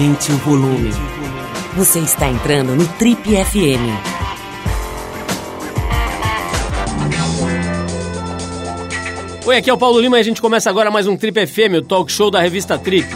Aumente 0.00 0.32
o 0.32 0.36
volume. 0.38 0.90
Você 1.76 1.98
está 1.98 2.26
entrando 2.26 2.74
no 2.74 2.88
Trip 2.88 3.20
FM. 3.22 3.84
Oi, 9.44 9.56
aqui 9.58 9.68
é 9.68 9.72
o 9.74 9.76
Paulo 9.76 10.00
Lima 10.00 10.16
e 10.16 10.20
a 10.20 10.22
gente 10.22 10.40
começa 10.40 10.70
agora 10.70 10.90
mais 10.90 11.06
um 11.06 11.18
Trip 11.18 11.46
FM, 11.46 11.80
o 11.80 11.82
talk 11.82 12.10
show 12.10 12.30
da 12.30 12.40
revista 12.40 12.78
Trip. 12.78 13.06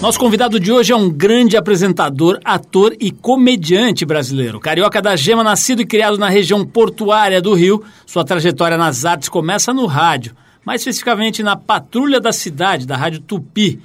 Nosso 0.00 0.18
convidado 0.18 0.58
de 0.58 0.72
hoje 0.72 0.92
é 0.92 0.96
um 0.96 1.08
grande 1.08 1.56
apresentador, 1.56 2.40
ator 2.44 2.96
e 2.98 3.12
comediante 3.12 4.04
brasileiro. 4.04 4.58
Carioca 4.58 5.00
da 5.00 5.14
Gema, 5.14 5.44
nascido 5.44 5.82
e 5.82 5.86
criado 5.86 6.18
na 6.18 6.28
região 6.28 6.66
portuária 6.66 7.40
do 7.40 7.54
Rio, 7.54 7.84
sua 8.04 8.24
trajetória 8.24 8.76
nas 8.76 9.04
artes 9.04 9.28
começa 9.28 9.72
no 9.72 9.86
rádio, 9.86 10.34
mais 10.66 10.80
especificamente 10.80 11.44
na 11.44 11.54
Patrulha 11.54 12.20
da 12.20 12.32
Cidade, 12.32 12.88
da 12.88 12.96
Rádio 12.96 13.20
Tupi. 13.20 13.78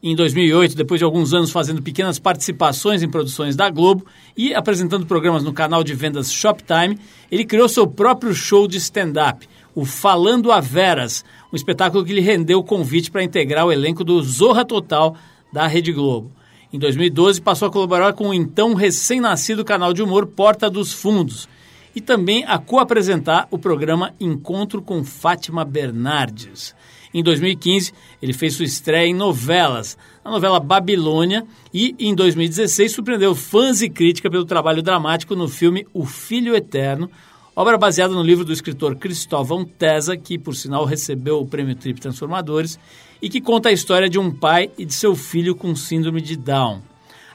Em 0.00 0.14
2008, 0.14 0.76
depois 0.76 1.00
de 1.00 1.04
alguns 1.04 1.34
anos 1.34 1.50
fazendo 1.50 1.82
pequenas 1.82 2.20
participações 2.20 3.02
em 3.02 3.10
produções 3.10 3.56
da 3.56 3.68
Globo 3.68 4.06
e 4.36 4.54
apresentando 4.54 5.04
programas 5.04 5.42
no 5.42 5.52
canal 5.52 5.82
de 5.82 5.94
vendas 5.94 6.32
Shoptime, 6.32 6.96
ele 7.28 7.44
criou 7.44 7.68
seu 7.68 7.88
próprio 7.88 8.32
show 8.32 8.68
de 8.68 8.76
stand-up, 8.76 9.48
o 9.74 9.84
Falando 9.84 10.52
a 10.52 10.60
Veras, 10.60 11.24
um 11.52 11.56
espetáculo 11.56 12.04
que 12.04 12.12
lhe 12.12 12.20
rendeu 12.20 12.60
o 12.60 12.64
convite 12.64 13.10
para 13.10 13.24
integrar 13.24 13.66
o 13.66 13.72
elenco 13.72 14.04
do 14.04 14.22
Zorra 14.22 14.64
Total 14.64 15.16
da 15.52 15.66
Rede 15.66 15.92
Globo. 15.92 16.30
Em 16.72 16.78
2012, 16.78 17.40
passou 17.40 17.66
a 17.66 17.72
colaborar 17.72 18.12
com 18.12 18.28
o 18.28 18.34
então 18.34 18.74
recém-nascido 18.74 19.64
canal 19.64 19.92
de 19.92 20.04
humor 20.04 20.24
Porta 20.24 20.70
dos 20.70 20.92
Fundos 20.92 21.48
e 21.94 22.00
também 22.00 22.44
a 22.44 22.58
co-apresentar 22.58 23.48
o 23.50 23.58
programa 23.58 24.14
Encontro 24.20 24.82
com 24.82 25.04
Fátima 25.04 25.64
Bernardes. 25.64 26.74
Em 27.12 27.22
2015, 27.22 27.92
ele 28.20 28.32
fez 28.32 28.54
sua 28.54 28.64
estreia 28.64 29.06
em 29.06 29.14
novelas, 29.14 29.96
na 30.24 30.30
novela 30.30 30.60
Babilônia, 30.60 31.46
e 31.72 31.94
em 31.98 32.14
2016 32.14 32.92
surpreendeu 32.92 33.34
fãs 33.34 33.80
e 33.80 33.88
crítica 33.88 34.30
pelo 34.30 34.44
trabalho 34.44 34.82
dramático 34.82 35.34
no 35.34 35.48
filme 35.48 35.86
O 35.92 36.04
Filho 36.04 36.54
Eterno, 36.54 37.10
obra 37.56 37.78
baseada 37.78 38.14
no 38.14 38.22
livro 38.22 38.44
do 38.44 38.52
escritor 38.52 38.96
Cristóvão 38.96 39.64
Tesa, 39.64 40.16
que 40.16 40.38
por 40.38 40.54
sinal 40.54 40.84
recebeu 40.84 41.40
o 41.40 41.46
prêmio 41.46 41.74
Trip 41.74 42.00
Transformadores 42.00 42.78
e 43.20 43.28
que 43.28 43.40
conta 43.40 43.68
a 43.68 43.72
história 43.72 44.08
de 44.08 44.18
um 44.18 44.30
pai 44.30 44.70
e 44.78 44.84
de 44.84 44.94
seu 44.94 45.16
filho 45.16 45.54
com 45.54 45.74
síndrome 45.74 46.20
de 46.20 46.36
Down. 46.36 46.87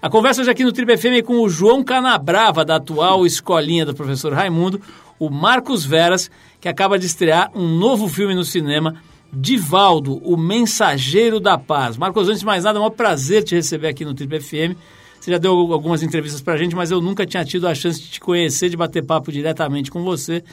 A 0.03 0.09
conversa 0.09 0.41
hoje 0.41 0.51
aqui 0.51 0.65
no 0.65 0.73
Triple 0.73 0.97
FM 0.97 1.05
é 1.05 1.21
com 1.21 1.39
o 1.39 1.47
João 1.47 1.81
Canabrava, 1.81 2.65
da 2.65 2.75
atual 2.75 3.25
escolinha 3.25 3.85
do 3.85 3.95
professor 3.95 4.33
Raimundo, 4.33 4.81
o 5.17 5.29
Marcos 5.29 5.85
Veras, 5.85 6.29
que 6.59 6.67
acaba 6.67 6.99
de 6.99 7.05
estrear 7.05 7.49
um 7.55 7.65
novo 7.65 8.09
filme 8.09 8.35
no 8.35 8.43
cinema, 8.43 8.95
Divaldo, 9.31 10.17
o 10.17 10.35
Mensageiro 10.35 11.39
da 11.39 11.57
Paz. 11.57 11.95
Marcos, 11.95 12.27
antes 12.27 12.41
de 12.41 12.45
mais 12.45 12.65
nada, 12.65 12.79
é 12.79 12.81
um 12.81 12.91
prazer 12.91 13.45
te 13.45 13.55
receber 13.55 13.87
aqui 13.87 14.03
no 14.03 14.13
Triple 14.13 14.41
FM. 14.41 14.75
Você 15.21 15.31
já 15.31 15.37
deu 15.37 15.53
algumas 15.71 16.03
entrevistas 16.03 16.41
para 16.41 16.55
a 16.55 16.57
gente, 16.57 16.75
mas 16.75 16.91
eu 16.91 16.99
nunca 16.99 17.25
tinha 17.25 17.45
tido 17.45 17.65
a 17.65 17.73
chance 17.73 18.01
de 18.01 18.09
te 18.09 18.19
conhecer, 18.19 18.67
de 18.67 18.75
bater 18.75 19.05
papo 19.05 19.31
diretamente 19.31 19.89
com 19.89 20.03
você. 20.03 20.43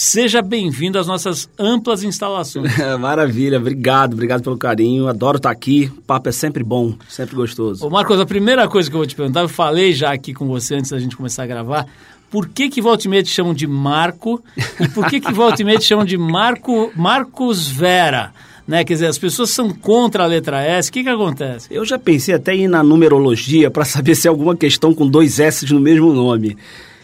Seja 0.00 0.40
bem-vindo 0.40 0.96
às 0.96 1.08
nossas 1.08 1.50
amplas 1.58 2.04
instalações. 2.04 2.70
Maravilha, 3.00 3.58
obrigado, 3.58 4.12
obrigado 4.12 4.44
pelo 4.44 4.56
carinho. 4.56 5.08
Adoro 5.08 5.38
estar 5.38 5.50
aqui. 5.50 5.90
O 5.98 6.02
papo 6.02 6.28
é 6.28 6.32
sempre 6.32 6.62
bom, 6.62 6.94
sempre 7.08 7.34
gostoso. 7.34 7.84
Ô 7.84 7.90
Marcos, 7.90 8.20
a 8.20 8.24
primeira 8.24 8.68
coisa 8.68 8.88
que 8.88 8.94
eu 8.94 9.00
vou 9.00 9.06
te 9.08 9.16
perguntar, 9.16 9.40
eu 9.40 9.48
falei 9.48 9.92
já 9.92 10.12
aqui 10.12 10.32
com 10.32 10.46
você 10.46 10.76
antes 10.76 10.92
da 10.92 11.00
gente 11.00 11.16
começar 11.16 11.42
a 11.42 11.46
gravar. 11.48 11.84
Por 12.30 12.46
que 12.46 12.68
que 12.68 12.80
volta 12.80 13.08
e 13.08 13.10
meia 13.10 13.24
te 13.24 13.30
chamam 13.30 13.52
de 13.52 13.66
Marco? 13.66 14.40
E 14.78 14.86
por 14.86 15.04
que 15.08 15.20
que 15.20 15.32
volta 15.32 15.62
e 15.62 15.64
meia 15.64 15.80
te 15.80 15.86
chamam 15.86 16.04
de 16.04 16.16
Marco, 16.16 16.92
Marcos 16.94 17.66
Vera? 17.66 18.32
Né? 18.68 18.84
Quer 18.84 18.92
dizer, 18.92 19.06
as 19.06 19.18
pessoas 19.18 19.50
são 19.50 19.68
contra 19.68 20.22
a 20.22 20.26
letra 20.28 20.62
S. 20.62 20.90
O 20.90 20.92
que, 20.92 21.02
que 21.02 21.08
acontece? 21.08 21.66
Eu 21.72 21.84
já 21.84 21.98
pensei 21.98 22.36
até 22.36 22.54
em 22.54 22.66
ir 22.66 22.68
na 22.68 22.84
numerologia 22.84 23.68
para 23.68 23.84
saber 23.84 24.14
se 24.14 24.28
é 24.28 24.30
alguma 24.30 24.54
questão 24.54 24.94
com 24.94 25.08
dois 25.08 25.40
S 25.40 25.66
no 25.74 25.80
mesmo 25.80 26.12
nome. 26.12 26.56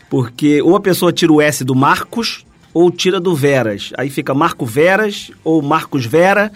Porque 0.08 0.62
ou 0.62 0.76
a 0.76 0.80
pessoa 0.80 1.12
tira 1.12 1.32
o 1.32 1.42
S 1.42 1.64
do 1.64 1.74
Marcos 1.74 2.44
ou 2.74 2.90
tira 2.90 3.20
do 3.20 3.34
Veras. 3.34 3.92
Aí 3.96 4.10
fica 4.10 4.34
Marco 4.34 4.66
Veras 4.66 5.30
ou 5.44 5.62
Marcos 5.62 6.04
Vera, 6.04 6.52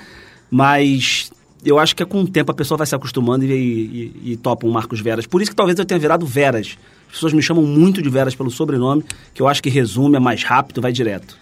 mas 0.50 1.30
eu 1.64 1.78
acho 1.78 1.94
que 1.94 2.02
é 2.02 2.06
com 2.06 2.22
o 2.22 2.28
tempo 2.28 2.50
a 2.50 2.54
pessoa 2.54 2.76
vai 2.76 2.86
se 2.86 2.94
acostumando 2.94 3.44
e, 3.44 3.52
e, 3.52 4.32
e 4.32 4.36
topa 4.36 4.66
um 4.66 4.70
Marcos 4.70 5.00
Veras. 5.00 5.26
Por 5.26 5.40
isso 5.40 5.52
que 5.52 5.56
talvez 5.56 5.78
eu 5.78 5.84
tenha 5.84 6.00
virado 6.00 6.26
Veras. 6.26 6.76
As 7.06 7.14
pessoas 7.14 7.32
me 7.32 7.40
chamam 7.40 7.64
muito 7.64 8.02
de 8.02 8.10
Veras 8.10 8.34
pelo 8.34 8.50
sobrenome, 8.50 9.04
que 9.32 9.40
eu 9.40 9.48
acho 9.48 9.62
que 9.62 9.70
resume, 9.70 10.16
é 10.16 10.20
mais 10.20 10.42
rápido, 10.42 10.82
vai 10.82 10.92
direto. 10.92 11.38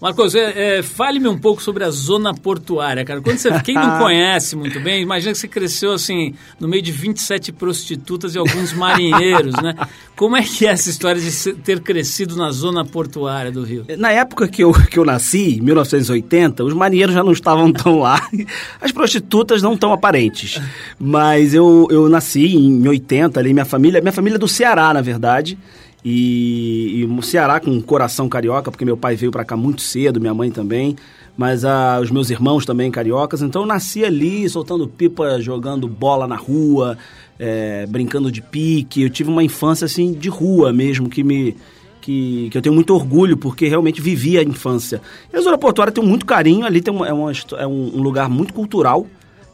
Marcos, 0.00 0.36
é, 0.36 0.78
é, 0.78 0.82
fale-me 0.82 1.26
um 1.26 1.36
pouco 1.36 1.60
sobre 1.60 1.82
a 1.82 1.90
zona 1.90 2.32
portuária, 2.32 3.04
cara. 3.04 3.20
Quando 3.20 3.36
você, 3.36 3.50
quem 3.62 3.74
não 3.74 3.98
conhece 3.98 4.54
muito 4.54 4.78
bem, 4.78 5.02
imagina 5.02 5.32
que 5.32 5.38
você 5.38 5.48
cresceu 5.48 5.92
assim, 5.92 6.34
no 6.60 6.68
meio 6.68 6.82
de 6.82 6.92
27 6.92 7.50
prostitutas 7.50 8.34
e 8.36 8.38
alguns 8.38 8.72
marinheiros, 8.72 9.54
né? 9.60 9.74
Como 10.14 10.36
é 10.36 10.42
que 10.42 10.66
é 10.66 10.70
essa 10.70 10.88
história 10.88 11.20
de 11.20 11.52
ter 11.54 11.80
crescido 11.80 12.36
na 12.36 12.52
zona 12.52 12.84
portuária 12.84 13.50
do 13.50 13.64
Rio? 13.64 13.86
Na 13.98 14.12
época 14.12 14.46
que 14.46 14.62
eu, 14.62 14.72
que 14.72 14.98
eu 15.00 15.04
nasci, 15.04 15.56
em 15.56 15.60
1980, 15.62 16.62
os 16.62 16.74
marinheiros 16.74 17.14
já 17.14 17.24
não 17.24 17.32
estavam 17.32 17.72
tão 17.72 17.98
lá, 17.98 18.20
as 18.80 18.92
prostitutas 18.92 19.62
não 19.62 19.76
tão 19.76 19.92
aparentes. 19.92 20.60
Mas 20.98 21.54
eu, 21.54 21.88
eu 21.90 22.08
nasci 22.08 22.54
em 22.54 22.86
80, 22.86 23.40
ali, 23.40 23.52
minha 23.52 23.64
família, 23.64 24.00
minha 24.00 24.12
família 24.12 24.36
é 24.36 24.38
do 24.38 24.48
Ceará, 24.48 24.94
na 24.94 25.00
verdade. 25.00 25.58
E, 26.04 27.00
e 27.00 27.04
o 27.04 27.22
Ceará 27.22 27.58
com 27.58 27.80
coração 27.82 28.28
carioca, 28.28 28.70
porque 28.70 28.84
meu 28.84 28.96
pai 28.96 29.16
veio 29.16 29.32
para 29.32 29.44
cá 29.44 29.56
muito 29.56 29.82
cedo, 29.82 30.20
minha 30.20 30.34
mãe 30.34 30.50
também, 30.50 30.96
mas 31.36 31.64
ah, 31.64 31.98
os 32.00 32.10
meus 32.10 32.30
irmãos 32.30 32.64
também 32.64 32.90
cariocas. 32.90 33.42
Então 33.42 33.62
eu 33.62 33.66
nasci 33.66 34.04
ali, 34.04 34.48
soltando 34.48 34.86
pipa, 34.86 35.40
jogando 35.40 35.88
bola 35.88 36.26
na 36.26 36.36
rua, 36.36 36.96
é, 37.38 37.86
brincando 37.86 38.30
de 38.30 38.42
pique. 38.42 39.02
Eu 39.02 39.10
tive 39.10 39.30
uma 39.30 39.42
infância 39.42 39.84
assim 39.84 40.12
de 40.12 40.28
rua 40.28 40.72
mesmo, 40.72 41.08
que 41.08 41.22
me. 41.22 41.56
Que, 42.00 42.48
que 42.50 42.56
eu 42.56 42.62
tenho 42.62 42.74
muito 42.74 42.94
orgulho, 42.94 43.36
porque 43.36 43.68
realmente 43.68 44.00
vivi 44.00 44.38
a 44.38 44.42
infância. 44.42 45.02
E 45.30 45.36
a 45.36 45.40
Zona 45.40 45.58
Portuária 45.58 45.92
tem 45.92 46.02
muito 46.02 46.24
carinho, 46.24 46.64
ali 46.64 46.80
tem 46.80 46.94
uma, 46.94 47.06
é, 47.06 47.12
uma, 47.12 47.30
é 47.58 47.66
um 47.66 48.00
lugar 48.00 48.30
muito 48.30 48.54
cultural, 48.54 49.06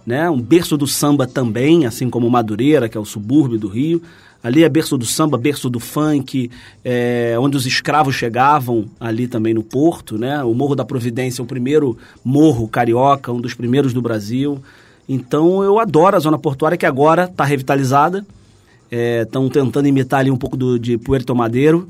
né? 0.06 0.31
um 0.31 0.41
berço 0.41 0.76
do 0.76 0.87
samba 0.87 1.26
também, 1.26 1.84
assim 1.84 2.09
como 2.09 2.31
Madureira, 2.31 2.88
que 2.88 2.97
é 2.97 3.00
o 3.00 3.05
subúrbio 3.05 3.59
do 3.59 3.66
Rio. 3.66 4.00
Ali 4.44 4.62
é 4.62 4.69
berço 4.69 4.99
do 4.99 5.06
samba, 5.06 5.38
berço 5.38 5.71
do 5.71 5.81
funk, 5.81 6.50
é, 6.84 7.34
onde 7.41 7.56
os 7.56 7.65
escravos 7.65 8.15
chegavam 8.15 8.84
ali 9.00 9.27
também 9.27 9.55
no 9.55 9.62
porto, 9.62 10.19
né? 10.19 10.44
O 10.44 10.53
Morro 10.53 10.75
da 10.75 10.84
Providência, 10.84 11.43
o 11.43 11.47
primeiro 11.47 11.97
morro 12.22 12.69
carioca, 12.69 13.32
um 13.32 13.41
dos 13.41 13.55
primeiros 13.55 13.94
do 13.94 14.03
Brasil. 14.03 14.62
Então 15.09 15.65
eu 15.65 15.78
adoro 15.78 16.15
a 16.15 16.19
zona 16.19 16.38
portuária 16.38 16.77
que 16.77 16.84
agora 16.84 17.25
está 17.25 17.43
revitalizada. 17.43 18.22
Estão 18.91 19.47
é, 19.47 19.49
tentando 19.49 19.88
imitar 19.88 20.21
ali 20.21 20.31
um 20.31 20.37
pouco 20.37 20.59
do, 20.59 20.78
de 20.78 20.99
Puerto 20.99 21.34
Madeiro. 21.34 21.88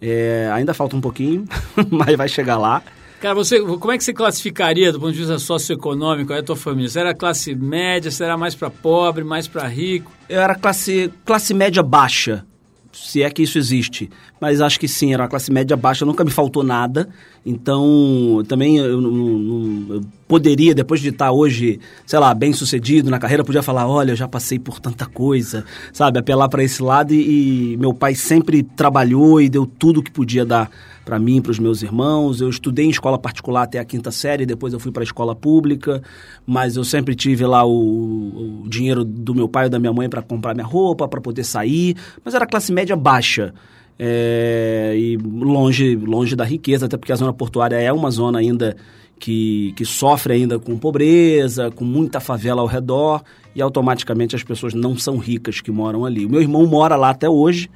É, 0.00 0.48
ainda 0.54 0.72
falta 0.72 0.94
um 0.94 1.00
pouquinho, 1.00 1.48
mas 1.90 2.16
vai 2.16 2.28
chegar 2.28 2.58
lá. 2.58 2.80
Cara, 3.20 3.34
você, 3.34 3.60
como 3.60 3.90
é 3.90 3.98
que 3.98 4.04
você 4.04 4.12
classificaria 4.12 4.92
do 4.92 5.00
ponto 5.00 5.12
de 5.12 5.18
vista 5.18 5.38
socioeconômico 5.40 6.32
a 6.32 6.40
tua 6.40 6.54
família? 6.54 6.88
Você 6.88 7.00
era 7.00 7.12
classe 7.12 7.52
média, 7.52 8.12
você 8.12 8.22
era 8.22 8.36
mais 8.36 8.54
para 8.54 8.70
pobre, 8.70 9.24
mais 9.24 9.48
para 9.48 9.66
rico? 9.66 10.12
Eu 10.28 10.40
era 10.40 10.54
classe, 10.54 11.12
classe 11.24 11.52
média 11.52 11.82
baixa, 11.82 12.46
se 12.92 13.20
é 13.20 13.28
que 13.28 13.42
isso 13.42 13.58
existe. 13.58 14.08
Mas 14.40 14.60
acho 14.60 14.78
que 14.78 14.86
sim, 14.86 15.12
era 15.12 15.24
uma 15.24 15.28
classe 15.28 15.50
média 15.50 15.76
baixa, 15.76 16.04
nunca 16.04 16.24
me 16.24 16.30
faltou 16.30 16.62
nada. 16.62 17.08
Então, 17.44 18.44
também 18.46 18.76
eu, 18.76 19.00
não, 19.00 19.96
eu 19.96 20.00
poderia, 20.28 20.72
depois 20.72 21.00
de 21.00 21.08
estar 21.08 21.32
hoje, 21.32 21.80
sei 22.06 22.20
lá, 22.20 22.32
bem 22.32 22.52
sucedido 22.52 23.10
na 23.10 23.18
carreira, 23.18 23.42
podia 23.42 23.64
falar: 23.64 23.88
olha, 23.88 24.12
eu 24.12 24.16
já 24.16 24.28
passei 24.28 24.60
por 24.60 24.78
tanta 24.78 25.06
coisa, 25.06 25.64
sabe? 25.92 26.20
Apelar 26.20 26.48
para 26.48 26.62
esse 26.62 26.80
lado. 26.80 27.12
E, 27.12 27.72
e 27.72 27.76
meu 27.78 27.92
pai 27.92 28.14
sempre 28.14 28.62
trabalhou 28.62 29.40
e 29.40 29.48
deu 29.48 29.66
tudo 29.66 29.98
o 29.98 30.02
que 30.04 30.10
podia 30.10 30.44
dar 30.44 30.70
para 31.08 31.18
mim, 31.18 31.40
para 31.40 31.50
os 31.50 31.58
meus 31.58 31.82
irmãos. 31.82 32.42
Eu 32.42 32.50
estudei 32.50 32.84
em 32.84 32.90
escola 32.90 33.18
particular 33.18 33.62
até 33.62 33.78
a 33.78 33.84
quinta 33.84 34.10
série, 34.10 34.44
depois 34.44 34.74
eu 34.74 34.78
fui 34.78 34.92
para 34.92 35.02
a 35.02 35.04
escola 35.04 35.34
pública, 35.34 36.02
mas 36.46 36.76
eu 36.76 36.84
sempre 36.84 37.14
tive 37.14 37.46
lá 37.46 37.64
o, 37.64 38.62
o 38.64 38.68
dinheiro 38.68 39.06
do 39.06 39.34
meu 39.34 39.48
pai 39.48 39.64
ou 39.64 39.70
da 39.70 39.78
minha 39.78 39.92
mãe 39.92 40.06
para 40.06 40.20
comprar 40.20 40.52
minha 40.52 40.66
roupa, 40.66 41.08
para 41.08 41.18
poder 41.18 41.44
sair, 41.44 41.96
mas 42.22 42.34
era 42.34 42.46
classe 42.46 42.70
média 42.70 42.94
baixa. 42.94 43.54
É, 43.98 44.94
e 44.96 45.16
longe, 45.16 45.96
longe 45.96 46.36
da 46.36 46.44
riqueza, 46.44 46.84
até 46.84 46.98
porque 46.98 47.10
a 47.10 47.16
zona 47.16 47.32
portuária 47.32 47.76
é 47.76 47.90
uma 47.90 48.10
zona 48.10 48.38
ainda 48.38 48.76
que, 49.18 49.72
que 49.76 49.86
sofre 49.86 50.34
ainda 50.34 50.58
com 50.58 50.76
pobreza, 50.76 51.70
com 51.70 51.84
muita 51.84 52.20
favela 52.20 52.60
ao 52.60 52.66
redor, 52.66 53.22
e 53.56 53.62
automaticamente 53.62 54.36
as 54.36 54.44
pessoas 54.44 54.74
não 54.74 54.94
são 54.94 55.16
ricas 55.16 55.62
que 55.62 55.70
moram 55.70 56.04
ali. 56.04 56.26
O 56.26 56.28
meu 56.28 56.42
irmão 56.42 56.66
mora 56.66 56.96
lá 56.96 57.08
até 57.10 57.28
hoje, 57.30 57.70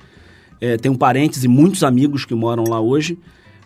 é, 0.62 0.76
tenho 0.76 0.96
parentes 0.96 1.42
e 1.42 1.48
muitos 1.48 1.82
amigos 1.82 2.24
que 2.24 2.36
moram 2.36 2.62
lá 2.62 2.80
hoje, 2.80 3.18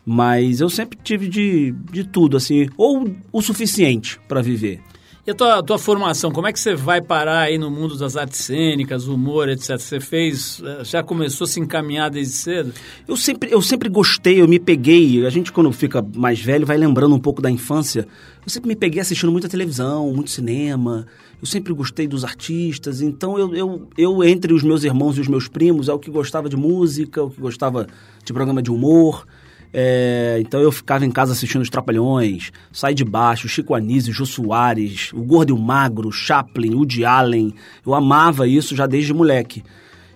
mas 0.02 0.62
eu 0.62 0.70
sempre 0.70 0.98
tive 1.04 1.28
de, 1.28 1.74
de 1.92 2.04
tudo, 2.04 2.38
assim, 2.38 2.70
ou 2.74 3.06
o 3.30 3.42
suficiente 3.42 4.18
para 4.26 4.40
viver. 4.40 4.80
E 5.26 5.30
a 5.32 5.34
tua, 5.34 5.62
tua 5.62 5.76
formação, 5.76 6.30
como 6.30 6.46
é 6.46 6.52
que 6.52 6.60
você 6.60 6.74
vai 6.74 7.02
parar 7.02 7.40
aí 7.40 7.58
no 7.58 7.68
mundo 7.68 7.98
das 7.98 8.16
artes 8.16 8.38
cênicas, 8.38 9.08
humor, 9.08 9.48
etc? 9.48 9.76
Você 9.76 10.00
fez, 10.00 10.62
eh, 10.64 10.84
já 10.84 11.02
começou 11.02 11.44
a 11.44 11.48
se 11.48 11.58
encaminhar 11.58 12.08
desde 12.08 12.32
cedo? 12.32 12.72
Eu 13.06 13.16
sempre, 13.16 13.52
eu 13.52 13.60
sempre 13.60 13.88
gostei, 13.88 14.40
eu 14.40 14.46
me 14.46 14.60
peguei. 14.60 15.26
A 15.26 15.30
gente, 15.30 15.50
quando 15.50 15.70
fica 15.72 16.00
mais 16.14 16.40
velho, 16.40 16.64
vai 16.64 16.78
lembrando 16.78 17.14
um 17.14 17.18
pouco 17.18 17.42
da 17.42 17.50
infância. 17.50 18.06
Eu 18.44 18.48
sempre 18.48 18.68
me 18.68 18.76
peguei 18.76 19.00
assistindo 19.00 19.32
muita 19.32 19.48
televisão, 19.48 20.12
muito 20.12 20.30
cinema. 20.30 21.08
Eu 21.40 21.46
sempre 21.46 21.72
gostei 21.72 22.06
dos 22.06 22.24
artistas. 22.24 23.00
Então, 23.00 23.38
eu, 23.38 23.54
eu, 23.54 23.88
eu, 23.96 24.24
entre 24.24 24.52
os 24.52 24.62
meus 24.62 24.84
irmãos 24.84 25.18
e 25.18 25.20
os 25.20 25.28
meus 25.28 25.48
primos, 25.48 25.88
é 25.88 25.92
o 25.92 25.98
que 25.98 26.10
gostava 26.10 26.48
de 26.48 26.56
música, 26.56 27.22
o 27.22 27.30
que 27.30 27.40
gostava 27.40 27.86
de 28.24 28.32
programa 28.32 28.62
de 28.62 28.70
humor. 28.70 29.26
É, 29.72 30.38
então 30.40 30.60
eu 30.60 30.72
ficava 30.72 31.04
em 31.04 31.10
casa 31.10 31.32
assistindo 31.32 31.60
os 31.60 31.68
Trapalhões, 31.68 32.50
Sai 32.72 32.94
de 32.94 33.04
Baixo, 33.04 33.48
Chico 33.48 33.74
Anísio, 33.74 34.12
Jô 34.12 34.24
Soares, 34.24 35.12
o 35.12 35.22
Gordo 35.22 35.50
e 35.50 35.52
o 35.52 35.58
Magro, 35.58 36.10
Chaplin, 36.10 36.74
Woody 36.74 37.04
Allen. 37.04 37.54
Eu 37.84 37.94
amava 37.94 38.48
isso 38.48 38.74
já 38.74 38.86
desde 38.86 39.12
moleque. 39.12 39.62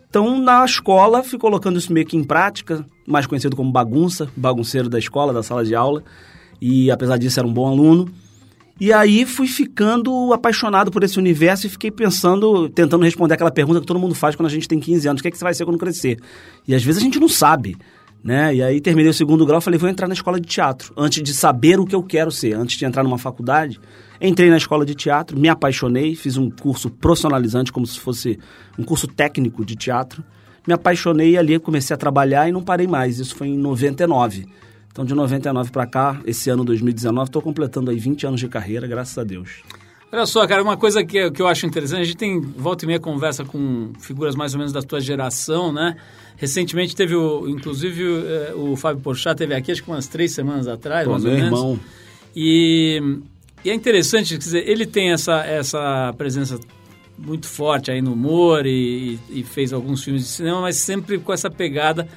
Então, 0.09 0.41
na 0.41 0.65
escola, 0.65 1.23
fui 1.23 1.39
colocando 1.39 1.79
isso 1.79 1.93
meio 1.93 2.07
que 2.07 2.17
em 2.17 2.25
prática, 2.25 2.85
mais 3.07 3.27
conhecido 3.27 3.55
como 3.55 3.71
bagunça, 3.71 4.29
bagunceiro 4.37 4.89
da 4.89 4.99
escola, 4.99 5.33
da 5.33 5.43
sala 5.43 5.65
de 5.65 5.75
aula. 5.75 6.03
E 6.61 6.91
apesar 6.91 7.17
disso, 7.17 7.39
era 7.39 7.47
um 7.47 7.53
bom 7.53 7.69
aluno. 7.69 8.11
E 8.81 8.93
aí 8.93 9.27
fui 9.27 9.47
ficando 9.47 10.33
apaixonado 10.33 10.91
por 10.91 11.05
esse 11.05 11.19
universo 11.19 11.67
e 11.67 11.71
fiquei 11.71 11.91
pensando, 11.91 12.69
tentando 12.71 13.05
responder 13.05 13.35
aquela 13.35 13.51
pergunta 13.51 13.81
que 13.81 13.87
todo 13.87 14.01
mundo 14.01 14.15
faz 14.15 14.35
quando 14.35 14.47
a 14.47 14.51
gente 14.51 14.67
tem 14.67 14.81
15 14.81 15.07
anos: 15.07 15.21
o 15.21 15.23
que, 15.23 15.29
é 15.29 15.31
que 15.31 15.37
você 15.37 15.45
vai 15.45 15.53
ser 15.53 15.67
quando 15.67 15.79
crescer? 15.79 16.19
E 16.67 16.75
às 16.75 16.83
vezes 16.83 17.01
a 17.01 17.05
gente 17.05 17.21
não 17.21 17.29
sabe 17.29 17.77
né? 18.23 18.55
E 18.55 18.63
aí 18.63 18.81
terminei 18.81 19.11
o 19.11 19.15
segundo 19.15 19.47
grau, 19.47 19.61
falei, 19.61 19.79
vou 19.79 19.89
entrar 19.89 20.07
na 20.07 20.15
escola 20.15 20.39
de 20.39 20.47
teatro, 20.47 20.93
antes 20.97 21.23
de 21.23 21.33
saber 21.33 21.81
o 21.81 21.87
que 21.87 21.95
eu 21.95 22.03
quero 22.03 22.31
ser, 22.31 22.55
antes 22.55 22.77
de 22.77 22.85
entrar 22.85 23.03
numa 23.03 23.19
faculdade. 23.19 23.81
Entrei 24.21 24.51
na 24.51 24.59
escola 24.59 24.85
de 24.85 24.95
teatro, 24.95 25.39
me 25.39 25.49
apaixonei, 25.49 26.15
fiz 26.15 26.37
um 26.37 26.51
curso 26.51 26.91
profissionalizante, 26.91 27.73
como 27.73 27.87
se 27.87 27.99
fosse 27.99 28.39
um 28.79 28.83
curso 28.83 29.07
técnico 29.07 29.65
de 29.65 29.75
teatro. 29.75 30.23
Me 30.67 30.75
apaixonei 30.75 31.31
e 31.31 31.39
ali 31.39 31.59
comecei 31.59 31.95
a 31.95 31.97
trabalhar 31.97 32.47
e 32.47 32.53
não 32.53 32.63
parei 32.63 32.87
mais. 32.87 33.19
Isso 33.19 33.35
foi 33.35 33.49
em 33.49 33.57
99. 33.57 34.47
Então, 34.91 35.05
de 35.05 35.15
99 35.15 35.71
para 35.71 35.87
cá, 35.87 36.21
esse 36.27 36.51
ano 36.51 36.65
2019, 36.65 37.29
estou 37.29 37.41
completando 37.41 37.91
aí 37.91 37.99
20 37.99 38.27
anos 38.27 38.41
de 38.41 38.49
carreira, 38.49 38.87
graças 38.87 39.17
a 39.17 39.25
Deus. 39.25 39.63
Olha 40.13 40.27
só, 40.27 40.45
cara, 40.47 40.61
uma 40.61 40.77
coisa 40.77 41.05
que, 41.05 41.31
que 41.31 41.41
eu 41.41 41.47
acho 41.47 41.65
interessante, 41.65 42.01
a 42.01 42.05
gente 42.05 42.17
tem 42.17 42.41
volta 42.41 42.85
e 42.85 42.89
meia 42.89 42.99
conversa 42.99 43.45
com 43.45 43.93
figuras 44.01 44.35
mais 44.35 44.55
ou 44.55 44.59
menos 44.59 44.73
da 44.73 44.83
tua 44.83 45.01
geração, 45.01 45.73
né? 45.73 45.97
Recentemente 46.37 46.97
teve, 46.97 47.15
o, 47.15 47.49
inclusive, 47.49 48.03
o, 48.03 48.27
eh, 48.27 48.55
o 48.57 48.77
Fábio 48.77 49.01
Porchat 49.01 49.37
teve 49.37 49.55
aqui, 49.55 49.71
acho 49.71 49.85
que 49.85 49.91
umas 49.91 50.09
três 50.09 50.33
semanas 50.33 50.67
atrás, 50.67 51.05
Pô, 51.05 51.13
mais 51.13 51.23
meu 51.23 51.33
ou 51.33 51.39
menos. 51.39 51.59
irmão. 51.59 51.81
E, 52.35 53.01
e 53.65 53.71
é 53.71 53.75
interessante, 53.75 54.31
quer 54.31 54.39
dizer, 54.39 54.69
ele 54.69 54.85
tem 54.85 55.13
essa, 55.13 55.45
essa 55.45 56.13
presença 56.19 56.59
muito 57.17 57.47
forte 57.47 57.93
aí 57.93 58.03
no 58.03 58.15
humor 58.15 58.67
e, 58.67 59.21
e 59.29 59.45
fez 59.45 59.73
alguns 59.73 60.03
filmes 60.03 60.23
de 60.23 60.29
cinema, 60.29 60.61
mas 60.61 60.77
sempre 60.77 61.19
com 61.19 61.33
essa 61.33 61.51
pegada 61.51 62.09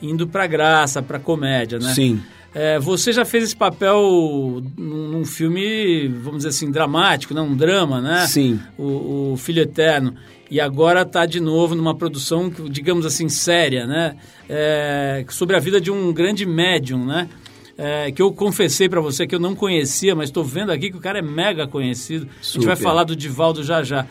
indo 0.00 0.26
para 0.26 0.46
graça, 0.46 1.02
para 1.02 1.18
comédia, 1.18 1.78
né? 1.78 1.94
Sim. 1.94 2.20
É, 2.54 2.78
você 2.78 3.12
já 3.12 3.24
fez 3.24 3.44
esse 3.44 3.56
papel 3.56 4.62
num, 4.78 5.26
filme, 5.26 6.08
vamos 6.08 6.38
dizer 6.38 6.48
assim, 6.48 6.70
dramático, 6.70 7.34
né? 7.34 7.40
um 7.42 7.54
drama, 7.54 8.00
né? 8.00 8.26
Sim. 8.26 8.58
O, 8.78 9.32
o 9.32 9.36
Filho 9.36 9.60
Eterno. 9.60 10.14
E 10.50 10.58
agora 10.58 11.02
está 11.02 11.26
de 11.26 11.38
novo 11.38 11.74
numa 11.74 11.94
produção, 11.94 12.50
digamos 12.70 13.04
assim, 13.04 13.28
séria, 13.28 13.86
né? 13.86 14.16
É, 14.48 15.24
sobre 15.28 15.54
a 15.54 15.58
vida 15.58 15.78
de 15.80 15.90
um 15.90 16.12
grande 16.14 16.46
médium, 16.46 17.04
né? 17.04 17.28
É, 17.76 18.10
que 18.10 18.22
eu 18.22 18.32
confessei 18.32 18.88
para 18.88 19.02
você 19.02 19.26
que 19.26 19.34
eu 19.34 19.40
não 19.40 19.54
conhecia, 19.54 20.14
mas 20.14 20.30
estou 20.30 20.42
vendo 20.42 20.72
aqui 20.72 20.90
que 20.90 20.96
o 20.96 21.00
cara 21.00 21.18
é 21.18 21.22
mega 21.22 21.66
conhecido. 21.66 22.26
Super. 22.40 22.58
A 22.58 22.60
gente 22.60 22.66
vai 22.66 22.76
falar 22.76 23.04
do 23.04 23.14
Divaldo 23.14 23.62
já 23.62 23.82
já. 23.82 24.06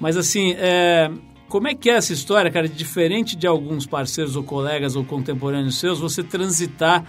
Mas 0.00 0.16
assim, 0.16 0.54
é, 0.58 1.08
como 1.48 1.68
é 1.68 1.74
que 1.74 1.90
é 1.90 1.94
essa 1.94 2.12
história, 2.12 2.50
cara? 2.50 2.68
Diferente 2.68 3.36
de 3.36 3.46
alguns 3.46 3.86
parceiros 3.86 4.36
ou 4.36 4.42
colegas 4.42 4.96
ou 4.96 5.04
contemporâneos 5.04 5.78
seus, 5.78 6.00
você 6.00 6.22
transitar 6.22 7.04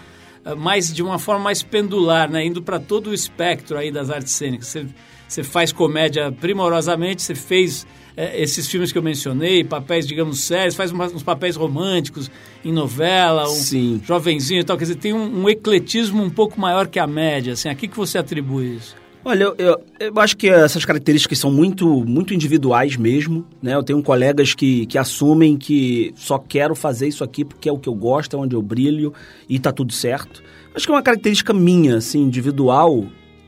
mais 0.57 0.93
de 0.93 1.01
uma 1.01 1.17
forma 1.17 1.45
mais 1.45 1.63
pendular, 1.63 2.29
né? 2.29 2.45
Indo 2.45 2.61
para 2.61 2.79
todo 2.79 3.09
o 3.09 3.13
espectro 3.13 3.77
aí 3.77 3.91
das 3.91 4.11
artes 4.11 4.33
cênicas. 4.33 4.67
Você, 4.67 4.85
você 5.27 5.43
faz 5.43 5.71
comédia 5.71 6.31
primorosamente, 6.31 7.23
você 7.23 7.33
fez 7.33 7.87
é, 8.15 8.39
esses 8.39 8.67
filmes 8.67 8.91
que 8.91 8.97
eu 8.97 9.01
mencionei, 9.01 9.63
papéis, 9.63 10.05
digamos, 10.05 10.41
sérios, 10.41 10.75
faz 10.75 10.91
uns 10.91 11.23
papéis 11.23 11.55
românticos 11.55 12.29
em 12.63 12.71
novela, 12.71 13.43
um 13.49 13.55
Sim. 13.55 14.01
jovenzinho 14.05 14.61
e 14.61 14.63
tal. 14.63 14.77
Quer 14.77 14.83
dizer, 14.83 14.95
tem 14.95 15.13
um, 15.13 15.43
um, 15.43 15.49
ecletismo 15.49 16.21
um 16.21 16.29
pouco 16.29 16.59
maior 16.59 16.87
que 16.87 16.99
a 16.99 17.07
média. 17.07 17.53
Assim, 17.53 17.67
a 17.67 17.75
que, 17.75 17.87
que 17.87 17.97
você 17.97 18.17
atribui 18.17 18.75
isso? 18.75 18.95
Olha, 19.27 19.45
eu, 19.45 19.55
eu, 19.57 19.81
eu, 19.99 20.19
acho 20.19 20.37
que 20.37 20.47
essas 20.47 20.85
características 20.85 21.39
são 21.39 21.51
muito, 21.51 22.05
muito 22.05 22.31
individuais 22.31 22.95
mesmo, 22.95 23.43
né? 23.59 23.73
Eu 23.73 23.81
tenho 23.81 23.99
colegas 24.03 24.53
que, 24.53 24.85
que 24.85 24.99
assumem 24.99 25.57
que 25.57 26.13
só 26.15 26.37
quero 26.37 26.75
fazer 26.75 27.07
isso 27.07 27.23
aqui 27.23 27.43
porque 27.43 27.67
é 27.67 27.71
o 27.71 27.79
que 27.79 27.89
eu 27.89 27.95
gosto, 27.95 28.37
é 28.37 28.39
onde 28.39 28.55
eu 28.55 28.61
brilho 28.61 29.11
e 29.49 29.57
tá 29.57 29.71
tudo 29.71 29.91
certo. 29.91 30.43
Acho 30.75 30.85
que 30.85 30.91
é 30.91 30.95
uma 30.95 31.01
característica 31.01 31.51
minha, 31.51 31.97
assim, 31.97 32.21
individual. 32.21 33.03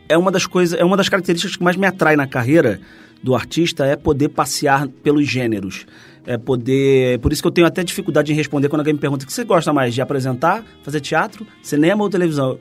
É 0.10 0.18
uma 0.18 0.32
das 0.32 0.48
coisas, 0.48 0.80
é 0.80 0.84
uma 0.84 0.98
das 0.98 1.10
características 1.10 1.56
que 1.56 1.64
mais 1.64 1.76
me 1.76 1.86
atrai 1.86 2.16
na 2.16 2.26
carreira 2.26 2.82
do 3.22 3.36
artista 3.36 3.86
é 3.86 3.96
poder 3.96 4.30
passear 4.30 4.88
pelos 4.88 5.28
gêneros. 5.28 5.86
É 6.26 6.40
poder. 6.40 7.20
Por 7.20 7.32
isso 7.32 7.44
que 7.44 7.48
eu 7.48 7.52
tenho 7.52 7.68
até 7.68 7.84
dificuldade 7.84 8.34
em 8.34 8.36
responder 8.36 8.68
quando 8.68 8.80
alguém 8.80 8.96
me 8.96 9.00
pergunta 9.00 9.26
o 9.26 9.28
que 9.28 9.34
você 9.34 9.44
gosta 9.44 9.72
mais 9.72 9.94
de 9.94 10.02
apresentar, 10.02 10.64
fazer 10.82 11.02
teatro, 11.02 11.46
cinema 11.62 12.04
ou 12.04 12.10
televisão. 12.10 12.58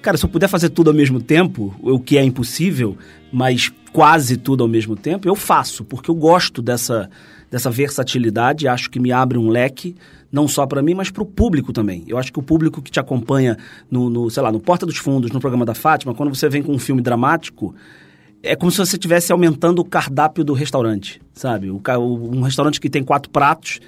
Cara, 0.00 0.16
se 0.16 0.24
eu 0.24 0.28
puder 0.28 0.48
fazer 0.48 0.68
tudo 0.68 0.90
ao 0.90 0.94
mesmo 0.94 1.20
tempo, 1.20 1.74
o 1.80 1.98
que 1.98 2.16
é 2.16 2.24
impossível, 2.24 2.96
mas 3.32 3.72
quase 3.92 4.36
tudo 4.36 4.62
ao 4.62 4.68
mesmo 4.68 4.94
tempo, 4.94 5.28
eu 5.28 5.34
faço, 5.34 5.84
porque 5.84 6.10
eu 6.10 6.14
gosto 6.14 6.62
dessa, 6.62 7.10
dessa 7.50 7.70
versatilidade, 7.70 8.68
acho 8.68 8.90
que 8.90 9.00
me 9.00 9.10
abre 9.10 9.36
um 9.38 9.48
leque, 9.48 9.96
não 10.30 10.46
só 10.46 10.66
para 10.66 10.82
mim, 10.82 10.94
mas 10.94 11.10
para 11.10 11.22
o 11.22 11.26
público 11.26 11.72
também. 11.72 12.04
Eu 12.06 12.16
acho 12.16 12.32
que 12.32 12.38
o 12.38 12.42
público 12.42 12.80
que 12.80 12.90
te 12.90 13.00
acompanha 13.00 13.56
no, 13.90 14.08
no, 14.08 14.30
sei 14.30 14.42
lá, 14.42 14.52
no 14.52 14.60
Porta 14.60 14.86
dos 14.86 14.98
Fundos, 14.98 15.32
no 15.32 15.40
programa 15.40 15.64
da 15.64 15.74
Fátima, 15.74 16.14
quando 16.14 16.34
você 16.34 16.48
vem 16.48 16.62
com 16.62 16.72
um 16.72 16.78
filme 16.78 17.02
dramático, 17.02 17.74
é 18.42 18.54
como 18.54 18.70
se 18.70 18.78
você 18.78 18.96
estivesse 18.96 19.32
aumentando 19.32 19.80
o 19.80 19.84
cardápio 19.84 20.44
do 20.44 20.52
restaurante, 20.52 21.20
sabe? 21.32 21.70
O, 21.70 21.80
um 21.98 22.42
restaurante 22.42 22.80
que 22.80 22.88
tem 22.88 23.02
quatro 23.02 23.30
pratos 23.30 23.80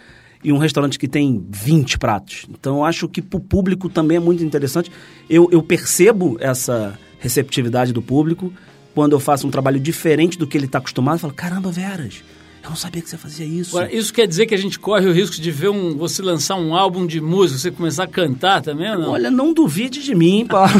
e 0.42 0.52
um 0.52 0.58
restaurante 0.58 0.98
que 0.98 1.08
tem 1.08 1.44
20 1.50 1.98
pratos. 1.98 2.46
Então, 2.48 2.78
eu 2.78 2.84
acho 2.84 3.08
que 3.08 3.20
para 3.20 3.36
o 3.36 3.40
público 3.40 3.88
também 3.88 4.16
é 4.16 4.20
muito 4.20 4.42
interessante. 4.42 4.90
Eu, 5.28 5.48
eu 5.52 5.62
percebo 5.62 6.36
essa 6.40 6.98
receptividade 7.18 7.92
do 7.92 8.00
público 8.00 8.52
quando 8.94 9.12
eu 9.12 9.20
faço 9.20 9.46
um 9.46 9.50
trabalho 9.50 9.78
diferente 9.78 10.38
do 10.38 10.46
que 10.46 10.56
ele 10.56 10.66
está 10.66 10.78
acostumado. 10.78 11.16
Eu 11.16 11.20
falo, 11.20 11.34
caramba, 11.34 11.70
Veras, 11.70 12.22
eu 12.62 12.70
não 12.70 12.76
sabia 12.76 13.02
que 13.02 13.08
você 13.08 13.18
fazia 13.18 13.46
isso. 13.46 13.76
Agora, 13.76 13.94
isso 13.94 14.12
quer 14.12 14.26
dizer 14.26 14.46
que 14.46 14.54
a 14.54 14.58
gente 14.58 14.78
corre 14.78 15.06
o 15.06 15.12
risco 15.12 15.36
de 15.36 15.50
ver 15.50 15.68
um, 15.68 15.96
você 15.96 16.22
lançar 16.22 16.56
um 16.56 16.74
álbum 16.74 17.06
de 17.06 17.20
música, 17.20 17.58
você 17.58 17.70
começar 17.70 18.04
a 18.04 18.08
cantar 18.08 18.62
também 18.62 18.90
ou 18.90 18.98
não? 18.98 19.10
Olha, 19.10 19.30
não 19.30 19.52
duvide 19.52 20.02
de 20.02 20.14
mim, 20.14 20.46
Paulo. 20.46 20.70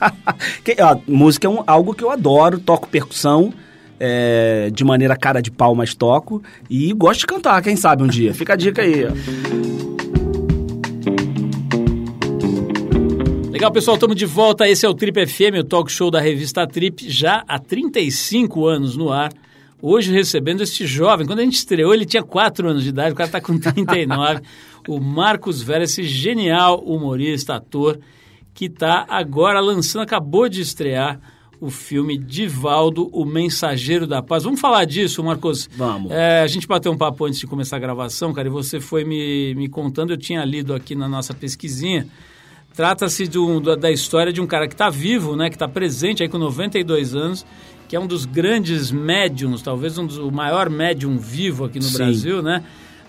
que, 0.64 0.76
ó, 0.80 0.98
música 1.06 1.46
é 1.46 1.50
um, 1.50 1.62
algo 1.66 1.94
que 1.94 2.04
eu 2.04 2.10
adoro, 2.10 2.58
toco 2.58 2.88
percussão 2.88 3.52
é, 3.98 4.70
de 4.72 4.84
maneira 4.84 5.16
cara 5.16 5.40
de 5.40 5.50
pau, 5.50 5.74
mas 5.74 5.94
toco. 5.94 6.42
E 6.68 6.92
gosto 6.92 7.20
de 7.20 7.26
cantar, 7.26 7.62
quem 7.62 7.76
sabe 7.76 8.02
um 8.02 8.06
dia. 8.06 8.32
Fica 8.34 8.52
a 8.52 8.56
dica 8.56 8.82
aí. 8.82 9.06
Legal, 13.50 13.72
pessoal, 13.72 13.96
estamos 13.96 14.14
de 14.14 14.24
volta. 14.24 14.68
Esse 14.68 14.86
é 14.86 14.88
o 14.88 14.94
Trip 14.94 15.26
FM, 15.26 15.58
o 15.60 15.64
talk 15.64 15.90
show 15.90 16.10
da 16.10 16.20
revista 16.20 16.66
Trip, 16.66 17.10
já 17.10 17.42
há 17.48 17.58
35 17.58 18.66
anos 18.66 18.96
no 18.96 19.10
ar. 19.10 19.32
Hoje 19.82 20.12
recebendo 20.12 20.62
este 20.62 20.86
jovem. 20.86 21.26
Quando 21.26 21.40
a 21.40 21.44
gente 21.44 21.56
estreou, 21.56 21.92
ele 21.92 22.04
tinha 22.04 22.22
4 22.22 22.68
anos 22.68 22.82
de 22.84 22.90
idade, 22.90 23.12
o 23.12 23.16
cara 23.16 23.28
está 23.28 23.40
com 23.40 23.58
39. 23.58 24.42
o 24.88 25.00
Marcos 25.00 25.60
Vera, 25.60 25.84
esse 25.84 26.04
genial 26.04 26.80
humorista, 26.84 27.56
ator, 27.56 27.98
que 28.54 28.66
está 28.66 29.06
agora 29.08 29.60
lançando, 29.60 30.02
acabou 30.02 30.48
de 30.48 30.60
estrear 30.60 31.20
o 31.60 31.70
filme 31.70 32.16
Divaldo, 32.16 33.08
o 33.12 33.24
Mensageiro 33.24 34.06
da 34.06 34.22
Paz. 34.22 34.44
Vamos 34.44 34.60
falar 34.60 34.84
disso, 34.84 35.22
Marcos? 35.22 35.68
Vamos. 35.76 36.10
É, 36.10 36.42
a 36.42 36.46
gente 36.46 36.66
bateu 36.66 36.92
um 36.92 36.96
papo 36.96 37.24
antes 37.24 37.38
de 37.38 37.46
começar 37.46 37.76
a 37.76 37.80
gravação, 37.80 38.32
cara, 38.32 38.48
e 38.48 38.50
você 38.50 38.80
foi 38.80 39.04
me, 39.04 39.54
me 39.54 39.68
contando, 39.68 40.12
eu 40.12 40.16
tinha 40.16 40.44
lido 40.44 40.74
aqui 40.74 40.94
na 40.94 41.08
nossa 41.08 41.34
pesquisinha. 41.34 42.06
Trata-se 42.74 43.28
da 43.80 43.90
história 43.90 44.32
de 44.32 44.40
um 44.40 44.46
cara 44.46 44.68
que 44.68 44.74
está 44.74 44.88
vivo, 44.88 45.34
né, 45.34 45.48
que 45.48 45.56
está 45.56 45.66
presente 45.66 46.22
aí 46.22 46.28
com 46.28 46.38
92 46.38 47.14
anos, 47.14 47.44
que 47.88 47.96
é 47.96 48.00
um 48.00 48.06
dos 48.06 48.24
grandes 48.24 48.92
médiums, 48.92 49.62
talvez 49.62 49.98
um 49.98 50.06
dos, 50.06 50.18
o 50.18 50.30
maior 50.30 50.70
médium 50.70 51.18
vivo 51.18 51.64
aqui 51.64 51.78
no 51.78 51.86
Sim. 51.86 51.96
Brasil, 51.96 52.42
né? 52.42 52.62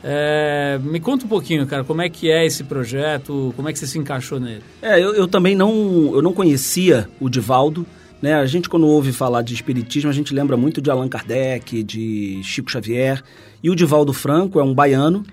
É, 0.04 0.80
me 0.82 1.00
conta 1.00 1.26
um 1.26 1.28
pouquinho, 1.28 1.68
cara, 1.68 1.84
como 1.84 2.02
é 2.02 2.10
que 2.10 2.32
é 2.32 2.46
esse 2.46 2.64
projeto, 2.64 3.54
como 3.56 3.68
é 3.68 3.74
que 3.74 3.78
você 3.78 3.86
se 3.86 4.00
encaixou 4.00 4.40
nele? 4.40 4.64
É, 4.82 4.98
eu, 4.98 5.14
eu 5.14 5.28
também 5.28 5.56
não, 5.56 6.12
eu 6.14 6.22
não 6.22 6.32
conhecia 6.32 7.10
o 7.20 7.30
Divaldo, 7.30 7.86
né? 8.22 8.34
A 8.36 8.46
gente, 8.46 8.68
quando 8.68 8.86
ouve 8.88 9.12
falar 9.12 9.42
de 9.42 9.54
espiritismo, 9.54 10.10
a 10.10 10.14
gente 10.14 10.34
lembra 10.34 10.58
muito 10.58 10.82
de 10.82 10.90
Allan 10.90 11.08
Kardec, 11.08 11.84
de 11.84 12.42
Chico 12.44 12.72
Xavier. 12.72 13.24
E 13.64 13.70
o 13.70 13.76
Divaldo 13.76 14.14
Franco 14.14 14.60
é 14.60 14.64
um 14.64 14.74
baiano 14.74 15.24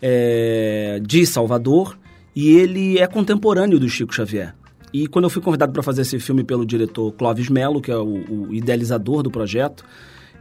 é, 0.00 1.00
de 1.02 1.26
Salvador 1.26 1.98
e 2.34 2.56
ele 2.56 2.98
é 2.98 3.06
contemporâneo 3.06 3.78
do 3.78 3.88
Chico 3.88 4.14
Xavier. 4.14 4.54
E 4.92 5.06
quando 5.06 5.24
eu 5.24 5.30
fui 5.30 5.42
convidado 5.42 5.72
para 5.72 5.82
fazer 5.82 6.02
esse 6.02 6.18
filme 6.18 6.42
pelo 6.42 6.66
diretor 6.66 7.12
Clóvis 7.12 7.48
Melo, 7.48 7.80
que 7.80 7.90
é 7.90 7.96
o, 7.96 8.48
o 8.48 8.54
idealizador 8.54 9.22
do 9.22 9.30
projeto, 9.30 9.84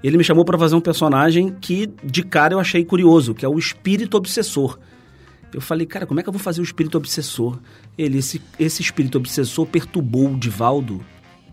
ele 0.03 0.17
me 0.17 0.23
chamou 0.23 0.45
para 0.45 0.57
fazer 0.57 0.75
um 0.75 0.81
personagem 0.81 1.55
que 1.59 1.89
de 2.03 2.23
cara 2.23 2.53
eu 2.53 2.59
achei 2.59 2.83
curioso, 2.83 3.35
que 3.35 3.45
é 3.45 3.49
o 3.49 3.59
espírito 3.59 4.15
obsessor. 4.17 4.79
Eu 5.53 5.61
falei, 5.61 5.85
cara, 5.85 6.05
como 6.05 6.19
é 6.19 6.23
que 6.23 6.29
eu 6.29 6.33
vou 6.33 6.41
fazer 6.41 6.61
o 6.61 6.63
espírito 6.63 6.97
obsessor? 6.97 7.59
Ele, 7.97 8.19
esse, 8.19 8.41
esse 8.59 8.81
espírito 8.81 9.17
obsessor 9.17 9.65
perturbou 9.65 10.31
o 10.31 10.37
Divaldo 10.37 11.03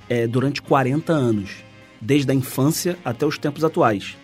é, 0.08 0.26
durante 0.26 0.62
40 0.62 1.12
anos, 1.12 1.64
desde 2.00 2.30
a 2.30 2.34
infância 2.34 2.96
até 3.04 3.26
os 3.26 3.38
tempos 3.38 3.64
atuais. 3.64 4.16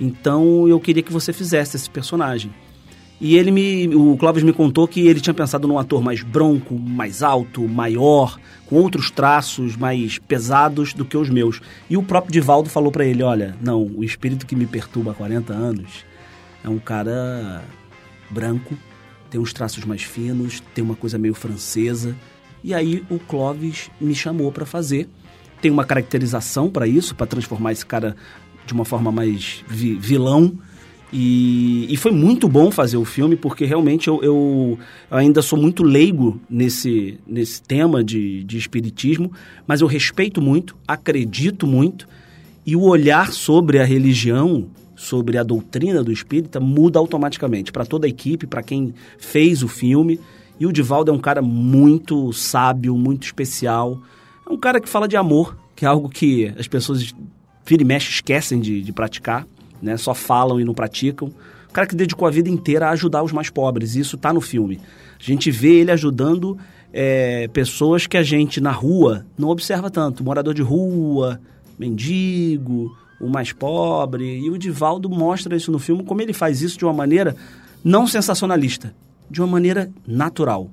Então 0.00 0.66
eu 0.68 0.80
queria 0.80 1.02
que 1.02 1.12
você 1.12 1.32
fizesse 1.32 1.76
esse 1.76 1.88
personagem. 1.88 2.52
E 3.20 3.36
ele 3.36 3.52
me, 3.52 3.94
o 3.94 4.16
Clóvis 4.16 4.42
me 4.42 4.52
contou 4.52 4.88
que 4.88 5.06
ele 5.06 5.20
tinha 5.20 5.32
pensado 5.32 5.68
num 5.68 5.78
ator 5.78 6.02
mais 6.02 6.22
bronco, 6.24 6.76
mais 6.76 7.22
alto, 7.22 7.68
maior, 7.68 8.36
com 8.66 8.74
outros 8.74 9.12
traços 9.12 9.76
mais 9.76 10.18
pesados 10.18 10.92
do 10.92 11.04
que 11.04 11.16
os 11.16 11.30
meus. 11.30 11.60
E 11.88 11.96
o 11.96 12.02
próprio 12.02 12.32
Divaldo 12.32 12.68
falou 12.68 12.90
para 12.90 13.04
ele, 13.04 13.22
olha, 13.22 13.54
não, 13.60 13.84
o 13.94 14.02
espírito 14.02 14.44
que 14.44 14.56
me 14.56 14.66
perturba 14.66 15.12
há 15.12 15.14
40 15.14 15.52
anos 15.52 16.04
é 16.64 16.68
um 16.68 16.80
cara 16.80 17.62
branco, 18.28 18.76
tem 19.30 19.40
uns 19.40 19.52
traços 19.52 19.84
mais 19.84 20.02
finos, 20.02 20.60
tem 20.74 20.82
uma 20.82 20.96
coisa 20.96 21.16
meio 21.16 21.34
francesa. 21.34 22.16
E 22.62 22.72
aí 22.74 23.04
o 23.10 23.18
Clóvis 23.18 23.90
me 24.00 24.14
chamou 24.14 24.52
para 24.52 24.66
fazer. 24.66 25.08
Tem 25.60 25.70
uma 25.70 25.84
caracterização 25.84 26.70
para 26.70 26.86
isso, 26.86 27.14
para 27.14 27.26
transformar 27.26 27.72
esse 27.72 27.86
cara 27.86 28.16
de 28.66 28.72
uma 28.72 28.84
forma 28.84 29.10
mais 29.10 29.64
vi 29.68 29.94
vilão 29.94 30.58
e, 31.12 31.92
e, 31.92 31.96
foi 31.98 32.10
muito 32.10 32.48
bom 32.48 32.70
fazer 32.70 32.96
o 32.96 33.04
filme, 33.04 33.36
porque 33.36 33.66
realmente 33.66 34.08
eu, 34.08 34.22
eu, 34.22 34.78
ainda 35.10 35.42
sou 35.42 35.58
muito 35.58 35.82
leigo 35.82 36.40
nesse, 36.48 37.18
nesse 37.26 37.60
tema 37.60 38.02
de, 38.02 38.42
de 38.44 38.56
espiritismo, 38.56 39.30
mas 39.66 39.82
eu 39.82 39.86
respeito 39.86 40.40
muito, 40.40 40.74
acredito 40.88 41.66
muito, 41.66 42.08
e 42.64 42.74
o 42.74 42.84
olhar 42.84 43.30
sobre 43.30 43.78
a 43.78 43.84
religião, 43.84 44.68
sobre 44.96 45.36
a 45.36 45.42
doutrina 45.42 46.02
do 46.02 46.10
espírita, 46.10 46.58
muda 46.58 46.98
automaticamente 46.98 47.70
para 47.70 47.84
toda 47.84 48.06
a 48.06 48.08
equipe, 48.08 48.46
para 48.46 48.62
quem 48.62 48.94
fez 49.18 49.62
o 49.62 49.68
filme. 49.68 50.18
E 50.62 50.66
o 50.66 50.72
Divaldo 50.72 51.10
é 51.10 51.14
um 51.14 51.18
cara 51.18 51.42
muito 51.42 52.32
sábio, 52.32 52.96
muito 52.96 53.24
especial. 53.24 54.00
É 54.48 54.52
um 54.52 54.56
cara 54.56 54.80
que 54.80 54.88
fala 54.88 55.08
de 55.08 55.16
amor, 55.16 55.56
que 55.74 55.84
é 55.84 55.88
algo 55.88 56.08
que 56.08 56.54
as 56.56 56.68
pessoas 56.68 57.12
vira 57.66 57.82
e 57.82 57.84
mexe 57.84 58.10
esquecem 58.10 58.60
de, 58.60 58.80
de 58.80 58.92
praticar 58.92 59.46
né? 59.82 59.96
Só 59.96 60.14
falam 60.14 60.60
e 60.60 60.64
não 60.64 60.72
praticam. 60.72 61.28
O 61.68 61.72
cara 61.72 61.86
que 61.86 61.96
dedicou 61.96 62.28
a 62.28 62.30
vida 62.30 62.48
inteira 62.48 62.86
a 62.86 62.90
ajudar 62.90 63.22
os 63.22 63.32
mais 63.32 63.50
pobres. 63.50 63.96
Isso 63.96 64.14
está 64.14 64.32
no 64.32 64.40
filme. 64.40 64.78
A 65.18 65.22
gente 65.22 65.50
vê 65.50 65.80
ele 65.80 65.90
ajudando 65.90 66.56
é, 66.92 67.48
pessoas 67.48 68.06
que 68.06 68.16
a 68.16 68.22
gente 68.22 68.60
na 68.60 68.70
rua 68.70 69.26
não 69.36 69.48
observa 69.48 69.90
tanto. 69.90 70.22
Morador 70.22 70.54
de 70.54 70.62
rua, 70.62 71.40
mendigo, 71.78 72.96
o 73.20 73.28
mais 73.28 73.52
pobre. 73.52 74.38
E 74.38 74.48
o 74.50 74.56
Divaldo 74.56 75.10
mostra 75.10 75.56
isso 75.56 75.72
no 75.72 75.78
filme, 75.78 76.04
como 76.04 76.22
ele 76.22 76.32
faz 76.32 76.62
isso 76.62 76.78
de 76.78 76.84
uma 76.84 76.92
maneira 76.92 77.34
não 77.82 78.06
sensacionalista, 78.06 78.94
de 79.32 79.40
uma 79.40 79.48
maneira 79.48 79.90
natural. 80.06 80.70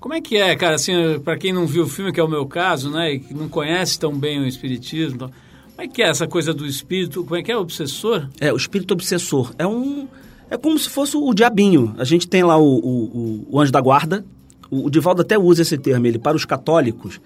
Como 0.00 0.12
é 0.12 0.20
que 0.20 0.36
é, 0.36 0.54
cara, 0.54 0.74
assim, 0.74 0.92
para 1.24 1.38
quem 1.38 1.52
não 1.52 1.66
viu 1.66 1.84
o 1.84 1.88
filme, 1.88 2.12
que 2.12 2.20
é 2.20 2.22
o 2.22 2.28
meu 2.28 2.44
caso, 2.44 2.90
né, 2.90 3.14
e 3.14 3.20
que 3.20 3.32
não 3.32 3.48
conhece 3.48 3.98
tão 3.98 4.14
bem 4.14 4.38
o 4.38 4.46
espiritismo, 4.46 5.30
como 5.74 5.82
é 5.82 5.88
que 5.88 6.02
é 6.02 6.08
essa 6.08 6.26
coisa 6.28 6.54
do 6.54 6.64
espírito? 6.64 7.24
Como 7.24 7.36
é 7.36 7.42
que 7.42 7.50
é 7.50 7.56
o 7.56 7.60
obsessor? 7.60 8.28
É, 8.40 8.52
o 8.52 8.56
espírito 8.56 8.92
obsessor. 8.92 9.52
É 9.58 9.66
um. 9.66 10.06
É 10.48 10.56
como 10.56 10.78
se 10.78 10.88
fosse 10.88 11.16
o 11.16 11.34
diabinho. 11.34 11.94
A 11.98 12.04
gente 12.04 12.28
tem 12.28 12.44
lá 12.44 12.56
o, 12.56 12.78
o, 12.78 13.46
o 13.50 13.60
anjo 13.60 13.72
da 13.72 13.80
guarda. 13.80 14.24
O, 14.70 14.86
o 14.86 14.90
Divaldo 14.90 15.22
até 15.22 15.36
usa 15.36 15.62
esse 15.62 15.76
termo. 15.76 16.06
Ele, 16.06 16.18
para 16.18 16.36
os 16.36 16.44
católicos, 16.44 17.20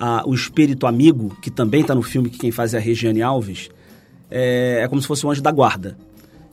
a, 0.00 0.24
o 0.26 0.34
espírito 0.34 0.84
amigo, 0.84 1.36
que 1.40 1.48
também 1.48 1.82
está 1.82 1.94
no 1.94 2.02
filme, 2.02 2.28
que 2.28 2.38
quem 2.38 2.50
faz 2.50 2.74
é 2.74 2.78
a 2.78 2.80
Regiane 2.80 3.22
Alves, 3.22 3.70
é, 4.28 4.80
é 4.82 4.88
como 4.88 5.00
se 5.00 5.06
fosse 5.06 5.24
o 5.24 5.30
anjo 5.30 5.40
da 5.40 5.52
guarda. 5.52 5.96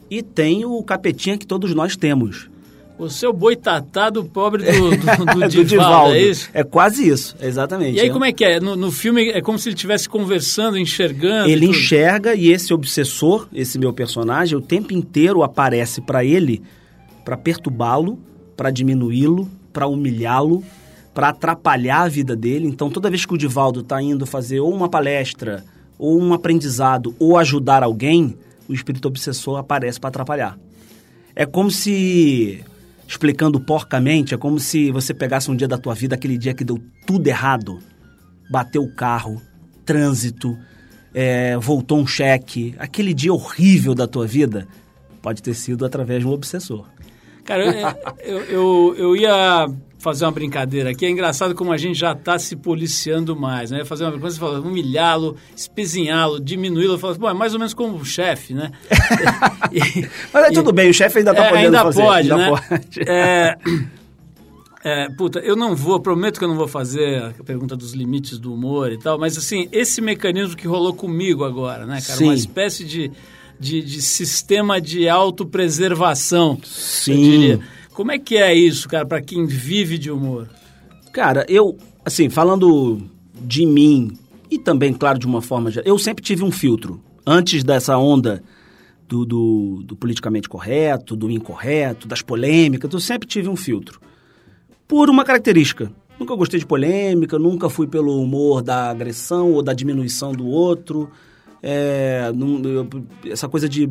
E 0.08 0.22
tem 0.22 0.66
o 0.66 0.84
capetinha 0.84 1.36
que 1.36 1.48
todos 1.48 1.74
nós 1.74 1.98
temos, 1.98 2.48
o 3.00 3.10
seu 3.10 3.32
boitatá 3.32 4.10
do 4.10 4.25
pobre 4.25 4.63
do, 4.63 4.89
do, 4.91 5.25
do, 5.39 5.50
do 5.50 5.65
Divaldo, 5.65 6.13
é 6.13 6.22
isso? 6.22 6.50
É 6.53 6.63
quase 6.65 7.08
isso, 7.08 7.36
exatamente. 7.41 7.98
E 7.98 8.01
aí 8.01 8.10
é. 8.10 8.12
como 8.12 8.25
é 8.25 8.34
que 8.34 8.44
é? 8.44 8.60
No, 8.60 8.75
no, 8.75 8.91
filme 8.91 9.29
é 9.29 9.41
como 9.41 9.58
se 9.58 9.70
ele 9.70 9.75
estivesse 9.75 10.10
conversando, 10.10 10.77
enxergando. 10.77 11.50
Ele 11.50 11.65
enxerga 11.65 12.36
e 12.36 12.51
esse 12.51 12.74
obsessor, 12.74 13.48
esse 13.53 13.79
meu 13.79 13.94
personagem, 13.94 14.58
o 14.58 14.62
tempo 14.62 14.94
inteiro 14.94 15.41
aparece 15.41 16.01
para 16.01 16.25
ele 16.25 16.62
para 17.24 17.38
perturbá-lo, 17.38 18.20
para 18.58 18.70
diminuí-lo, 18.70 19.48
para 19.72 19.88
humilhá-lo, 19.88 20.63
para 21.13 21.29
atrapalhar 21.29 22.01
a 22.01 22.08
vida 22.10 22.36
dele. 22.36 22.68
Então 22.68 22.89
toda 22.89 23.10
vez 23.10 23.25
que 23.25 23.34
o 23.34 23.38
Divaldo 23.38 23.79
está 23.79 24.01
indo 24.01 24.25
fazer 24.25 24.60
ou 24.60 24.74
uma 24.74 24.89
palestra, 24.89 25.63
ou 25.98 26.20
um 26.20 26.34
aprendizado, 26.34 27.15
ou 27.20 27.38
ajudar 27.38 27.84
alguém, 27.84 28.36
o 28.68 28.74
espírito 28.74 29.08
obsessor 29.08 29.58
aparece 29.58 30.00
para 30.00 30.10
atrapalhar. 30.10 30.58
É 31.36 31.46
como 31.46 31.72
se 31.72 32.63
explicando 33.10 33.60
porcamente, 33.60 34.36
é 34.36 34.38
como 34.38 34.60
se 34.60 34.92
você 34.92 35.16
pegasse 35.16 35.50
um 35.50 35.56
dia 35.56 35.68
da 35.68 35.80
tua 35.80 35.96
vida, 35.96 36.13
aquele 36.13 36.38
dia 36.38 36.54
que 36.54 36.63
deu 36.63 36.80
tudo 37.08 37.25
errado. 37.25 37.80
Bateu 38.51 38.84
o 38.84 38.94
carro, 38.94 39.42
trânsito, 39.84 40.56
é, 41.12 41.58
voltou 41.58 41.98
um 41.98 42.06
cheque. 42.06 42.75
Aquele 42.78 43.12
dia 43.12 43.34
horrível 43.34 43.96
da 43.96 44.06
tua 44.06 44.28
vida 44.28 44.68
pode 45.24 45.42
ter 45.42 45.56
sido 45.56 45.84
através 45.86 46.22
de 46.22 46.28
um 46.28 46.32
obsessor. 46.32 46.86
Cara, 47.46 47.66
eu, 48.24 48.38
eu, 48.38 48.44
eu, 48.44 48.96
eu 48.96 49.16
ia 49.16 49.68
fazer 50.00 50.25
uma 50.25 50.32
brincadeira 50.32 50.89
aqui. 50.91 51.06
É 51.06 51.10
engraçado 51.10 51.53
como 51.53 51.72
a 51.72 51.77
gente 51.77 52.00
já 52.00 52.13
está 52.13 52.39
se 52.39 52.56
policiando 52.56 53.36
mais, 53.36 53.70
né? 53.70 53.84
Fazer 53.84 54.06
uma 54.06 54.18
coisa, 54.18 54.36
você 54.36 54.39
fala, 54.39 54.60
humilhá-lo, 54.60 55.36
espezinhá-lo, 55.56 56.39
diminuí-lo. 56.39 56.98
Fala, 56.98 57.13
bom, 57.15 57.29
é 57.29 57.34
mais 57.34 57.53
ou 57.53 57.60
menos 57.60 57.74
como 57.74 57.98
o 57.98 58.06
chefe, 58.06 58.53
né? 58.53 58.72
e, 59.72 60.08
Mas 60.34 60.46
é 60.46 60.51
e, 60.51 60.53
tudo 60.53 60.72
bem, 60.72 60.89
o 60.89 60.94
chefe 60.94 61.20
ainda 61.20 61.32
está 61.32 61.46
é, 61.46 61.50
podendo 61.50 61.65
ainda 61.65 61.84
fazer. 61.84 62.01
Pode, 62.01 62.32
ainda 62.32 62.38
né? 62.38 62.50
pode, 62.50 63.00
é, 63.06 63.58
é, 64.84 65.10
puta, 65.10 65.39
eu 65.39 65.58
não 65.58 65.75
vou, 65.75 66.00
prometo 66.00 66.39
que 66.39 66.46
eu 66.46 66.50
não 66.50 66.56
vou 66.56 66.68
fazer 66.68 67.22
a 67.38 67.44
pergunta 67.44 67.75
dos 67.75 67.91
limites 67.91 68.39
do 68.39 68.53
humor 68.53 68.94
e 68.94 68.98
tal, 68.98 69.20
mas 69.20 69.38
assim, 69.38 69.68
esse 69.74 70.00
mecanismo 70.00 70.56
que 70.56 70.65
rolou 70.65 70.94
comigo 70.94 71.44
agora, 71.44 71.86
né, 71.86 72.00
cara? 72.01 72.18
Sim. 72.18 72.24
Uma 72.25 72.34
espécie 72.36 72.86
de, 72.86 73.12
de, 73.60 73.82
de 73.82 74.01
sistema 74.01 74.79
de 74.79 75.10
autopreservação, 75.10 76.58
Sim. 76.63 77.12
eu 77.12 77.18
diria 77.18 77.79
como 78.00 78.13
é 78.13 78.18
que 78.18 78.38
é 78.38 78.56
isso, 78.56 78.88
cara, 78.88 79.06
para 79.06 79.22
quem 79.22 79.46
vive 79.46 79.98
de 79.98 80.10
humor? 80.10 80.48
Cara, 81.12 81.46
eu, 81.50 81.77
assim, 82.06 82.29
falando 82.29 83.01
de 83.41 83.65
mim 83.65 84.13
e 84.50 84.58
também, 84.58 84.94
claro, 84.94 85.20
de 85.20 85.25
uma 85.25 85.41
forma 85.41 85.70
geral, 85.70 85.86
eu 85.86 86.00
sempre 86.00 86.24
tive 86.24 86.41
um 86.41 86.50
filtro. 86.50 87.01
Antes 87.27 87.62
dessa 87.62 87.98
onda 87.98 88.41
do, 89.06 89.25
do, 89.25 89.84
do, 89.84 89.98
politicamente 89.98 90.48
correto, 90.48 91.13
do 91.13 91.29
incorreto, 91.29 92.08
das 92.08 92.22
polêmicas, 92.22 92.89
eu 92.94 93.01
sempre 93.01 93.27
tive 93.27 93.50
um 93.50 93.58
filtro. 93.58 94.00
Por 94.88 95.10
uma 95.10 95.25
característica. 95.25 95.91
Nunca 96.18 96.34
gostei 96.38 96.58
de 96.58 96.65
polêmica, 96.65 97.38
nunca 97.38 97.70
fui 97.70 97.86
pelo 97.86 98.18
humor 98.22 98.62
da 98.62 98.91
agressão 98.91 99.51
ou 99.51 99.62
da 99.62 99.74
diminuição 99.74 100.32
do 100.32 100.48
outro. 100.48 101.12
É, 101.62 102.32
não, 102.34 102.62
eu, 102.63 102.88
essa 103.25 103.50
coisa 103.50 103.68
de 103.68 103.89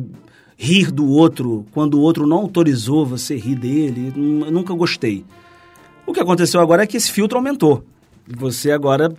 rir 0.61 0.91
do 0.91 1.07
outro 1.07 1.65
quando 1.71 1.93
o 1.93 2.01
outro 2.01 2.27
não 2.27 2.39
autorizou 2.39 3.05
você 3.05 3.37
rir 3.37 3.55
dele. 3.55 4.11
Eu 4.13 4.51
nunca 4.51 4.73
gostei. 4.73 5.25
O 6.05 6.11
que 6.11 6.19
aconteceu 6.19 6.59
agora 6.59 6.83
é 6.83 6.87
que 6.87 6.97
esse 6.97 7.09
filtro 7.09 7.37
aumentou. 7.37 7.85
Você 8.27 8.69
agora 8.69 9.15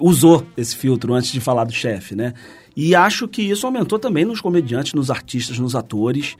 usou 0.00 0.46
esse 0.56 0.74
filtro 0.74 1.12
antes 1.12 1.30
de 1.30 1.40
falar 1.40 1.64
do 1.64 1.72
chefe, 1.72 2.16
né? 2.16 2.32
E 2.74 2.94
acho 2.94 3.28
que 3.28 3.42
isso 3.42 3.66
aumentou 3.66 3.98
também 3.98 4.24
nos 4.24 4.40
comediantes, 4.40 4.94
nos 4.94 5.10
artistas, 5.10 5.58
nos 5.58 5.76
atores. 5.76 6.36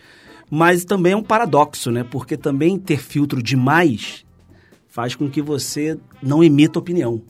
Mas 0.50 0.82
também 0.82 1.12
é 1.12 1.16
um 1.16 1.22
paradoxo, 1.22 1.90
né? 1.90 2.02
Porque 2.02 2.34
também 2.34 2.78
ter 2.78 2.98
filtro 2.98 3.42
demais 3.42 4.24
faz 4.88 5.14
com 5.14 5.28
que 5.28 5.42
você 5.42 5.98
não 6.22 6.42
emita 6.42 6.78
opinião. 6.78 7.20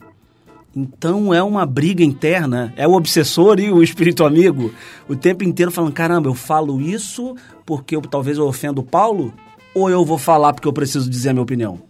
Então 0.75 1.33
é 1.33 1.41
uma 1.41 1.65
briga 1.65 2.03
interna, 2.03 2.73
é 2.77 2.87
o 2.87 2.93
obsessor 2.93 3.59
e 3.59 3.71
o 3.71 3.81
espírito 3.81 4.23
amigo 4.23 4.71
o 5.07 5.15
tempo 5.15 5.43
inteiro 5.43 5.71
falando: 5.71 5.93
caramba, 5.93 6.29
eu 6.29 6.35
falo 6.35 6.79
isso 6.79 7.35
porque 7.65 7.95
eu, 7.95 8.01
talvez 8.01 8.37
eu 8.37 8.45
ofendo 8.45 8.81
o 8.81 8.83
Paulo, 8.83 9.33
ou 9.73 9.89
eu 9.89 10.05
vou 10.05 10.17
falar 10.17 10.53
porque 10.53 10.67
eu 10.67 10.73
preciso 10.73 11.09
dizer 11.09 11.29
a 11.29 11.33
minha 11.33 11.43
opinião? 11.43 11.81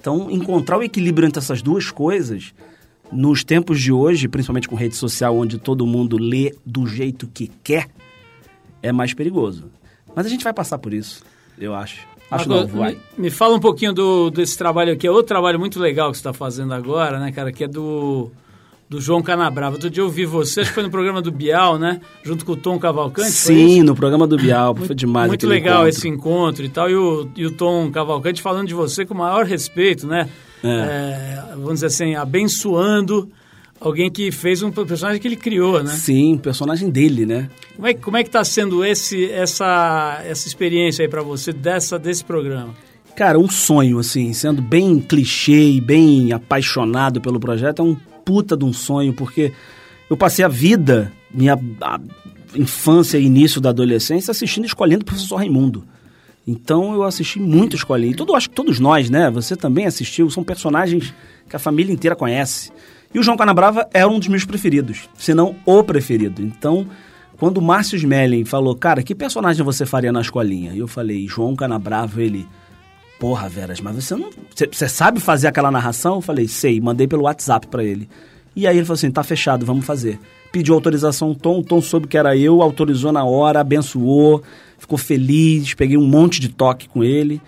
Então, 0.00 0.30
encontrar 0.30 0.78
o 0.78 0.82
equilíbrio 0.82 1.26
entre 1.26 1.38
essas 1.38 1.62
duas 1.62 1.90
coisas, 1.90 2.52
nos 3.10 3.42
tempos 3.42 3.80
de 3.80 3.90
hoje, 3.90 4.28
principalmente 4.28 4.68
com 4.68 4.76
rede 4.76 4.96
social, 4.96 5.36
onde 5.36 5.58
todo 5.58 5.86
mundo 5.86 6.18
lê 6.18 6.54
do 6.64 6.86
jeito 6.86 7.26
que 7.26 7.50
quer, 7.62 7.88
é 8.82 8.92
mais 8.92 9.14
perigoso. 9.14 9.70
Mas 10.14 10.26
a 10.26 10.28
gente 10.28 10.44
vai 10.44 10.52
passar 10.52 10.78
por 10.78 10.92
isso, 10.92 11.24
eu 11.58 11.74
acho. 11.74 12.06
Acho 12.34 12.48
não, 12.48 12.66
vai. 12.66 12.92
Me, 12.92 13.00
me, 13.24 13.30
fala 13.30 13.54
um 13.54 13.60
pouquinho 13.60 13.92
do, 13.92 14.30
desse 14.30 14.56
trabalho 14.56 14.92
aqui. 14.92 15.06
É 15.06 15.10
outro 15.10 15.26
trabalho 15.26 15.58
muito 15.58 15.78
legal 15.80 16.10
que 16.10 16.16
você 16.16 16.20
está 16.20 16.32
fazendo 16.32 16.72
agora, 16.74 17.18
né, 17.18 17.32
cara? 17.32 17.52
Que 17.52 17.64
é 17.64 17.68
do, 17.68 18.30
do 18.88 19.00
João 19.00 19.22
Canabrava. 19.22 19.74
Outro 19.74 19.90
dia 19.90 20.02
eu 20.02 20.08
vi 20.08 20.24
você, 20.24 20.60
acho 20.60 20.70
que 20.70 20.74
foi 20.74 20.82
no 20.82 20.90
programa 20.90 21.22
do 21.22 21.30
Bial, 21.32 21.78
né? 21.78 22.00
Junto 22.22 22.44
com 22.44 22.52
o 22.52 22.56
Tom 22.56 22.78
Cavalcante. 22.78 23.30
Sim, 23.30 23.82
no 23.82 23.94
programa 23.94 24.26
do 24.26 24.36
Bial. 24.36 24.74
Foi 24.74 24.94
demais 24.94 25.28
Muito 25.28 25.46
legal 25.46 25.82
encontro. 25.82 25.88
esse 25.88 26.08
encontro 26.08 26.64
e 26.64 26.68
tal. 26.68 26.90
E 26.90 26.94
o, 26.94 27.28
e 27.36 27.46
o 27.46 27.50
Tom 27.50 27.90
Cavalcante 27.90 28.42
falando 28.42 28.68
de 28.68 28.74
você 28.74 29.04
com 29.04 29.14
o 29.14 29.18
maior 29.18 29.44
respeito, 29.44 30.06
né? 30.06 30.28
é, 30.64 31.42
vamos 31.52 31.74
dizer 31.74 31.86
assim, 31.86 32.14
abençoando 32.14 33.28
alguém 33.80 34.10
que 34.10 34.30
fez 34.30 34.62
um 34.62 34.70
personagem 34.70 35.20
que 35.20 35.28
ele 35.28 35.36
criou, 35.36 35.82
né? 35.82 35.90
Sim, 35.90 36.38
personagem 36.38 36.90
dele, 36.90 37.26
né? 37.26 37.50
Como 37.76 37.86
é, 37.86 37.94
como 37.94 38.16
é 38.16 38.22
que 38.22 38.28
está 38.28 38.44
sendo 38.44 38.84
esse, 38.84 39.30
essa, 39.30 40.22
essa 40.24 40.48
experiência 40.48 41.04
aí 41.04 41.08
para 41.08 41.22
você 41.22 41.52
dessa, 41.52 41.98
desse 41.98 42.24
programa? 42.24 42.74
Cara, 43.14 43.38
um 43.38 43.48
sonho, 43.48 43.98
assim, 43.98 44.32
sendo 44.32 44.60
bem 44.60 44.98
clichê 44.98 45.70
e 45.70 45.80
bem 45.80 46.32
apaixonado 46.32 47.20
pelo 47.20 47.38
projeto, 47.38 47.80
é 47.80 47.84
um 47.84 47.94
puta 48.24 48.56
de 48.56 48.64
um 48.64 48.72
sonho, 48.72 49.12
porque 49.12 49.52
eu 50.10 50.16
passei 50.16 50.44
a 50.44 50.48
vida, 50.48 51.12
minha 51.32 51.58
a 51.80 52.00
infância 52.56 53.18
e 53.18 53.24
início 53.24 53.60
da 53.60 53.70
adolescência, 53.70 54.30
assistindo 54.30 54.64
Escolhendo 54.64 55.02
o 55.02 55.06
Professor 55.06 55.36
Raimundo. 55.36 55.84
Então 56.46 56.92
eu 56.92 57.02
assisti 57.04 57.38
muito 57.38 57.76
Escolhendo. 57.76 58.12
E 58.12 58.16
todo, 58.16 58.34
acho 58.34 58.48
que 58.48 58.54
todos 58.54 58.80
nós, 58.80 59.08
né? 59.08 59.30
Você 59.30 59.56
também 59.56 59.86
assistiu, 59.86 60.28
são 60.30 60.42
personagens 60.42 61.14
que 61.48 61.56
a 61.56 61.58
família 61.58 61.92
inteira 61.92 62.16
conhece. 62.16 62.72
E 63.14 63.18
o 63.18 63.22
João 63.22 63.36
Canabrava 63.36 63.88
era 63.94 64.08
um 64.08 64.18
dos 64.18 64.28
meus 64.28 64.44
preferidos, 64.44 65.08
se 65.16 65.32
não 65.32 65.54
o 65.64 65.84
preferido. 65.84 66.42
Então, 66.42 66.86
quando 67.38 67.58
o 67.58 67.62
Márcio 67.62 67.96
Smelling 67.96 68.44
falou, 68.44 68.74
cara, 68.74 69.02
que 69.02 69.14
personagem 69.14 69.64
você 69.64 69.86
faria 69.86 70.12
na 70.12 70.20
escolinha? 70.20 70.72
E 70.72 70.80
eu 70.80 70.88
falei, 70.88 71.26
João 71.28 71.54
Canabrava, 71.54 72.20
ele... 72.20 72.46
Porra, 73.20 73.48
Veras, 73.48 73.80
mas 73.80 73.94
você 73.94 74.16
não. 74.16 74.28
Você 74.70 74.88
sabe 74.88 75.20
fazer 75.20 75.46
aquela 75.46 75.70
narração? 75.70 76.16
Eu 76.16 76.20
falei, 76.20 76.48
sei, 76.48 76.80
mandei 76.80 77.06
pelo 77.06 77.22
WhatsApp 77.22 77.68
para 77.68 77.84
ele. 77.84 78.08
E 78.56 78.66
aí 78.66 78.76
ele 78.76 78.84
falou 78.84 78.94
assim: 78.94 79.10
tá 79.10 79.22
fechado, 79.22 79.66
vamos 79.66 79.84
fazer. 79.84 80.18
Pediu 80.52 80.74
autorização 80.74 81.28
ao 81.28 81.34
Tom, 81.34 81.60
o 81.60 81.64
Tom 81.64 81.80
soube 81.80 82.06
que 82.06 82.16
era 82.16 82.36
eu, 82.36 82.62
autorizou 82.62 83.12
na 83.12 83.24
hora, 83.24 83.60
abençoou, 83.60 84.42
ficou 84.78 84.96
feliz, 84.96 85.74
peguei 85.74 85.96
um 85.96 86.06
monte 86.06 86.40
de 86.40 86.48
toque 86.48 86.88
com 86.88 87.02
ele. 87.02 87.40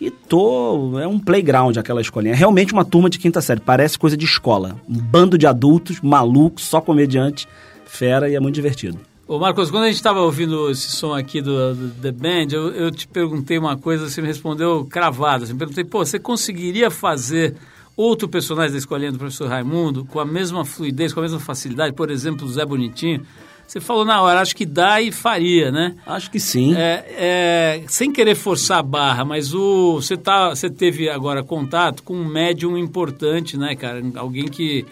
E 0.00 0.10
tô. 0.10 0.98
É 0.98 1.06
um 1.06 1.18
playground 1.18 1.76
aquela 1.76 2.00
escolinha. 2.00 2.34
É 2.34 2.36
realmente 2.36 2.72
uma 2.72 2.84
turma 2.84 3.08
de 3.08 3.18
quinta 3.18 3.40
série. 3.40 3.60
Parece 3.60 3.98
coisa 3.98 4.16
de 4.16 4.24
escola. 4.24 4.76
Um 4.88 4.96
bando 4.96 5.38
de 5.38 5.46
adultos, 5.46 6.00
malucos, 6.00 6.64
só 6.64 6.80
comediante, 6.80 7.48
fera 7.86 8.28
e 8.28 8.34
é 8.34 8.40
muito 8.40 8.54
divertido. 8.54 8.98
Ô 9.26 9.38
Marcos, 9.38 9.70
quando 9.70 9.84
a 9.84 9.86
gente 9.86 9.96
estava 9.96 10.20
ouvindo 10.20 10.70
esse 10.70 10.90
som 10.90 11.14
aqui 11.14 11.40
do, 11.40 11.74
do 11.74 11.90
The 12.02 12.12
Band, 12.12 12.48
eu, 12.52 12.70
eu, 12.72 12.90
te 12.90 13.08
perguntei 13.08 13.56
uma 13.56 13.74
coisa, 13.74 14.08
você 14.08 14.20
me 14.20 14.28
respondeu 14.28 14.84
cravada. 14.84 15.46
Você 15.46 15.54
me 15.54 15.58
perguntei, 15.58 15.82
pô, 15.82 16.04
você 16.04 16.18
conseguiria 16.18 16.90
fazer 16.90 17.54
outro 17.96 18.28
personagem 18.28 18.72
da 18.72 18.78
escolinha 18.78 19.10
do 19.10 19.18
professor 19.18 19.48
Raimundo 19.48 20.04
com 20.04 20.20
a 20.20 20.26
mesma 20.26 20.64
fluidez, 20.64 21.14
com 21.14 21.20
a 21.20 21.22
mesma 21.22 21.40
facilidade, 21.40 21.94
por 21.94 22.10
exemplo, 22.10 22.46
o 22.46 22.52
Zé 22.52 22.66
Bonitinho? 22.66 23.24
Você 23.66 23.80
falou 23.80 24.04
na 24.04 24.20
hora, 24.22 24.40
acho 24.40 24.54
que 24.54 24.66
dá 24.66 25.00
e 25.00 25.10
faria, 25.10 25.72
né? 25.72 25.96
Acho 26.06 26.30
que 26.30 26.38
sim. 26.38 26.74
É, 26.76 27.04
é, 27.16 27.82
sem 27.88 28.12
querer 28.12 28.34
forçar 28.34 28.78
a 28.78 28.82
barra, 28.82 29.24
mas 29.24 29.54
o, 29.54 29.94
você, 29.94 30.16
tá, 30.16 30.50
você 30.50 30.70
teve 30.70 31.08
agora 31.08 31.42
contato 31.42 32.02
com 32.02 32.14
um 32.14 32.24
médium 32.24 32.76
importante, 32.76 33.56
né, 33.56 33.74
cara? 33.74 34.02
Alguém 34.16 34.46
que, 34.46 34.86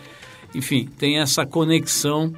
enfim, 0.55 0.89
tem 0.99 1.19
essa 1.19 1.47
conexão 1.47 2.33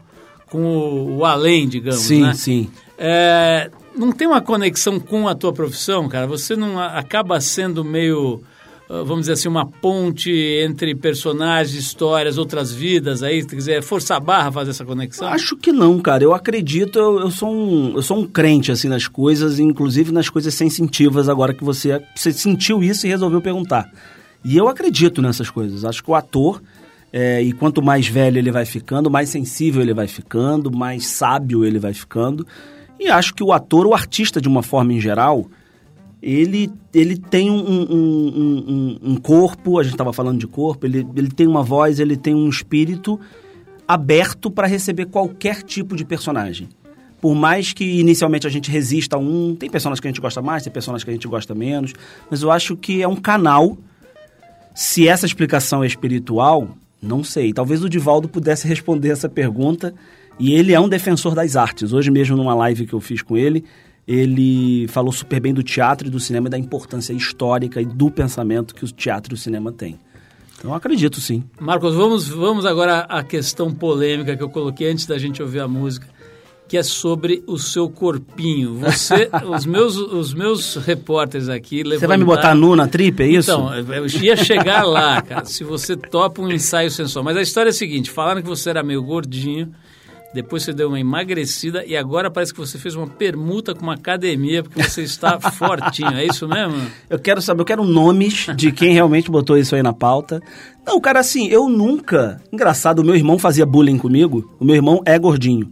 com 0.50 0.64
o, 0.64 1.18
o 1.18 1.24
além, 1.24 1.68
digamos, 1.68 2.00
sim, 2.00 2.22
né? 2.22 2.34
Sim, 2.34 2.70
é, 2.98 3.70
não 3.96 4.12
tem 4.12 4.26
uma 4.26 4.40
conexão 4.40 4.98
com 5.00 5.28
a 5.28 5.34
tua 5.34 5.52
profissão, 5.52 6.08
cara? 6.08 6.26
Você 6.26 6.56
não 6.56 6.80
acaba 6.80 7.40
sendo 7.40 7.84
meio 7.84 8.42
vamos 8.88 9.20
dizer 9.20 9.32
assim, 9.32 9.48
uma 9.48 9.66
ponte 9.66 10.30
entre 10.30 10.94
personagens, 10.94 11.74
histórias, 11.74 12.36
outras 12.36 12.72
vidas 12.72 13.22
aí? 13.22 13.44
Dizer, 13.44 13.78
é 13.78 13.82
força 13.82 14.18
barra 14.20 14.52
fazer 14.52 14.70
essa 14.70 14.84
conexão? 14.84 15.28
Acho 15.28 15.56
que 15.56 15.72
não, 15.72 15.98
cara. 16.00 16.22
Eu 16.22 16.34
acredito, 16.34 16.98
eu, 16.98 17.20
eu, 17.20 17.30
sou, 17.30 17.50
um, 17.50 17.96
eu 17.96 18.02
sou 18.02 18.18
um 18.18 18.26
crente, 18.26 18.70
assim, 18.70 18.88
nas 18.88 19.08
coisas, 19.08 19.58
inclusive 19.58 20.12
nas 20.12 20.28
coisas 20.28 20.52
sensitivas, 20.54 21.28
agora 21.28 21.54
que 21.54 21.64
você, 21.64 22.02
você 22.14 22.32
sentiu 22.32 22.82
isso 22.82 23.06
e 23.06 23.10
resolveu 23.10 23.40
perguntar. 23.40 23.90
E 24.44 24.56
eu 24.56 24.68
acredito 24.68 25.22
nessas 25.22 25.48
coisas. 25.48 25.84
Acho 25.84 26.04
que 26.04 26.10
o 26.10 26.14
ator, 26.14 26.62
é, 27.10 27.42
e 27.42 27.52
quanto 27.52 27.82
mais 27.82 28.06
velho 28.06 28.38
ele 28.38 28.50
vai 28.50 28.66
ficando, 28.66 29.10
mais 29.10 29.30
sensível 29.30 29.80
ele 29.80 29.94
vai 29.94 30.06
ficando, 30.06 30.70
mais 30.70 31.06
sábio 31.06 31.64
ele 31.64 31.78
vai 31.78 31.94
ficando. 31.94 32.46
E 33.00 33.08
acho 33.08 33.34
que 33.34 33.42
o 33.42 33.52
ator, 33.52 33.86
o 33.86 33.94
artista 33.94 34.40
de 34.40 34.48
uma 34.48 34.62
forma 34.62 34.92
em 34.92 35.00
geral 35.00 35.48
ele, 36.26 36.72
ele 36.94 37.18
tem 37.18 37.50
um, 37.50 37.58
um, 37.58 37.92
um, 37.92 38.98
um 39.10 39.16
corpo, 39.16 39.78
a 39.78 39.82
gente 39.82 39.92
estava 39.92 40.10
falando 40.10 40.38
de 40.38 40.46
corpo, 40.46 40.86
ele, 40.86 41.06
ele 41.14 41.28
tem 41.28 41.46
uma 41.46 41.62
voz, 41.62 42.00
ele 42.00 42.16
tem 42.16 42.34
um 42.34 42.48
espírito 42.48 43.20
aberto 43.86 44.50
para 44.50 44.66
receber 44.66 45.04
qualquer 45.04 45.62
tipo 45.62 45.94
de 45.94 46.02
personagem. 46.02 46.70
Por 47.20 47.34
mais 47.34 47.74
que 47.74 48.00
inicialmente 48.00 48.46
a 48.46 48.50
gente 48.50 48.70
resista 48.70 49.16
a 49.16 49.18
um, 49.18 49.54
tem 49.54 49.68
personagens 49.68 50.00
que 50.00 50.08
a 50.08 50.10
gente 50.10 50.20
gosta 50.20 50.40
mais, 50.40 50.62
tem 50.62 50.72
personagens 50.72 51.04
que 51.04 51.10
a 51.10 51.12
gente 51.12 51.28
gosta 51.28 51.54
menos, 51.54 51.92
mas 52.30 52.40
eu 52.40 52.50
acho 52.50 52.74
que 52.74 53.02
é 53.02 53.08
um 53.08 53.16
canal. 53.16 53.76
Se 54.74 55.06
essa 55.06 55.26
explicação 55.26 55.84
é 55.84 55.86
espiritual, 55.86 56.70
não 57.02 57.22
sei. 57.22 57.52
Talvez 57.52 57.84
o 57.84 57.88
Divaldo 57.88 58.30
pudesse 58.30 58.66
responder 58.66 59.10
essa 59.10 59.28
pergunta. 59.28 59.94
E 60.38 60.52
ele 60.52 60.72
é 60.72 60.80
um 60.80 60.88
defensor 60.88 61.32
das 61.32 61.54
artes. 61.54 61.92
Hoje 61.92 62.10
mesmo, 62.10 62.36
numa 62.36 62.54
live 62.54 62.86
que 62.86 62.92
eu 62.92 63.00
fiz 63.00 63.22
com 63.22 63.36
ele, 63.36 63.64
ele 64.06 64.86
falou 64.88 65.12
super 65.12 65.40
bem 65.40 65.54
do 65.54 65.62
teatro 65.62 66.08
e 66.08 66.10
do 66.10 66.20
cinema 66.20 66.48
e 66.48 66.50
da 66.50 66.58
importância 66.58 67.12
histórica 67.12 67.80
e 67.80 67.86
do 67.86 68.10
pensamento 68.10 68.74
que 68.74 68.84
o 68.84 68.88
teatro 68.88 69.34
e 69.34 69.36
o 69.36 69.38
cinema 69.38 69.72
têm. 69.72 69.98
Então, 70.58 70.70
eu 70.70 70.74
acredito 70.74 71.20
sim. 71.20 71.42
Marcos, 71.58 71.94
vamos, 71.94 72.28
vamos 72.28 72.66
agora 72.66 73.00
à 73.00 73.22
questão 73.22 73.72
polêmica 73.72 74.36
que 74.36 74.42
eu 74.42 74.48
coloquei 74.48 74.90
antes 74.90 75.06
da 75.06 75.18
gente 75.18 75.42
ouvir 75.42 75.60
a 75.60 75.68
música, 75.68 76.06
que 76.68 76.76
é 76.76 76.82
sobre 76.82 77.42
o 77.46 77.58
seu 77.58 77.88
corpinho. 77.88 78.74
Você, 78.76 79.30
os 79.48 79.66
meus, 79.66 79.96
os 79.96 80.32
meus 80.32 80.76
repórteres 80.76 81.48
aqui 81.48 81.82
levantaram... 81.82 82.00
Você 82.00 82.06
vai 82.06 82.16
me 82.18 82.24
botar 82.24 82.54
nu 82.54 82.76
na 82.76 82.86
tripe, 82.86 83.22
é 83.22 83.26
isso? 83.26 83.50
Então, 83.50 83.74
eu 83.74 84.06
ia 84.22 84.36
chegar 84.36 84.84
lá, 84.84 85.20
cara, 85.20 85.44
se 85.44 85.64
você 85.64 85.96
topa 85.96 86.40
um 86.40 86.50
ensaio 86.50 86.90
sensual. 86.90 87.24
Mas 87.24 87.36
a 87.36 87.42
história 87.42 87.68
é 87.68 87.72
a 87.72 87.74
seguinte, 87.74 88.10
falaram 88.10 88.40
que 88.40 88.48
você 88.48 88.70
era 88.70 88.82
meio 88.82 89.02
gordinho, 89.02 89.70
depois 90.34 90.64
você 90.64 90.72
deu 90.72 90.88
uma 90.88 90.98
emagrecida 90.98 91.84
e 91.86 91.96
agora 91.96 92.28
parece 92.28 92.52
que 92.52 92.58
você 92.58 92.76
fez 92.76 92.96
uma 92.96 93.06
permuta 93.06 93.72
com 93.72 93.82
uma 93.84 93.94
academia 93.94 94.64
porque 94.64 94.82
você 94.82 95.02
está 95.02 95.38
fortinho. 95.52 96.16
É 96.16 96.26
isso 96.26 96.48
mesmo? 96.48 96.90
Eu 97.08 97.20
quero 97.20 97.40
saber, 97.40 97.60
eu 97.60 97.64
quero 97.64 97.84
nomes 97.84 98.48
de 98.56 98.72
quem 98.72 98.92
realmente 98.92 99.30
botou 99.30 99.56
isso 99.56 99.76
aí 99.76 99.82
na 99.82 99.92
pauta. 99.92 100.42
Não, 100.84 101.00
cara, 101.00 101.20
assim, 101.20 101.46
eu 101.46 101.68
nunca. 101.68 102.42
Engraçado, 102.52 102.98
o 102.98 103.04
meu 103.04 103.14
irmão 103.14 103.38
fazia 103.38 103.64
bullying 103.64 103.96
comigo. 103.96 104.52
O 104.58 104.64
meu 104.64 104.74
irmão 104.74 105.00
é 105.06 105.16
gordinho. 105.16 105.70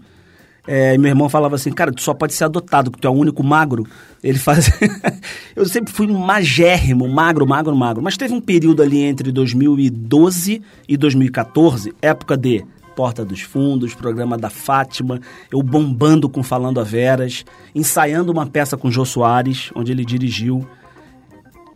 É, 0.64 0.96
meu 0.96 1.08
irmão 1.08 1.28
falava 1.28 1.56
assim, 1.56 1.72
cara, 1.72 1.90
tu 1.90 2.00
só 2.00 2.14
pode 2.14 2.32
ser 2.32 2.44
adotado, 2.44 2.88
porque 2.88 3.02
tu 3.02 3.08
é 3.08 3.10
o 3.10 3.14
único 3.14 3.42
magro. 3.42 3.84
Ele 4.22 4.38
fazia. 4.38 4.72
eu 5.56 5.66
sempre 5.66 5.92
fui 5.92 6.06
magérrimo, 6.06 7.08
magro, 7.08 7.44
magro, 7.44 7.74
magro. 7.74 8.00
Mas 8.00 8.16
teve 8.16 8.32
um 8.32 8.40
período 8.40 8.80
ali 8.80 9.00
entre 9.00 9.32
2012 9.32 10.62
e 10.88 10.96
2014, 10.96 11.92
época 12.00 12.36
de 12.36 12.64
Porta 12.94 13.24
dos 13.24 13.40
Fundos, 13.40 13.94
programa 13.94 14.36
da 14.36 14.50
Fátima, 14.50 15.20
eu 15.50 15.62
bombando 15.62 16.28
com 16.28 16.42
Falando 16.42 16.80
a 16.80 16.84
Veras, 16.84 17.44
ensaiando 17.74 18.32
uma 18.32 18.46
peça 18.46 18.76
com 18.76 18.90
Jô 18.90 19.04
Soares, 19.04 19.70
onde 19.74 19.92
ele 19.92 20.04
dirigiu. 20.04 20.66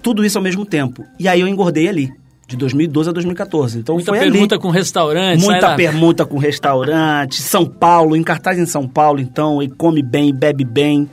Tudo 0.02 0.24
isso 0.24 0.38
ao 0.38 0.44
mesmo 0.44 0.64
tempo. 0.64 1.04
E 1.18 1.26
aí 1.26 1.40
eu 1.40 1.48
engordei 1.48 1.88
ali, 1.88 2.12
de 2.46 2.56
2012 2.56 3.10
a 3.10 3.12
2014. 3.12 3.78
Então 3.78 3.96
Muita 3.96 4.12
foi 4.12 4.20
permuta 4.20 4.54
ali. 4.54 4.62
com 4.62 4.70
restaurante. 4.70 5.40
Muita 5.40 5.74
permuta 5.74 6.24
com 6.24 6.38
restaurante. 6.38 7.42
São 7.42 7.66
Paulo, 7.66 8.14
em 8.16 8.22
cartaz 8.22 8.58
em 8.58 8.66
São 8.66 8.86
Paulo, 8.86 9.20
então, 9.20 9.62
e 9.62 9.68
come 9.68 10.02
bem, 10.02 10.32
bebe 10.32 10.64
bem. 10.64 11.08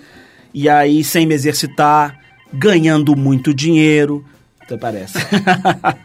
E 0.53 0.69
aí, 0.69 1.03
sem 1.03 1.25
me 1.25 1.33
exercitar, 1.33 2.19
ganhando 2.53 3.15
muito 3.15 3.53
dinheiro. 3.53 4.23
Parece. 4.77 5.17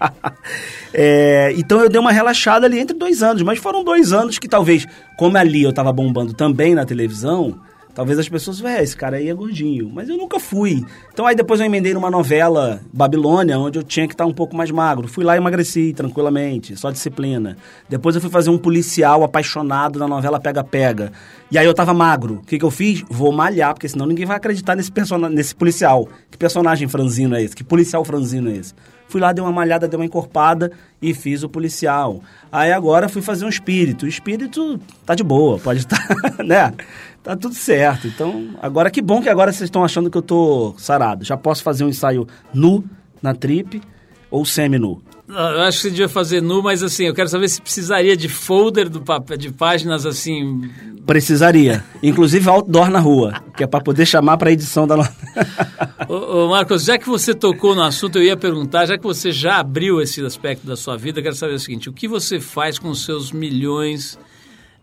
é, 0.92 1.52
então 1.57 1.81
eu 1.81 1.88
dei 1.88 2.00
uma 2.00 2.12
relaxada 2.12 2.66
ali 2.66 2.78
entre 2.78 2.96
dois 2.96 3.22
anos, 3.22 3.42
mas 3.42 3.59
foram 3.59 3.85
dois 3.85 4.12
anos 4.12 4.38
que 4.38 4.48
talvez, 4.48 4.87
como 5.16 5.37
ali 5.37 5.62
eu 5.62 5.72
tava 5.72 5.92
bombando 5.92 6.33
também 6.33 6.74
na 6.74 6.85
televisão, 6.85 7.61
Talvez 7.98 8.16
as 8.16 8.28
pessoas 8.28 8.61
vejam, 8.61 8.80
esse 8.80 8.96
cara 8.96 9.16
aí 9.16 9.28
é 9.28 9.34
gordinho. 9.34 9.90
Mas 9.92 10.08
eu 10.08 10.16
nunca 10.16 10.38
fui. 10.38 10.84
Então 11.12 11.26
aí 11.26 11.34
depois 11.34 11.58
eu 11.58 11.66
emendei 11.66 11.92
numa 11.92 12.08
novela, 12.08 12.80
Babilônia, 12.92 13.58
onde 13.58 13.76
eu 13.76 13.82
tinha 13.82 14.06
que 14.06 14.14
estar 14.14 14.24
um 14.24 14.32
pouco 14.32 14.54
mais 14.54 14.70
magro. 14.70 15.08
Fui 15.08 15.24
lá 15.24 15.34
e 15.34 15.38
emagreci 15.38 15.92
tranquilamente, 15.92 16.76
só 16.76 16.92
disciplina. 16.92 17.56
Depois 17.88 18.14
eu 18.14 18.20
fui 18.20 18.30
fazer 18.30 18.50
um 18.50 18.56
policial 18.56 19.24
apaixonado 19.24 19.98
na 19.98 20.06
novela 20.06 20.38
Pega 20.38 20.62
Pega. 20.62 21.11
E 21.50 21.58
aí 21.58 21.66
eu 21.66 21.74
tava 21.74 21.92
magro. 21.92 22.34
O 22.34 22.46
que, 22.46 22.56
que 22.56 22.64
eu 22.64 22.70
fiz? 22.70 23.02
Vou 23.11 23.32
malhar, 23.32 23.74
porque 23.74 23.88
senão 23.88 24.06
ninguém 24.06 24.26
vai 24.26 24.37
acreditar 24.37 24.76
nesse, 24.76 24.92
nesse 25.32 25.52
policial. 25.52 26.08
Que 26.30 26.38
personagem 26.38 26.87
franzino 26.87 27.34
é 27.34 27.42
esse? 27.42 27.56
Que 27.56 27.64
policial 27.64 28.04
franzino 28.04 28.48
é 28.48 28.58
esse? 28.58 28.74
Fui 29.08 29.20
lá, 29.20 29.32
dei 29.32 29.42
uma 29.42 29.50
malhada, 29.50 29.88
dei 29.88 29.98
uma 29.98 30.04
encorpada 30.04 30.70
e 31.00 31.14
fiz 31.14 31.42
o 31.42 31.48
policial. 31.48 32.20
Aí 32.52 32.70
agora 32.70 33.08
fui 33.08 33.22
fazer 33.22 33.46
um 33.46 33.48
espírito. 33.48 34.04
O 34.04 34.08
espírito 34.08 34.78
tá 35.04 35.14
de 35.14 35.24
boa, 35.24 35.58
pode 35.58 35.80
estar, 35.80 36.06
né? 36.44 36.74
Tá 37.22 37.37
tudo 37.37 37.54
certo. 37.54 38.07
Então, 38.07 38.50
agora 38.62 38.90
que 38.90 39.02
bom 39.02 39.20
que 39.20 39.28
agora 39.28 39.52
vocês 39.52 39.66
estão 39.66 39.85
achando 39.85 40.11
que 40.11 40.16
eu 40.16 40.22
tô 40.22 40.74
sarado. 40.78 41.24
Já 41.24 41.37
posso 41.37 41.62
fazer 41.62 41.85
um 41.85 41.88
ensaio 41.88 42.26
nu 42.54 42.85
na 43.22 43.35
trip 43.35 43.81
ou 44.31 44.44
semi-nu. 44.44 45.02
Eu 45.28 45.61
acho 45.62 45.76
que 45.76 45.83
você 45.83 45.90
devia 45.90 46.09
fazer 46.09 46.40
nu, 46.40 46.62
mas 46.62 46.83
assim, 46.83 47.04
eu 47.04 47.14
quero 47.14 47.28
saber 47.28 47.48
se 47.48 47.61
precisaria 47.61 48.16
de 48.16 48.31
folder 48.31 48.88
do 48.88 49.02
papel, 49.02 49.37
de 49.37 49.52
páginas 49.52 50.07
assim. 50.07 50.70
Precisaria. 51.04 51.85
Inclusive 52.02 52.48
outdoor 52.48 52.90
na 52.90 52.98
rua, 52.98 53.42
que 53.54 53.62
é 53.62 53.66
para 53.66 53.85
poder 53.85 54.07
chamar 54.07 54.38
para 54.38 54.50
edição 54.50 54.87
da 54.87 54.96
ô, 56.09 56.14
ô, 56.14 56.48
Marcos, 56.48 56.85
já 56.85 56.96
que 56.96 57.07
você 57.07 57.35
tocou 57.35 57.74
no 57.74 57.83
assunto, 57.83 58.16
eu 58.16 58.22
ia 58.22 58.38
perguntar, 58.38 58.87
já 58.87 58.96
que 58.96 59.04
você 59.04 59.31
já 59.31 59.59
abriu 59.59 60.00
esse 60.00 60.24
aspecto 60.24 60.66
da 60.66 60.76
sua 60.76 60.96
vida, 60.96 61.18
eu 61.18 61.22
quero 61.22 61.35
saber 61.35 61.54
o 61.54 61.59
seguinte: 61.59 61.90
o 61.90 61.92
que 61.92 62.09
você 62.09 62.40
faz 62.40 62.78
com 62.78 62.88
os 62.88 63.04
seus 63.04 63.31
milhões 63.31 64.18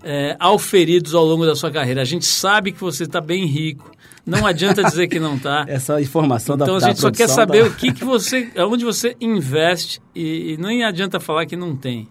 é, 0.06 0.38
auferidos 0.40 1.16
ao 1.16 1.26
longo 1.26 1.46
da 1.46 1.56
sua 1.56 1.72
carreira? 1.72 2.02
A 2.02 2.06
gente 2.06 2.26
sabe 2.26 2.72
que 2.72 2.80
você 2.80 3.04
está 3.04 3.20
bem 3.20 3.46
rico. 3.46 3.92
Não 4.26 4.46
adianta 4.46 4.84
dizer 4.84 5.08
que 5.08 5.20
não 5.20 5.36
está. 5.36 5.66
Essa 5.70 6.00
informação 6.00 6.56
então, 6.56 6.68
da 6.68 6.74
Então 6.74 6.88
a 6.88 6.92
gente 6.92 7.02
só 7.02 7.12
quer 7.12 7.28
saber 7.28 7.64
da... 7.64 7.70
o 7.70 7.74
que, 7.74 7.92
que 7.92 8.06
você, 8.06 8.50
onde 8.58 8.86
você 8.86 9.16
investe 9.20 10.00
e, 10.16 10.54
e 10.54 10.58
nem 10.58 10.84
adianta 10.84 11.20
falar 11.20 11.46
que 11.46 11.56
não 11.56 11.76
tem. 11.76 12.08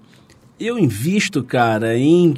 Eu 0.58 0.78
invisto, 0.78 1.42
cara, 1.42 1.96
em 1.96 2.34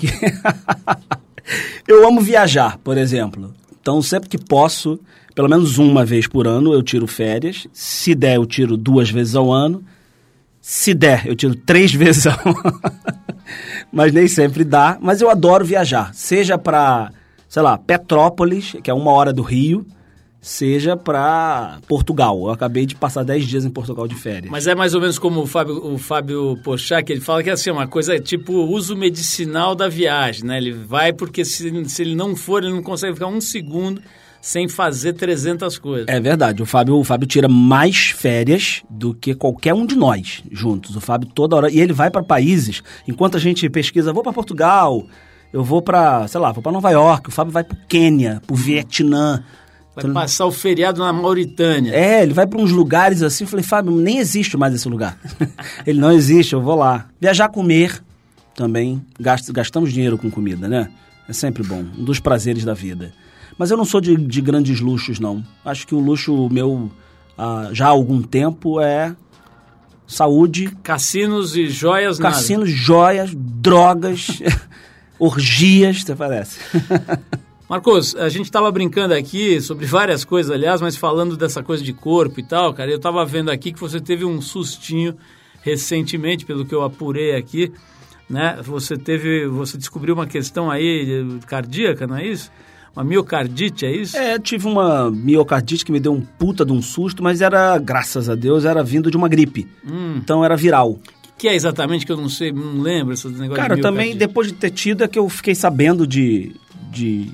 eu 1.88 2.07
amo 2.07 2.21
viajar, 2.21 2.79
por 2.79 2.97
exemplo. 2.97 3.53
Então 3.81 4.01
sempre 4.01 4.29
que 4.29 4.38
posso, 4.38 4.99
pelo 5.35 5.49
menos 5.49 5.79
uma 5.79 6.05
vez 6.05 6.27
por 6.27 6.47
ano, 6.47 6.73
eu 6.73 6.83
tiro 6.83 7.07
férias. 7.07 7.66
Se 7.73 8.14
der, 8.14 8.37
eu 8.37 8.47
tiro 8.47 8.77
duas 8.77 9.11
vezes 9.11 9.35
ao 9.35 9.53
ano. 9.53 9.85
Se 10.68 10.92
der, 10.92 11.29
eu 11.29 11.37
tiro 11.37 11.55
três 11.55 11.94
vezes 11.94 12.26
ano. 12.26 12.57
mas 13.92 14.12
nem 14.12 14.26
sempre 14.26 14.64
dá. 14.64 14.98
Mas 15.00 15.20
eu 15.20 15.31
adoro 15.31 15.64
viajar, 15.64 16.12
seja 16.12 16.59
para 16.59 17.12
sei 17.48 17.62
lá, 17.62 17.79
Petrópolis, 17.79 18.74
que 18.83 18.90
é 18.90 18.92
uma 18.92 19.12
hora 19.12 19.33
do 19.33 19.42
Rio, 19.42 19.87
seja 20.40 20.96
para 20.96 21.79
Portugal. 21.87 22.37
Eu 22.40 22.50
acabei 22.50 22.85
de 22.85 22.96
passar 22.96 23.22
10 23.22 23.46
dias 23.46 23.64
em 23.64 23.70
Portugal 23.70 24.09
de 24.09 24.16
férias. 24.16 24.50
Mas 24.50 24.66
é 24.66 24.74
mais 24.74 24.92
ou 24.92 25.00
menos 25.00 25.20
como 25.20 25.42
o 25.42 25.46
Fábio, 25.46 25.94
o 25.94 25.96
Fábio 25.98 26.59
Pochak, 26.64 27.12
ele 27.12 27.20
fala 27.20 27.44
que 27.44 27.48
é 27.50 27.52
assim, 27.52 27.70
uma 27.70 27.87
coisa 27.87 28.18
tipo 28.18 28.52
uso 28.52 28.96
medicinal 28.96 29.76
da 29.76 29.87
viagem, 29.87 30.44
né? 30.44 30.59
Ele 30.59 30.72
vai 30.72 31.12
porque 31.12 31.44
se, 31.44 31.88
se 31.88 32.02
ele 32.02 32.16
não 32.16 32.35
for, 32.35 32.64
ele 32.64 32.74
não 32.74 32.83
consegue 32.83 33.14
ficar 33.14 33.29
um 33.29 33.40
segundo 33.40 34.02
sem 34.46 34.68
fazer 34.68 35.14
300 35.14 35.76
coisas. 35.76 36.06
É 36.06 36.20
verdade. 36.20 36.62
O 36.62 36.66
Fábio, 36.66 36.94
o 36.94 37.02
Fábio 37.02 37.26
tira 37.26 37.48
mais 37.48 38.11
férias 38.11 38.80
do 38.88 39.12
que 39.12 39.35
qualquer 39.35 39.74
um 39.74 39.85
de 39.85 39.96
nós 39.96 40.44
juntos. 40.52 40.94
O 40.94 41.00
Fábio 41.00 41.28
toda 41.35 41.56
hora. 41.56 41.68
E 41.68 41.80
ele 41.80 41.92
vai 41.92 42.12
para 42.12 42.22
países, 42.22 42.80
enquanto 43.09 43.37
a 43.37 43.40
gente 43.40 43.68
pesquisa, 43.68 44.12
vou 44.12 44.22
para 44.22 44.32
Portugal, 44.32 45.04
eu 45.52 45.64
vou 45.64 45.82
para, 45.82 46.28
sei 46.28 46.40
lá, 46.40 46.52
vou 46.52 46.62
para 46.62 46.70
Nova 46.70 46.88
York, 46.92 47.28
o 47.28 47.32
Fábio 47.32 47.52
vai 47.52 47.64
para 47.64 47.76
Quênia, 47.88 48.40
para 48.46 48.54
o 48.54 48.56
Vietnã. 48.56 49.42
Vai 49.96 50.04
então, 50.04 50.14
passar 50.14 50.46
o 50.46 50.52
feriado 50.52 51.00
na 51.00 51.12
Mauritânia. 51.12 51.92
É, 51.92 52.22
ele 52.22 52.32
vai 52.32 52.46
para 52.46 52.61
uns 52.61 52.70
lugares 52.70 53.22
assim. 53.22 53.42
Eu 53.42 53.48
falei, 53.48 53.64
Fábio, 53.64 53.90
nem 53.96 54.18
existe 54.18 54.56
mais 54.56 54.72
esse 54.72 54.88
lugar. 54.88 55.18
ele 55.85 55.98
não 55.98 56.12
existe, 56.12 56.52
eu 56.52 56.62
vou 56.62 56.76
lá. 56.76 57.09
Viajar, 57.20 57.48
comer 57.48 58.00
também. 58.54 59.04
Gastamos 59.18 59.92
dinheiro 59.92 60.16
com 60.16 60.30
comida, 60.30 60.68
né? 60.68 60.88
É 61.28 61.32
sempre 61.32 61.64
bom. 61.64 61.85
Um 61.98 62.04
dos 62.04 62.20
prazeres 62.20 62.64
da 62.64 62.74
vida. 62.74 63.12
Mas 63.59 63.71
eu 63.71 63.77
não 63.77 63.85
sou 63.85 64.01
de, 64.01 64.16
de 64.16 64.40
grandes 64.40 64.81
luxos, 64.81 65.19
não. 65.19 65.45
Acho 65.64 65.87
que 65.87 65.95
o 65.95 66.01
luxo 66.01 66.49
meu, 66.51 66.90
ah, 67.37 67.71
já 67.73 67.87
há 67.87 67.90
algum 67.90 68.23
tempo, 68.23 68.81
é 68.81 69.14
saúde. 70.07 70.77
Cassinos 70.83 71.57
e 71.57 71.69
joias, 71.69 72.19
Cassinos, 72.19 72.69
nada. 72.69 72.81
joias, 72.81 73.31
drogas. 73.35 74.40
orgias, 75.19 76.03
até 76.03 76.14
parece. 76.14 76.61
Marcos, 77.69 78.14
a 78.14 78.29
gente 78.29 78.45
estava 78.45 78.71
brincando 78.71 79.12
aqui 79.12 79.61
sobre 79.61 79.87
várias 79.87 80.25
coisas, 80.25 80.53
aliás, 80.53 80.81
mas 80.81 80.97
falando 80.97 81.37
dessa 81.37 81.62
coisa 81.62 81.83
de 81.83 81.92
corpo 81.92 82.38
e 82.38 82.42
tal, 82.42 82.73
cara, 82.73 82.90
eu 82.90 82.97
estava 82.97 83.25
vendo 83.25 83.51
aqui 83.51 83.73
que 83.73 83.81
você 83.81 84.01
teve 84.01 84.25
um 84.25 84.40
sustinho 84.40 85.16
recentemente, 85.62 86.47
pelo 86.47 86.64
que 86.64 86.73
eu 86.73 86.85
apurei 86.85 87.35
aqui, 87.35 87.73
né? 88.31 88.61
Você 88.62 88.97
teve, 88.97 89.49
você 89.49 89.77
descobriu 89.77 90.14
uma 90.14 90.29
questão 90.29 90.71
aí 90.71 91.27
cardíaca, 91.49 92.07
não 92.07 92.16
é 92.16 92.27
isso? 92.27 92.53
Uma 92.96 93.04
miocardite, 93.04 93.85
é 93.85 93.94
isso? 93.94 94.16
É, 94.16 94.38
tive 94.38 94.66
uma 94.66 95.11
miocardite 95.11 95.85
que 95.85 95.92
me 95.92 96.00
deu 96.00 96.14
um 96.14 96.22
puta 96.22 96.64
de 96.64 96.72
um 96.72 96.80
susto, 96.80 97.22
mas 97.22 97.42
era, 97.42 97.76
graças 97.76 98.30
a 98.30 98.35
Deus, 98.35 98.64
era 98.64 98.82
vindo 98.82 99.11
de 99.11 99.18
uma 99.18 99.28
gripe. 99.28 99.68
Hum. 99.87 100.14
Então 100.16 100.42
era 100.42 100.56
viral 100.56 100.98
que 101.38 101.48
é 101.48 101.54
exatamente 101.54 102.06
que 102.06 102.12
eu 102.12 102.16
não 102.16 102.28
sei, 102.28 102.50
não 102.50 102.80
lembro 102.80 103.12
esse 103.12 103.28
negócio 103.28 103.56
Cara, 103.56 103.76
de 103.76 103.82
também 103.82 104.16
depois 104.16 104.48
de 104.48 104.54
ter 104.54 104.70
tido 104.70 105.04
é 105.04 105.09
que 105.09 105.18
eu 105.18 105.28
fiquei 105.28 105.54
sabendo 105.54 106.06
de, 106.06 106.56
de 106.90 107.30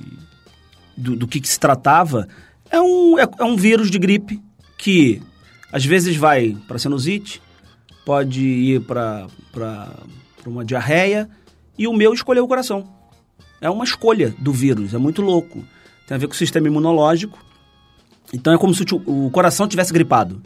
do, 0.97 1.15
do 1.15 1.29
que, 1.29 1.41
que, 1.41 1.49
se 1.49 1.59
tratava. 1.59 2.27
É 2.71 2.81
um, 2.81 3.19
é, 3.19 3.29
é, 3.39 3.45
um 3.45 3.57
vírus 3.57 3.91
de 3.91 3.99
gripe 3.99 4.43
que 4.77 5.23
às 5.71 5.85
vezes 5.85 6.17
vai 6.17 6.57
para 6.67 6.79
sinusite, 6.79 7.41
pode 8.05 8.43
ir 8.43 8.81
para 8.81 9.29
uma 10.45 10.65
diarreia 10.65 11.29
e 11.79 11.87
o 11.87 11.93
meu 11.93 12.13
escolheu 12.13 12.45
o 12.45 12.49
coração. 12.49 13.02
É 13.63 13.71
uma 13.71 13.85
escolha 13.85 14.35
do 14.39 14.53
vírus, 14.53 14.93
é 14.93 14.99
muito 14.99 15.23
louco. 15.23 15.65
Tem 16.07 16.17
a 16.17 16.19
ver 16.19 16.27
com 16.27 16.35
o 16.35 16.37
sistema 16.37 16.67
imunológico. 16.67 17.39
Então 18.35 18.53
é 18.53 18.59
como 18.59 18.75
se 18.75 18.85
o, 18.93 19.31
coração 19.31 19.69
tivesse 19.69 19.93
gripado. 19.93 20.43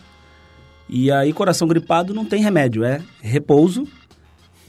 E 0.87 1.11
aí, 1.11 1.33
coração 1.33 1.67
gripado 1.67 2.13
não 2.13 2.27
tem 2.27 2.43
remédio, 2.43 2.85
é 2.85 3.01
repouso, 3.23 3.89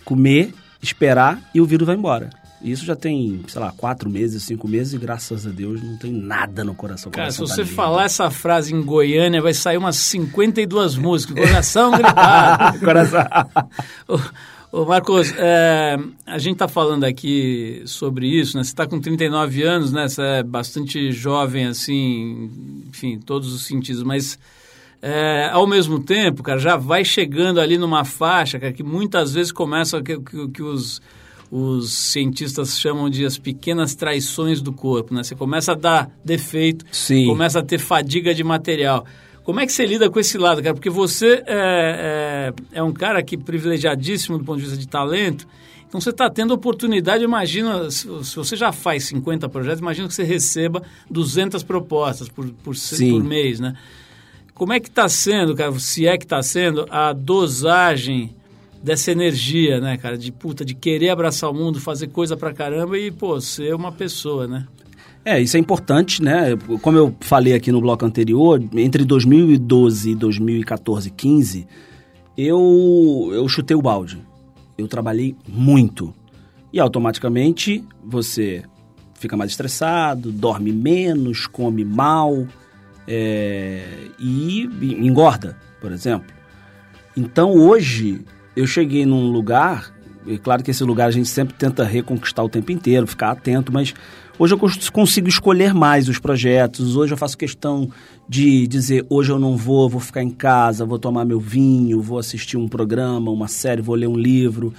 comer, 0.05 0.53
esperar 0.81 1.41
e 1.53 1.59
o 1.59 1.65
vírus 1.65 1.85
vai 1.85 1.95
embora. 1.95 2.29
Isso 2.61 2.85
já 2.85 2.95
tem, 2.95 3.43
sei 3.47 3.61
lá, 3.61 3.71
quatro 3.75 4.09
meses, 4.09 4.43
cinco 4.43 4.67
meses 4.67 4.93
e 4.93 4.97
graças 4.97 5.45
a 5.45 5.49
Deus 5.49 5.83
não 5.83 5.97
tem 5.97 6.11
nada 6.11 6.63
no 6.63 6.73
coração. 6.73 7.11
Cara, 7.11 7.25
coração 7.27 7.45
se 7.45 7.53
você 7.53 7.63
tá 7.63 7.75
falar 7.75 8.05
essa 8.05 8.31
frase 8.31 8.73
em 8.73 8.81
Goiânia, 8.81 9.41
vai 9.41 9.53
sair 9.53 9.77
umas 9.77 9.97
52 9.97 10.95
músicas. 10.95 11.35
Coração 11.35 11.91
gripado. 11.91 12.79
coração. 12.81 13.19
Ô, 14.71 14.83
Marcos, 14.83 15.33
é, 15.37 15.97
a 16.25 16.37
gente 16.37 16.53
está 16.53 16.67
falando 16.67 17.05
aqui 17.05 17.81
sobre 17.85 18.27
isso, 18.27 18.57
né? 18.57 18.63
Você 18.63 18.71
está 18.71 18.85
com 18.85 18.99
39 18.99 19.63
anos, 19.63 19.93
né? 19.93 20.07
Você 20.07 20.21
é 20.21 20.43
bastante 20.43 21.11
jovem, 21.11 21.67
assim, 21.67 22.51
enfim, 22.89 23.17
todos 23.17 23.53
os 23.53 23.65
sentidos, 23.65 24.03
mas 24.03 24.37
é, 25.01 25.49
ao 25.53 25.65
mesmo 25.65 25.99
tempo, 26.03 26.43
cara, 26.43 26.59
já 26.59 26.75
vai 26.75 27.05
chegando 27.05 27.61
ali 27.61 27.77
numa 27.77 28.03
faixa, 28.03 28.59
cara, 28.59 28.73
que 28.73 28.83
muitas 28.83 29.33
vezes 29.33 29.53
começa 29.53 30.01
que, 30.01 30.19
que, 30.19 30.47
que 30.49 30.63
os, 30.63 31.01
os 31.49 31.93
cientistas 31.93 32.77
chamam 32.77 33.09
de 33.09 33.25
as 33.25 33.37
pequenas 33.37 33.95
traições 33.95 34.61
do 34.61 34.73
corpo, 34.73 35.13
né? 35.13 35.23
Você 35.23 35.33
começa 35.35 35.71
a 35.71 35.75
dar 35.75 36.11
defeito, 36.25 36.83
Sim. 36.91 37.27
começa 37.27 37.59
a 37.59 37.63
ter 37.63 37.79
fadiga 37.79 38.33
de 38.33 38.43
material. 38.43 39.05
Como 39.47 39.61
é 39.61 39.65
que 39.65 39.71
você 39.71 39.85
lida 39.85 40.09
com 40.09 40.19
esse 40.19 40.37
lado, 40.37 40.61
cara? 40.61 40.73
Porque 40.73 40.89
você 40.89 41.41
é, 41.47 42.51
é, 42.73 42.79
é 42.79 42.83
um 42.83 42.91
cara 42.91 43.23
que 43.23 43.37
privilegiadíssimo 43.37 44.37
do 44.37 44.43
ponto 44.43 44.57
de 44.57 44.63
vista 44.63 44.77
de 44.77 44.85
talento, 44.85 45.47
então 45.87 46.01
você 46.01 46.09
está 46.09 46.29
tendo 46.29 46.53
oportunidade, 46.53 47.23
imagina, 47.23 47.89
se, 47.89 48.09
se, 48.25 48.35
você 48.35 48.57
já 48.57 48.73
faz 48.73 49.05
50 49.05 49.47
projetos, 49.47 49.79
imagina 49.79 50.05
que 50.05 50.13
você 50.13 50.23
receba 50.25 50.83
200 51.09 51.63
propostas 51.63 52.27
por, 52.27 52.45
por, 52.61 52.75
por 52.75 53.23
mês, 53.23 53.61
né? 53.61 53.73
Como 54.53 54.73
é 54.73 54.81
que 54.81 54.89
está 54.89 55.07
sendo, 55.07 55.55
cara, 55.55 55.71
se 55.79 56.05
é 56.05 56.17
que 56.17 56.25
está 56.25 56.43
sendo, 56.43 56.85
a 56.89 57.13
dosagem 57.13 58.35
dessa 58.83 59.13
energia, 59.13 59.79
né, 59.79 59.95
cara, 59.95 60.17
de 60.17 60.29
puta, 60.29 60.65
de 60.65 60.75
querer 60.75 61.07
abraçar 61.07 61.49
o 61.49 61.53
mundo, 61.53 61.79
fazer 61.79 62.07
coisa 62.07 62.35
pra 62.35 62.53
caramba 62.53 62.97
e, 62.97 63.11
pô, 63.11 63.39
ser 63.39 63.73
uma 63.73 63.93
pessoa, 63.93 64.45
né? 64.45 64.67
É, 65.27 65.41
isso 65.41 65.57
é 65.57 65.59
importante, 65.59 66.23
né? 66.23 66.55
Como 66.81 66.97
eu 66.97 67.13
falei 67.19 67.53
aqui 67.53 67.69
no 67.69 67.81
bloco 67.81 68.05
anterior, 68.05 68.63
entre 68.75 69.03
2012 69.03 70.11
e 70.11 70.15
2014, 70.15 71.09
15, 71.09 71.67
eu, 72.37 73.29
eu 73.33 73.45
chutei 73.49 73.75
o 73.75 73.81
balde. 73.81 74.25
Eu 74.77 74.87
trabalhei 74.87 75.35
muito. 75.45 76.13
E 76.71 76.79
automaticamente 76.79 77.83
você 78.01 78.63
fica 79.15 79.35
mais 79.35 79.51
estressado, 79.51 80.31
dorme 80.31 80.71
menos, 80.71 81.45
come 81.45 81.83
mal, 81.83 82.47
é, 83.05 83.83
e 84.17 84.63
engorda, 84.81 85.57
por 85.81 85.91
exemplo. 85.91 86.33
Então 87.17 87.51
hoje 87.51 88.21
eu 88.55 88.65
cheguei 88.65 89.05
num 89.05 89.29
lugar, 89.29 89.93
é 90.25 90.37
claro 90.37 90.63
que 90.63 90.71
esse 90.71 90.85
lugar 90.85 91.09
a 91.09 91.11
gente 91.11 91.27
sempre 91.27 91.53
tenta 91.53 91.83
reconquistar 91.83 92.45
o 92.45 92.49
tempo 92.49 92.71
inteiro, 92.71 93.05
ficar 93.05 93.31
atento, 93.31 93.73
mas 93.73 93.93
hoje 94.37 94.53
eu 94.53 94.59
consigo 94.91 95.27
escolher 95.27 95.73
mais 95.73 96.07
os 96.07 96.19
projetos. 96.19 96.95
Hoje 96.95 97.13
eu 97.13 97.17
faço 97.17 97.37
questão 97.37 97.89
de 98.27 98.67
dizer: 98.67 99.05
hoje 99.09 99.31
eu 99.31 99.39
não 99.39 99.57
vou, 99.57 99.89
vou 99.89 100.01
ficar 100.01 100.23
em 100.23 100.29
casa, 100.29 100.85
vou 100.85 100.99
tomar 100.99 101.25
meu 101.25 101.39
vinho, 101.39 102.01
vou 102.01 102.19
assistir 102.19 102.57
um 102.57 102.67
programa, 102.67 103.31
uma 103.31 103.47
série, 103.47 103.81
vou 103.81 103.95
ler 103.95 104.07
um 104.07 104.17
livro. 104.17 104.73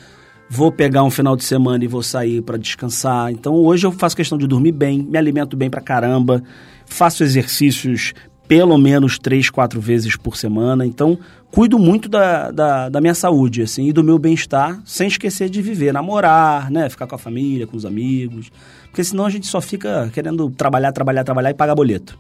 Vou 0.51 0.73
pegar 0.73 1.03
um 1.03 1.11
final 1.11 1.37
de 1.37 1.45
semana 1.45 1.85
e 1.85 1.87
vou 1.87 2.03
sair 2.03 2.41
para 2.41 2.57
descansar. 2.57 3.31
Então 3.31 3.55
hoje 3.55 3.87
eu 3.87 3.93
faço 3.93 4.17
questão 4.17 4.39
de 4.39 4.47
dormir 4.47 4.73
bem, 4.73 5.03
me 5.03 5.19
alimento 5.19 5.57
bem 5.57 5.69
pra 5.69 5.81
caramba 5.83 6.43
faço 6.89 7.23
exercícios 7.23 8.15
pelo 8.49 8.79
menos 8.79 9.19
três, 9.19 9.51
quatro 9.51 9.79
vezes 9.79 10.17
por 10.17 10.37
semana. 10.37 10.87
Então, 10.87 11.19
cuido 11.51 11.79
muito 11.79 12.09
da, 12.09 12.51
da, 12.51 12.89
da 12.89 13.01
minha 13.01 13.15
saúde, 13.15 13.63
assim, 13.63 13.89
e 13.89 13.93
do 13.93 14.05
meu 14.05 14.19
bem-estar, 14.19 14.81
sem 14.85 15.09
esquecer 15.09 15.49
de 15.49 15.63
viver, 15.63 15.93
namorar, 15.93 16.71
né? 16.71 16.89
Ficar 16.89 17.07
com 17.07 17.15
a 17.15 17.19
família, 17.19 17.67
com 17.67 17.77
os 17.77 17.85
amigos. 17.85 18.51
Porque 18.87 19.03
senão 19.03 19.27
a 19.27 19.31
gente 19.31 19.47
só 19.47 19.61
fica 19.61 20.11
querendo 20.13 20.51
trabalhar, 20.51 20.93
trabalhar, 20.93 21.25
trabalhar 21.25 21.51
e 21.51 21.55
pagar 21.55 21.75
boleto, 21.75 22.19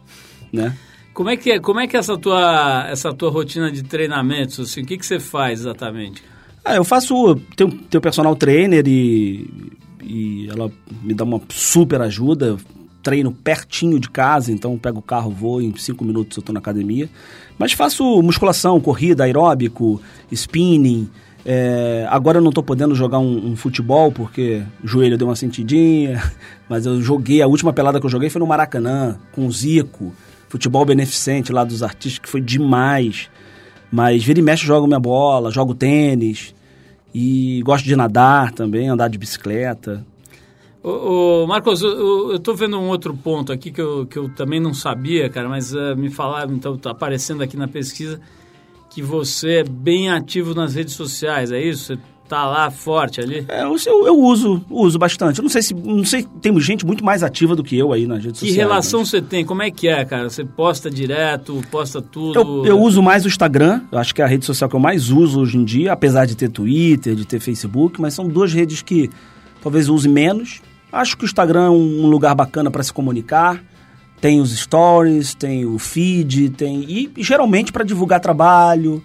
né? 0.52 0.76
Como 1.12 1.30
é 1.30 1.36
que 1.36 1.50
é, 1.50 1.58
como 1.58 1.80
é, 1.80 1.86
que 1.86 1.96
é 1.96 1.98
essa, 1.98 2.16
tua, 2.16 2.86
essa 2.88 3.12
tua 3.12 3.30
rotina 3.30 3.72
de 3.72 3.82
treinamentos? 3.82 4.60
Assim, 4.60 4.82
o 4.82 4.86
que, 4.86 4.96
que 4.96 5.04
você 5.04 5.18
faz 5.18 5.60
exatamente? 5.60 6.22
Ah, 6.64 6.76
eu 6.76 6.84
faço. 6.84 7.34
Tenho, 7.56 7.72
tenho 7.72 8.00
personal 8.00 8.36
trainer 8.36 8.86
e, 8.86 9.50
e 10.00 10.48
ela 10.48 10.70
me 11.02 11.14
dá 11.14 11.24
uma 11.24 11.40
super 11.48 12.00
ajuda. 12.02 12.56
Treino 13.02 13.32
pertinho 13.32 13.98
de 13.98 14.10
casa, 14.10 14.52
então 14.52 14.76
pego 14.76 14.98
o 14.98 15.02
carro, 15.02 15.30
vou, 15.30 15.62
em 15.62 15.74
cinco 15.76 16.04
minutos 16.04 16.36
eu 16.36 16.40
estou 16.40 16.52
na 16.52 16.58
academia. 16.58 17.08
Mas 17.58 17.72
faço 17.72 18.22
musculação, 18.22 18.80
corrida, 18.80 19.24
aeróbico, 19.24 20.00
spinning. 20.30 21.08
É, 21.44 22.06
agora 22.10 22.38
eu 22.38 22.42
não 22.42 22.50
estou 22.50 22.62
podendo 22.62 22.94
jogar 22.94 23.18
um, 23.20 23.52
um, 23.52 23.56
futebol 23.56 24.12
porque 24.12 24.62
o 24.82 24.86
joelho 24.86 25.16
deu 25.16 25.28
uma 25.28 25.36
sentidinha, 25.36 26.22
mas 26.68 26.84
eu 26.84 27.00
joguei, 27.00 27.40
a 27.40 27.46
última 27.46 27.72
pelada 27.72 27.98
que 27.98 28.04
eu 28.04 28.10
joguei 28.10 28.28
foi 28.28 28.40
no 28.40 28.46
Maracanã, 28.46 29.18
com 29.32 29.46
o 29.46 29.52
Zico, 29.52 30.12
futebol 30.48 30.84
beneficente 30.84 31.52
lá 31.52 31.64
dos 31.64 31.82
artistas, 31.82 32.18
que 32.18 32.28
foi 32.28 32.40
demais. 32.40 33.30
Mas 33.90 34.22
vira 34.22 34.38
e 34.38 34.42
mexe 34.42 34.66
jogo 34.66 34.86
minha 34.86 35.00
bola, 35.00 35.50
jogo 35.50 35.74
tênis. 35.74 36.54
E 37.14 37.62
gosto 37.64 37.84
de 37.84 37.96
nadar 37.96 38.52
também, 38.52 38.88
andar 38.88 39.08
de 39.08 39.16
bicicleta. 39.16 40.04
Ô, 40.88 41.42
ô 41.42 41.46
Marcos, 41.46 41.82
eu, 41.82 42.36
estou 42.36 42.54
vendo 42.54 42.78
um 42.78 42.88
outro 42.88 43.14
ponto 43.14 43.52
aqui 43.52 43.70
que 43.70 43.80
eu, 43.80 44.06
que 44.06 44.18
eu 44.18 44.28
também 44.30 44.58
não 44.58 44.72
sabia, 44.72 45.28
cara, 45.28 45.48
mas 45.48 45.74
uh, 45.74 45.94
me 45.94 46.08
falaram, 46.08 46.54
então 46.54 46.76
está 46.76 46.92
aparecendo 46.92 47.42
aqui 47.42 47.56
na 47.56 47.68
pesquisa, 47.68 48.18
que 48.88 49.02
você 49.02 49.56
é 49.56 49.64
bem 49.64 50.08
ativo 50.10 50.54
nas 50.54 50.74
redes 50.74 50.94
sociais, 50.94 51.52
é 51.52 51.60
isso? 51.60 51.84
Você 51.84 51.98
tá 52.26 52.46
lá 52.46 52.70
forte 52.70 53.20
ali? 53.20 53.44
É, 53.48 53.64
eu, 53.64 53.76
eu, 54.06 54.18
uso, 54.18 54.64
uso 54.70 54.98
bastante. 54.98 55.38
Eu 55.38 55.42
não 55.42 55.50
sei 55.50 55.62
se. 55.62 55.74
Não 55.74 56.04
sei, 56.04 56.26
tem 56.40 56.58
gente 56.60 56.84
muito 56.84 57.04
mais 57.04 57.22
ativa 57.22 57.56
do 57.56 57.62
que 57.62 57.76
eu 57.76 57.92
aí 57.92 58.06
nas 58.06 58.24
redes 58.24 58.40
que 58.40 58.46
sociais. 58.46 58.54
Que 58.54 58.60
relação 58.60 59.00
mas... 59.00 59.08
você 59.08 59.22
tem? 59.22 59.44
Como 59.44 59.62
é 59.62 59.70
que 59.70 59.88
é, 59.88 60.04
cara? 60.04 60.28
Você 60.28 60.44
posta 60.44 60.90
direto, 60.90 61.62
posta 61.70 62.02
tudo? 62.02 62.38
Eu, 62.38 62.66
eu 62.66 62.80
uso 62.80 63.02
mais 63.02 63.24
o 63.24 63.28
Instagram, 63.28 63.82
eu 63.90 63.98
acho 63.98 64.14
que 64.14 64.22
é 64.22 64.24
a 64.24 64.28
rede 64.28 64.44
social 64.44 64.68
que 64.68 64.76
eu 64.76 64.80
mais 64.80 65.10
uso 65.10 65.40
hoje 65.40 65.56
em 65.56 65.64
dia, 65.64 65.92
apesar 65.92 66.26
de 66.26 66.36
ter 66.36 66.50
Twitter, 66.50 67.14
de 67.14 67.26
ter 67.26 67.40
Facebook, 67.40 68.00
mas 68.00 68.14
são 68.14 68.28
duas 68.28 68.52
redes 68.52 68.82
que 68.82 69.10
talvez 69.62 69.88
eu 69.88 69.94
use 69.94 70.08
menos. 70.08 70.60
Acho 70.92 71.16
que 71.16 71.24
o 71.24 71.26
Instagram 71.26 71.66
é 71.66 71.70
um 71.70 72.06
lugar 72.06 72.34
bacana 72.34 72.70
para 72.70 72.82
se 72.82 72.92
comunicar. 72.92 73.62
Tem 74.20 74.40
os 74.40 74.56
stories, 74.56 75.34
tem 75.34 75.64
o 75.64 75.78
feed, 75.78 76.50
tem. 76.50 76.84
E, 76.88 77.12
geralmente 77.18 77.72
para 77.72 77.84
divulgar 77.84 78.20
trabalho 78.20 79.02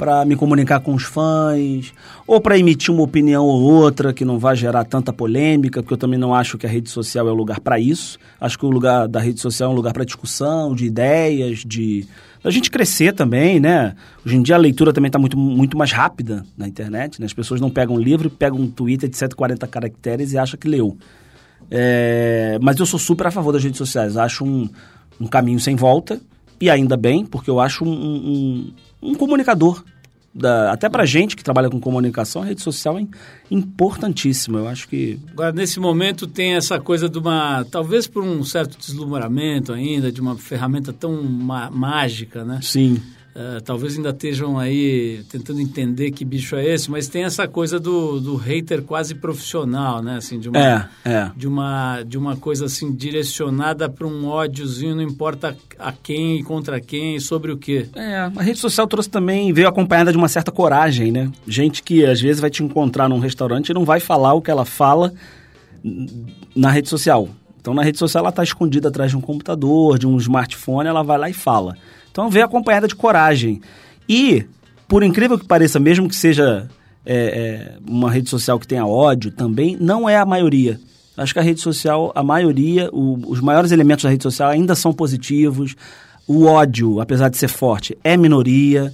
para 0.00 0.24
me 0.24 0.34
comunicar 0.34 0.80
com 0.80 0.94
os 0.94 1.02
fãs, 1.02 1.92
ou 2.26 2.40
para 2.40 2.58
emitir 2.58 2.90
uma 2.90 3.02
opinião 3.02 3.44
ou 3.44 3.60
outra 3.60 4.14
que 4.14 4.24
não 4.24 4.38
vai 4.38 4.56
gerar 4.56 4.82
tanta 4.82 5.12
polêmica, 5.12 5.82
porque 5.82 5.92
eu 5.92 5.98
também 5.98 6.18
não 6.18 6.34
acho 6.34 6.56
que 6.56 6.64
a 6.64 6.70
rede 6.70 6.88
social 6.88 7.28
é 7.28 7.30
o 7.30 7.34
lugar 7.34 7.60
para 7.60 7.78
isso. 7.78 8.18
Acho 8.40 8.58
que 8.58 8.64
o 8.64 8.70
lugar 8.70 9.06
da 9.06 9.20
rede 9.20 9.40
social 9.40 9.68
é 9.68 9.72
um 9.74 9.76
lugar 9.76 9.92
para 9.92 10.02
discussão, 10.02 10.74
de 10.74 10.86
ideias, 10.86 11.58
de 11.58 12.06
da 12.42 12.50
gente 12.50 12.70
crescer 12.70 13.12
também, 13.12 13.60
né? 13.60 13.94
Hoje 14.24 14.36
em 14.38 14.42
dia 14.42 14.54
a 14.54 14.58
leitura 14.58 14.90
também 14.90 15.08
está 15.08 15.18
muito, 15.18 15.36
muito 15.36 15.76
mais 15.76 15.92
rápida 15.92 16.46
na 16.56 16.66
internet, 16.66 17.20
né? 17.20 17.26
As 17.26 17.34
pessoas 17.34 17.60
não 17.60 17.68
pegam 17.68 17.96
um 17.96 18.00
livro, 18.00 18.30
pegam 18.30 18.58
um 18.58 18.70
Twitter 18.70 19.06
de 19.06 19.18
140 19.18 19.66
caracteres 19.66 20.32
e 20.32 20.38
acham 20.38 20.58
que 20.58 20.66
leu. 20.66 20.96
É, 21.70 22.58
mas 22.60 22.78
eu 22.78 22.86
sou 22.86 22.98
super 22.98 23.26
a 23.26 23.30
favor 23.30 23.52
das 23.52 23.62
redes 23.62 23.78
sociais. 23.78 24.16
Acho 24.16 24.44
um, 24.44 24.68
um 25.20 25.26
caminho 25.26 25.60
sem 25.60 25.76
volta, 25.76 26.20
e 26.60 26.68
ainda 26.68 26.96
bem, 26.96 27.24
porque 27.24 27.48
eu 27.48 27.60
acho 27.60 27.84
um, 27.84 27.90
um 27.90 28.72
um 29.02 29.14
comunicador. 29.14 29.82
Da, 30.32 30.70
até 30.70 30.88
pra 30.88 31.04
gente 31.04 31.34
que 31.34 31.42
trabalha 31.42 31.68
com 31.68 31.80
comunicação, 31.80 32.42
a 32.42 32.44
rede 32.44 32.62
social 32.62 32.96
é 32.96 33.04
importantíssima. 33.50 34.60
Eu 34.60 34.68
acho 34.68 34.88
que. 34.88 35.18
Agora, 35.32 35.50
nesse 35.50 35.80
momento, 35.80 36.24
tem 36.24 36.54
essa 36.54 36.78
coisa 36.78 37.08
de 37.08 37.18
uma. 37.18 37.64
Talvez 37.64 38.06
por 38.06 38.22
um 38.22 38.44
certo 38.44 38.78
deslumbramento 38.78 39.72
ainda, 39.72 40.12
de 40.12 40.20
uma 40.20 40.36
ferramenta 40.36 40.92
tão 40.92 41.20
mágica, 41.24 42.44
né? 42.44 42.60
Sim. 42.62 43.02
Uh, 43.30 43.60
talvez 43.62 43.96
ainda 43.96 44.10
estejam 44.10 44.58
aí 44.58 45.22
tentando 45.30 45.60
entender 45.60 46.10
que 46.10 46.24
bicho 46.24 46.56
é 46.56 46.66
esse, 46.66 46.90
mas 46.90 47.06
tem 47.06 47.22
essa 47.22 47.46
coisa 47.46 47.78
do, 47.78 48.18
do 48.18 48.34
hater 48.34 48.82
quase 48.82 49.14
profissional, 49.14 50.02
né? 50.02 50.16
Assim, 50.16 50.40
de 50.40 50.48
uma, 50.48 50.58
é, 50.58 50.88
é. 51.04 51.30
De 51.36 51.46
uma, 51.46 52.02
de 52.02 52.18
uma 52.18 52.36
coisa 52.36 52.64
assim 52.64 52.92
direcionada 52.92 53.88
para 53.88 54.04
um 54.04 54.26
ódiozinho, 54.26 54.96
não 54.96 55.02
importa 55.02 55.56
a 55.78 55.92
quem, 55.92 56.42
contra 56.42 56.80
quem, 56.80 57.20
sobre 57.20 57.52
o 57.52 57.56
quê. 57.56 57.86
É, 57.94 58.16
a 58.16 58.42
rede 58.42 58.58
social 58.58 58.88
trouxe 58.88 59.08
também, 59.08 59.52
veio 59.52 59.68
acompanhada 59.68 60.10
de 60.10 60.18
uma 60.18 60.28
certa 60.28 60.50
coragem, 60.50 61.12
né? 61.12 61.30
Gente 61.46 61.84
que 61.84 62.04
às 62.04 62.20
vezes 62.20 62.40
vai 62.40 62.50
te 62.50 62.64
encontrar 62.64 63.08
num 63.08 63.20
restaurante 63.20 63.68
e 63.68 63.74
não 63.74 63.84
vai 63.84 64.00
falar 64.00 64.34
o 64.34 64.42
que 64.42 64.50
ela 64.50 64.64
fala 64.64 65.12
na 66.54 66.70
rede 66.70 66.88
social. 66.88 67.28
Então 67.60 67.74
na 67.74 67.82
rede 67.82 67.98
social 67.98 68.22
ela 68.22 68.30
está 68.30 68.42
escondida 68.42 68.88
atrás 68.88 69.12
de 69.12 69.16
um 69.16 69.20
computador, 69.20 70.00
de 70.00 70.06
um 70.06 70.16
smartphone, 70.16 70.88
ela 70.88 71.04
vai 71.04 71.16
lá 71.16 71.30
e 71.30 71.32
fala. 71.32 71.76
Então 72.10 72.28
veio 72.28 72.44
acompanhada 72.44 72.88
de 72.88 72.94
coragem. 72.94 73.60
E, 74.08 74.46
por 74.88 75.02
incrível 75.02 75.38
que 75.38 75.46
pareça, 75.46 75.78
mesmo 75.78 76.08
que 76.08 76.16
seja 76.16 76.68
é, 77.04 77.14
é, 77.14 77.78
uma 77.88 78.10
rede 78.10 78.28
social 78.28 78.58
que 78.58 78.66
tenha 78.66 78.86
ódio 78.86 79.30
também, 79.30 79.76
não 79.80 80.08
é 80.08 80.16
a 80.16 80.26
maioria. 80.26 80.80
Acho 81.16 81.32
que 81.32 81.38
a 81.38 81.42
rede 81.42 81.60
social, 81.60 82.12
a 82.14 82.22
maioria, 82.22 82.88
o, 82.92 83.30
os 83.30 83.40
maiores 83.40 83.72
elementos 83.72 84.04
da 84.04 84.10
rede 84.10 84.22
social 84.22 84.50
ainda 84.50 84.74
são 84.74 84.92
positivos. 84.92 85.76
O 86.26 86.44
ódio, 86.44 87.00
apesar 87.00 87.28
de 87.28 87.36
ser 87.36 87.48
forte, 87.48 87.96
é 88.02 88.16
minoria. 88.16 88.92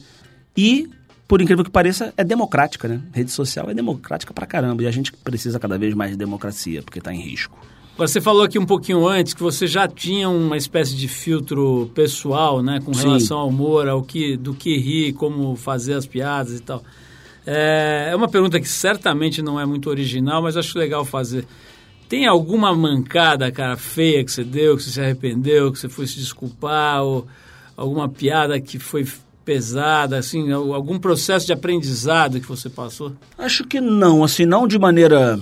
E, 0.56 0.88
por 1.28 1.40
incrível 1.40 1.64
que 1.64 1.70
pareça, 1.70 2.12
é 2.16 2.24
democrática, 2.24 2.88
né? 2.88 3.00
Rede 3.12 3.30
social 3.30 3.70
é 3.70 3.74
democrática 3.74 4.34
pra 4.34 4.46
caramba. 4.46 4.82
E 4.82 4.86
a 4.86 4.90
gente 4.90 5.12
precisa 5.12 5.58
cada 5.58 5.78
vez 5.78 5.94
mais 5.94 6.10
de 6.12 6.16
democracia, 6.16 6.82
porque 6.82 6.98
está 6.98 7.12
em 7.12 7.20
risco. 7.20 7.56
Você 7.98 8.20
falou 8.20 8.42
aqui 8.42 8.58
um 8.58 8.66
pouquinho 8.66 9.08
antes 9.08 9.32
que 9.32 9.42
você 9.42 9.66
já 9.66 9.88
tinha 9.88 10.28
uma 10.28 10.56
espécie 10.56 10.94
de 10.94 11.08
filtro 11.08 11.90
pessoal, 11.94 12.62
né, 12.62 12.78
com 12.84 12.92
Sim. 12.92 13.04
relação 13.04 13.38
ao 13.38 13.48
humor, 13.48 13.88
ao 13.88 14.02
que, 14.02 14.36
do 14.36 14.52
que 14.52 14.76
rir, 14.76 15.14
como 15.14 15.56
fazer 15.56 15.94
as 15.94 16.04
piadas 16.04 16.58
e 16.58 16.60
tal. 16.60 16.84
É, 17.46 18.08
é 18.10 18.16
uma 18.16 18.28
pergunta 18.28 18.60
que 18.60 18.68
certamente 18.68 19.40
não 19.40 19.58
é 19.58 19.64
muito 19.64 19.88
original, 19.88 20.42
mas 20.42 20.58
acho 20.58 20.78
legal 20.78 21.06
fazer. 21.06 21.46
Tem 22.06 22.26
alguma 22.26 22.74
mancada, 22.74 23.50
cara, 23.50 23.78
feia 23.78 24.22
que 24.22 24.30
você 24.30 24.44
deu, 24.44 24.76
que 24.76 24.82
você 24.82 24.90
se 24.90 25.00
arrependeu, 25.00 25.72
que 25.72 25.78
você 25.78 25.88
foi 25.88 26.06
se 26.06 26.18
desculpar, 26.18 27.02
ou 27.02 27.26
alguma 27.74 28.10
piada 28.10 28.60
que 28.60 28.78
foi 28.78 29.06
pesada, 29.42 30.18
assim, 30.18 30.52
algum 30.52 30.98
processo 30.98 31.46
de 31.46 31.52
aprendizado 31.52 32.40
que 32.40 32.48
você 32.48 32.68
passou? 32.68 33.12
Acho 33.38 33.64
que 33.64 33.80
não, 33.80 34.22
assim, 34.22 34.44
não 34.44 34.66
de 34.66 34.78
maneira 34.78 35.38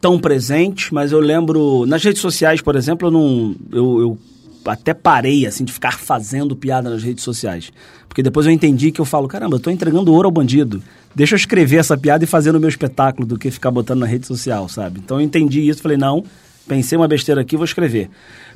tão 0.00 0.18
presente, 0.18 0.92
mas 0.92 1.12
eu 1.12 1.20
lembro 1.20 1.84
nas 1.86 2.02
redes 2.02 2.22
sociais, 2.22 2.60
por 2.60 2.74
exemplo, 2.74 3.08
eu 3.08 3.12
não 3.12 3.54
eu, 3.70 4.00
eu 4.00 4.18
até 4.64 4.94
parei 4.94 5.46
assim 5.46 5.64
de 5.64 5.72
ficar 5.72 5.98
fazendo 5.98 6.56
piada 6.56 6.88
nas 6.88 7.02
redes 7.02 7.22
sociais, 7.22 7.72
porque 8.08 8.22
depois 8.22 8.46
eu 8.46 8.52
entendi 8.52 8.90
que 8.90 9.00
eu 9.00 9.04
falo, 9.04 9.28
caramba, 9.28 9.56
eu 9.56 9.60
tô 9.60 9.70
entregando 9.70 10.12
ouro 10.12 10.26
ao 10.26 10.32
bandido. 10.32 10.82
Deixa 11.14 11.34
eu 11.34 11.36
escrever 11.36 11.78
essa 11.78 11.96
piada 11.98 12.24
e 12.24 12.26
fazer 12.26 12.52
no 12.52 12.60
meu 12.60 12.68
espetáculo 12.68 13.26
do 13.26 13.38
que 13.38 13.50
ficar 13.50 13.70
botando 13.70 14.00
na 14.00 14.06
rede 14.06 14.26
social, 14.26 14.68
sabe? 14.68 15.00
Então 15.04 15.18
eu 15.18 15.24
entendi 15.24 15.68
isso, 15.68 15.82
falei, 15.82 15.96
não, 15.96 16.24
pensei 16.66 16.96
uma 16.96 17.08
besteira 17.08 17.40
aqui, 17.40 17.56
vou 17.56 17.64
escrever. 17.64 18.08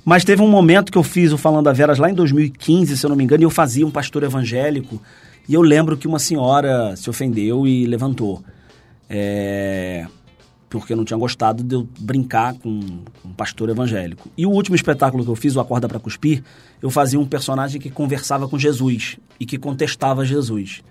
Mas 0.04 0.24
teve 0.24 0.40
um 0.40 0.48
momento 0.48 0.92
que 0.92 0.98
eu 0.98 1.02
fiz 1.02 1.32
o 1.32 1.38
Falando 1.38 1.68
a 1.68 1.72
Veras 1.72 1.98
lá 1.98 2.10
em 2.10 2.14
2015, 2.14 2.96
se 2.96 3.04
eu 3.04 3.10
não 3.10 3.16
me 3.16 3.24
engano, 3.24 3.42
e 3.42 3.46
eu 3.46 3.50
fazia 3.50 3.86
um 3.86 3.90
pastor 3.90 4.22
evangélico, 4.22 5.00
e 5.48 5.54
eu 5.54 5.62
lembro 5.62 5.96
que 5.96 6.06
uma 6.06 6.18
senhora 6.18 6.94
se 6.96 7.10
ofendeu 7.10 7.66
e 7.66 7.86
levantou. 7.86 8.42
É 9.10 10.06
porque 10.78 10.94
não 10.96 11.04
tinha 11.04 11.16
gostado 11.16 11.62
de 11.62 11.74
eu 11.74 11.88
brincar 12.00 12.54
com, 12.54 12.80
um 13.24 13.32
pastor 13.36 13.68
evangélico. 13.68 14.28
E 14.36 14.44
o 14.44 14.50
último 14.50 14.74
espetáculo 14.74 15.24
que 15.24 15.30
eu 15.30 15.36
fiz, 15.36 15.54
o 15.54 15.60
Acorda 15.60 15.88
para 15.88 16.00
Cuspir, 16.00 16.42
eu 16.82 16.90
fazia 16.90 17.18
um 17.18 17.24
personagem 17.24 17.80
que 17.80 17.90
conversava 17.90 18.48
com 18.48 18.58
Jesus 18.58 19.16
e 19.38 19.46
que 19.46 19.56
contestava 19.56 20.24
Jesus. 20.24 20.82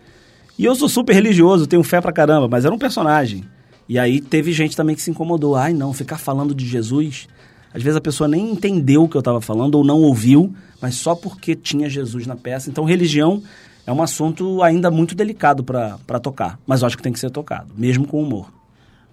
E 0.57 0.63
eu 0.63 0.73
sou 0.73 0.87
super 0.87 1.13
religioso, 1.13 1.67
tenho 1.67 1.83
fé 1.83 1.99
pra 1.99 2.13
caramba, 2.13 2.47
mas 2.47 2.63
era 2.63 2.73
um 2.73 2.77
personagem. 2.77 3.43
E 3.89 3.99
aí 3.99 4.21
teve 4.21 4.53
gente 4.53 4.75
também 4.75 4.95
que 4.95 5.01
se 5.01 5.11
incomodou. 5.11 5.55
Ai, 5.55 5.73
não, 5.73 5.91
ficar 5.91 6.17
falando 6.17 6.55
de 6.55 6.65
Jesus. 6.65 7.27
Às 7.73 7.83
vezes 7.83 7.97
a 7.97 8.01
pessoa 8.01 8.27
nem 8.27 8.51
entendeu 8.51 9.03
o 9.03 9.09
que 9.09 9.17
eu 9.17 9.19
estava 9.19 9.41
falando 9.41 9.75
ou 9.75 9.83
não 9.83 10.01
ouviu, 10.01 10.53
mas 10.81 10.95
só 10.95 11.13
porque 11.13 11.55
tinha 11.55 11.89
Jesus 11.89 12.25
na 12.25 12.37
peça. 12.37 12.69
Então, 12.69 12.85
religião 12.85 13.43
é 13.85 13.91
um 13.91 14.01
assunto 14.01 14.63
ainda 14.63 14.89
muito 14.89 15.13
delicado 15.13 15.61
para 15.61 16.19
tocar, 16.21 16.57
mas 16.65 16.81
eu 16.81 16.87
acho 16.87 16.95
que 16.95 17.03
tem 17.03 17.11
que 17.11 17.19
ser 17.19 17.31
tocado, 17.31 17.73
mesmo 17.75 18.07
com 18.07 18.21
humor. 18.21 18.62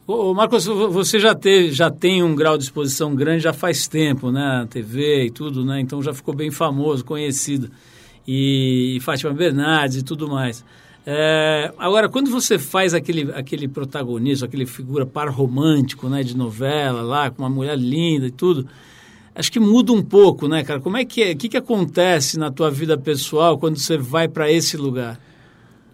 Ô, 0.06 0.34
Marcos, 0.34 0.66
você 0.66 1.20
já, 1.20 1.34
teve, 1.34 1.72
já 1.72 1.90
tem 1.90 2.22
um 2.22 2.34
grau 2.34 2.58
de 2.58 2.64
exposição 2.64 3.14
grande 3.14 3.44
já 3.44 3.52
faz 3.52 3.86
tempo, 3.86 4.32
né? 4.32 4.66
TV 4.68 5.26
e 5.26 5.30
tudo, 5.30 5.64
né? 5.64 5.80
Então 5.80 6.02
já 6.02 6.12
ficou 6.12 6.34
bem 6.34 6.50
famoso, 6.50 7.04
conhecido. 7.04 7.70
E, 8.26 8.96
e 8.96 9.00
Fátima 9.00 9.32
Bernardes 9.32 9.98
e 9.98 10.02
tudo 10.02 10.28
mais. 10.28 10.64
É, 11.06 11.72
agora, 11.78 12.08
quando 12.08 12.30
você 12.30 12.58
faz 12.58 12.92
aquele, 12.92 13.30
aquele 13.32 13.68
protagonista, 13.68 14.46
aquele 14.46 14.66
figura 14.66 15.06
par 15.06 15.28
romântico, 15.28 16.08
né? 16.08 16.22
De 16.22 16.36
novela 16.36 17.02
lá, 17.02 17.30
com 17.30 17.42
uma 17.42 17.50
mulher 17.50 17.78
linda 17.78 18.26
e 18.26 18.30
tudo, 18.30 18.66
acho 19.34 19.52
que 19.52 19.60
muda 19.60 19.92
um 19.92 20.02
pouco, 20.02 20.48
né, 20.48 20.64
cara? 20.64 20.80
Como 20.80 20.96
é 20.96 21.04
que 21.04 21.22
é? 21.22 21.32
O 21.32 21.36
que, 21.36 21.48
que 21.48 21.56
acontece 21.56 22.36
na 22.36 22.50
tua 22.50 22.70
vida 22.70 22.98
pessoal 22.98 23.58
quando 23.58 23.78
você 23.78 23.96
vai 23.96 24.26
para 24.26 24.50
esse 24.50 24.76
lugar? 24.76 25.20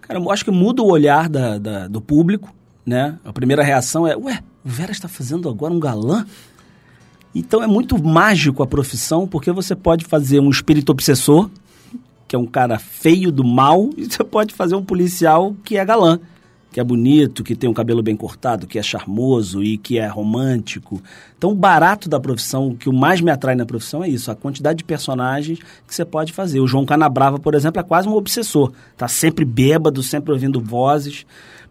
Cara, 0.01 0.19
eu 0.19 0.31
acho 0.31 0.43
que 0.43 0.51
muda 0.51 0.81
o 0.81 0.89
olhar 0.89 1.29
da, 1.29 1.59
da, 1.59 1.87
do 1.87 2.01
público 2.01 2.56
né? 2.87 3.19
A 3.25 3.33
primeira 3.33 3.61
reação 3.61 4.07
é, 4.07 4.15
ué, 4.15 4.39
o 4.63 4.69
Vera 4.69 4.93
está 4.93 5.09
fazendo 5.09 5.49
agora 5.49 5.73
um 5.73 5.79
galã? 5.79 6.25
Então 7.35 7.61
é 7.61 7.67
muito 7.67 8.01
mágico 8.01 8.63
a 8.63 8.67
profissão, 8.67 9.27
porque 9.27 9.51
você 9.51 9.75
pode 9.75 10.05
fazer 10.05 10.39
um 10.39 10.49
espírito 10.49 10.89
obsessor, 10.89 11.49
que 12.25 12.35
é 12.35 12.39
um 12.39 12.45
cara 12.45 12.79
feio 12.79 13.29
do 13.29 13.43
mal, 13.43 13.89
e 13.97 14.05
você 14.05 14.23
pode 14.23 14.53
fazer 14.53 14.75
um 14.75 14.83
policial 14.83 15.53
que 15.65 15.77
é 15.77 15.83
galã. 15.83 16.17
que 16.71 16.79
é 16.79 16.83
bonito, 16.83 17.43
que 17.43 17.55
tem 17.55 17.69
um 17.69 17.73
cabelo 17.73 18.01
bem 18.01 18.15
cortado, 18.15 18.67
que 18.67 18.79
é 18.79 18.83
charmoso 18.83 19.61
e 19.61 19.77
que 19.77 19.97
é 19.97 20.07
romântico. 20.07 21.01
Então, 21.37 21.51
o 21.51 21.55
barato 21.55 22.07
da 22.07 22.19
profissão, 22.19 22.69
o 22.69 22.77
que 22.77 22.87
o 22.87 22.93
mais 22.93 23.19
me 23.19 23.31
atrai 23.31 23.55
na 23.55 23.65
profissão 23.65 24.03
é 24.03 24.09
isso, 24.09 24.31
a 24.31 24.35
quantidade 24.35 24.77
de 24.77 24.83
personagens 24.83 25.59
que 25.85 25.93
você 25.93 26.05
pode 26.05 26.31
fazer. 26.31 26.59
O 26.59 26.67
João 26.67 26.85
Canabrava, 26.85 27.37
por 27.37 27.53
exemplo, 27.55 27.81
é 27.81 27.83
quase 27.83 28.07
um 28.07 28.13
obsessor. 28.13 28.71
Tá 28.95 29.07
sempre 29.07 29.43
bêbado, 29.43 30.01
sempre 30.03 30.31
ouvindo 30.31 30.61
vozes. 30.61 31.25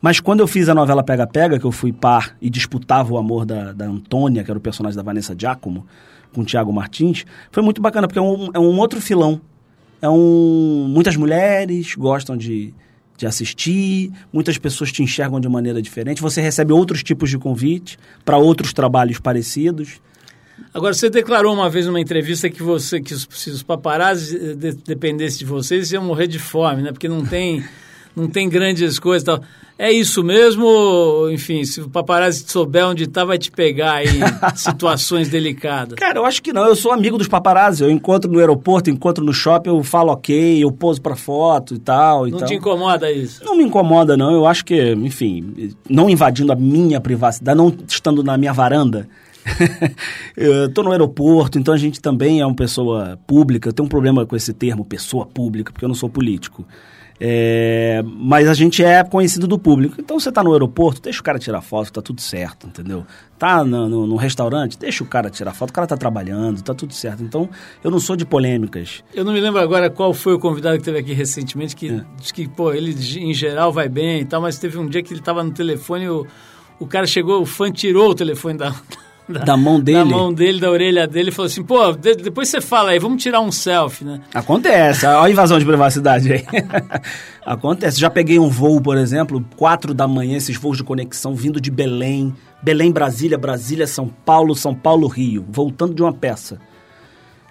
Mas 0.07 0.21
quando 0.21 0.39
eu 0.39 0.47
fiz 0.47 0.69
a 0.69 0.75
novela 0.75 1.03
Pega 1.03 1.27
Pega, 1.27 1.59
que 1.59 1.65
eu 1.65 1.73
fui 1.73 1.93
par 1.93 2.37
e 2.41 2.49
disputava 2.49 3.13
o 3.13 3.19
amor 3.19 3.45
da, 3.45 3.73
da 3.73 3.87
Antônia, 3.87 4.45
que 4.45 4.51
era 4.53 4.57
o 4.57 4.61
personagem 4.61 4.97
da 4.97 5.03
Vanessa 5.03 5.35
Giacomo, 5.37 5.85
com 6.33 6.43
o 6.43 6.45
Tiago 6.45 6.73
Martins, 6.73 7.25
foi 7.51 7.61
muito 7.61 7.83
bacana, 7.83 8.07
porque 8.07 8.21
é 8.21 8.23
um, 8.23 8.49
é 8.55 8.59
um 8.61 8.79
outro 8.79 9.01
filão. 9.01 9.41
É 10.01 10.09
um. 10.09 10.87
Muitas 10.89 11.17
mulheres 11.17 11.97
gostam 11.97 12.37
de, 12.37 12.73
de 13.17 13.27
assistir, 13.27 14.13
muitas 14.33 14.57
pessoas 14.59 14.93
te 14.93 15.03
enxergam 15.03 15.41
de 15.41 15.49
maneira 15.49 15.83
diferente, 15.83 16.23
você 16.23 16.41
recebe 16.41 16.73
outros 16.73 17.03
tipos 17.03 17.29
de 17.29 17.37
convite 17.37 17.99
para 18.25 18.39
outros 18.39 18.73
trabalhos 18.73 19.19
parecidos. 19.19 20.01
Agora, 20.73 20.95
você 20.95 21.11
declarou 21.11 21.53
uma 21.53 21.69
vez 21.69 21.85
numa 21.85 22.01
entrevista 22.01 22.49
que 22.49 22.63
você 22.63 23.01
que 23.01 23.13
os, 23.13 23.27
se 23.29 23.51
os 23.51 23.65
paparazzi 23.65 24.37
eh, 24.37 24.55
de, 24.55 24.73
dependessem 24.73 25.41
de 25.41 25.47
vocês, 25.47 25.91
iam 25.91 26.05
morrer 26.05 26.29
de 26.29 26.39
fome, 26.39 26.83
né? 26.83 26.93
Porque 26.93 27.09
não 27.09 27.27
tem, 27.27 27.65
não 28.15 28.29
tem 28.29 28.49
grandes 28.49 29.01
coisas 29.01 29.23
e 29.25 29.27
tal. 29.27 29.43
É 29.79 29.93
isso 29.93 30.25
mesmo? 30.25 31.29
Enfim, 31.31 31.63
se 31.65 31.83
o 31.83 31.91
paparazzi 31.91 32.45
souber 32.47 32.87
onde 32.87 33.05
está, 33.05 33.27
vai 33.27 33.37
te 33.37 33.51
pegar 33.51 34.03
em 34.03 34.21
situações 34.57 35.29
delicadas. 35.29 35.95
Cara, 35.97 36.19
eu 36.19 36.25
acho 36.25 36.43
que 36.43 36.51
não. 36.51 36.65
Eu 36.65 36.75
sou 36.75 36.93
amigo 36.93 37.19
dos 37.19 37.29
paparazzi. 37.29 37.85
Eu 37.85 37.91
encontro 37.91 38.31
no 38.31 38.39
aeroporto, 38.39 38.89
encontro 38.89 39.23
no 39.23 39.35
shopping, 39.35 39.69
eu 39.69 39.83
falo 39.83 40.13
ok, 40.13 40.65
eu 40.65 40.73
poso 40.73 41.03
para 41.03 41.15
foto 41.15 41.75
e 41.75 41.79
tal. 41.79 42.27
E 42.27 42.31
não 42.31 42.39
tal. 42.39 42.49
te 42.49 42.55
incomoda 42.55 43.13
isso? 43.13 43.45
Não 43.45 43.55
me 43.55 43.65
incomoda, 43.65 44.17
não. 44.17 44.33
Eu 44.33 44.47
acho 44.47 44.65
que, 44.65 44.93
enfim, 44.93 45.75
não 45.89 46.09
invadindo 46.09 46.53
a 46.53 46.57
minha 46.57 46.99
privacidade, 46.99 47.59
não 47.59 47.75
estando 47.87 48.25
na 48.25 48.39
minha 48.39 48.55
varanda. 48.55 49.07
eu 50.37 50.73
tô 50.73 50.83
no 50.83 50.91
aeroporto, 50.91 51.59
então 51.59 51.73
a 51.73 51.77
gente 51.77 52.01
também 52.01 52.41
é 52.41 52.47
uma 52.47 52.57
pessoa 52.57 53.19
pública. 53.27 53.69
Eu 53.69 53.73
tenho 53.75 53.87
um 53.87 53.91
problema 53.91 54.25
com 54.25 54.35
esse 54.35 54.55
termo, 54.55 54.87
pessoa 54.87 55.27
pública, 55.27 55.71
porque 55.71 55.85
eu 55.85 55.89
não 55.89 55.95
sou 55.95 56.09
político. 56.09 56.67
É, 57.21 58.03
mas 58.05 58.49
a 58.49 58.55
gente 58.55 58.85
é 58.85 59.03
conhecido 59.03 59.47
do 59.47 59.59
público. 59.59 59.97
Então 59.99 60.19
você 60.19 60.31
tá 60.31 60.43
no 60.43 60.53
aeroporto, 60.53 61.01
deixa 61.01 61.21
o 61.21 61.25
cara 61.25 61.39
tirar 61.39 61.61
foto, 61.63 61.93
tá 61.93 62.03
tudo 62.03 62.21
certo, 62.21 62.67
entendeu? 62.67 63.07
Tá 63.39 63.65
no, 63.65 63.89
no, 63.89 64.07
no, 64.07 64.17
restaurante, 64.17 64.79
deixa 64.79 65.03
o 65.03 65.07
cara 65.07 65.29
tirar 65.31 65.53
foto, 65.53 65.71
o 65.71 65.73
cara 65.73 65.87
tá 65.87 65.97
trabalhando, 65.97 66.63
tá 66.63 66.75
tudo 66.75 66.93
certo. 66.93 67.23
Então 67.23 67.49
eu 67.83 67.91
não 67.91 67.99
sou 67.99 68.17
de 68.17 68.25
polêmicas. 68.25 69.03
Eu 69.15 69.25
não 69.25 69.33
me 69.33 69.41
lembro 69.41 69.61
agora 69.61 69.91
qual 69.91 70.13
foi 70.13 70.35
o 70.35 70.39
convidado 70.39 70.79
que 70.79 70.85
teve 70.85 70.99
aqui 70.99 71.13
recentemente, 71.13 71.75
que 71.75 71.89
é. 71.89 72.05
diz 72.19 72.33
que, 72.33 72.49
pô, 72.49 72.73
ele 72.73 72.95
em 73.19 73.35
geral 73.35 73.73
vai 73.73 73.89
bem 73.89 74.21
e 74.21 74.25
tal, 74.25 74.41
mas 74.41 74.59
teve 74.59 74.79
um 74.79 74.87
dia 74.87 75.03
que 75.03 75.13
ele 75.13 75.23
tava 75.23 75.43
no 75.43 75.53
telefone 75.53 76.09
o, 76.09 76.27
o 76.79 76.87
cara 76.87 77.07
chegou, 77.07 77.41
o 77.41 77.47
fã 77.47 77.71
tirou 77.71 78.11
o 78.11 78.15
telefone 78.15 78.59
da, 78.59 78.75
da, 79.29 79.41
da, 79.41 79.57
mão 79.57 79.81
dele. 79.81 79.99
Da 79.99 80.05
mão 80.05 80.33
dele, 80.33 80.61
da 80.61 80.71
orelha 80.71 81.07
dele, 81.07 81.31
e 81.31 81.33
falou 81.33 81.47
assim: 81.47 81.63
pô, 81.63 81.93
de, 81.93 82.15
depois 82.15 82.49
você 82.49 82.61
fala 82.61 82.91
aí, 82.91 82.99
vamos 82.99 83.23
tirar 83.23 83.41
um 83.41 83.51
selfie, 83.51 84.05
né? 84.05 84.21
Acontece, 84.33 85.05
olha 85.07 85.23
a 85.23 85.31
invasão 85.31 85.59
de 85.59 85.65
privacidade 85.65 86.33
aí. 86.33 86.45
Acontece. 87.45 88.01
Já 88.01 88.11
peguei 88.11 88.39
um 88.39 88.49
voo, 88.49 88.81
por 88.81 88.97
exemplo, 88.97 89.45
quatro 89.57 89.93
da 89.93 90.07
manhã, 90.07 90.37
esses 90.37 90.57
voos 90.57 90.77
de 90.77 90.85
conexão 90.85 91.35
vindo 91.35 91.61
de 91.61 91.71
Belém, 91.71 92.35
Belém, 92.63 92.91
Brasília, 92.93 93.39
Brasília, 93.39 93.87
São 93.87 94.09
Paulo, 94.09 94.55
São 94.55 94.75
Paulo, 94.75 95.07
Rio, 95.07 95.45
voltando 95.49 95.95
de 95.95 96.03
uma 96.03 96.13
peça. 96.13 96.59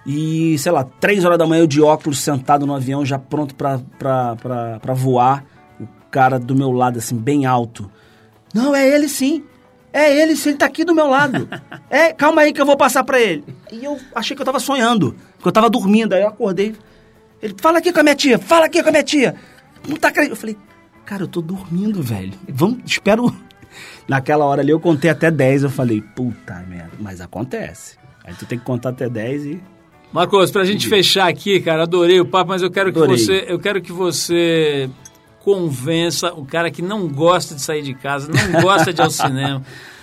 E, 0.06 0.56
sei 0.58 0.70
lá, 0.70 0.84
três 0.84 1.24
horas 1.24 1.36
da 1.36 1.46
manhã 1.46 1.62
eu 1.62 1.66
de 1.66 1.82
óculos, 1.82 2.20
sentado 2.20 2.64
no 2.64 2.74
avião, 2.74 3.04
já 3.04 3.18
pronto 3.18 3.54
para 3.54 4.94
voar. 4.94 5.44
O 5.80 5.86
cara 6.10 6.38
do 6.38 6.54
meu 6.54 6.70
lado, 6.70 6.98
assim, 6.98 7.16
bem 7.16 7.44
alto. 7.44 7.90
Não, 8.54 8.74
é 8.74 8.88
ele 8.88 9.08
sim. 9.08 9.44
É 9.96 10.14
ele, 10.14 10.32
ele 10.32 10.56
tá 10.58 10.66
aqui 10.66 10.84
do 10.84 10.94
meu 10.94 11.06
lado. 11.06 11.48
É, 11.88 12.12
calma 12.12 12.42
aí 12.42 12.52
que 12.52 12.60
eu 12.60 12.66
vou 12.66 12.76
passar 12.76 13.04
para 13.04 13.20
ele. 13.20 13.44
E 13.70 13.84
eu 13.84 13.96
achei 14.12 14.34
que 14.34 14.42
eu 14.42 14.46
tava 14.46 14.58
sonhando, 14.58 15.14
porque 15.36 15.46
eu 15.48 15.52
tava 15.52 15.70
dormindo. 15.70 16.14
Aí 16.14 16.20
eu 16.20 16.28
acordei. 16.28 16.74
Ele, 17.40 17.54
fala 17.58 17.78
aqui 17.78 17.92
com 17.92 18.00
a 18.00 18.02
minha 18.02 18.14
tia, 18.16 18.40
fala 18.40 18.66
aqui 18.66 18.82
com 18.82 18.88
a 18.88 18.92
minha 18.92 19.04
tia. 19.04 19.36
Não 19.88 19.96
tá 19.96 20.08
acreditando. 20.08 20.32
Eu 20.32 20.40
falei, 20.40 20.56
cara, 21.04 21.22
eu 21.22 21.28
tô 21.28 21.40
dormindo, 21.40 22.02
velho. 22.02 22.32
Vamos, 22.48 22.78
espero. 22.84 23.34
Naquela 24.08 24.44
hora 24.44 24.62
ali 24.62 24.72
eu 24.72 24.80
contei 24.80 25.08
até 25.08 25.30
10. 25.30 25.62
Eu 25.62 25.70
falei, 25.70 26.02
puta 26.02 26.54
merda, 26.68 26.92
mas 26.98 27.20
acontece. 27.20 27.96
Aí 28.24 28.34
tu 28.34 28.44
tem 28.46 28.58
que 28.58 28.64
contar 28.64 28.88
até 28.90 29.08
10 29.08 29.46
e. 29.46 29.62
Marcos, 30.12 30.50
pra 30.50 30.64
gente 30.64 30.88
fechar 30.88 31.28
aqui, 31.28 31.60
cara, 31.60 31.84
adorei 31.84 32.20
o 32.20 32.26
papo, 32.26 32.50
mas 32.50 32.62
eu 32.62 32.70
quero 32.70 32.88
adorei. 32.88 33.14
que 33.14 33.22
você. 33.22 33.44
Eu 33.48 33.58
quero 33.60 33.80
que 33.80 33.92
você 33.92 34.90
convença 35.46 36.34
o 36.34 36.44
cara 36.44 36.72
que 36.72 36.82
não 36.82 37.06
gosta 37.06 37.54
de 37.54 37.62
sair 37.62 37.80
de 37.80 37.94
casa, 37.94 38.28
não 38.28 38.60
gosta 38.60 38.92
de 38.92 39.00
ir 39.00 39.04
ao 39.04 39.10
cinema. 39.14 39.62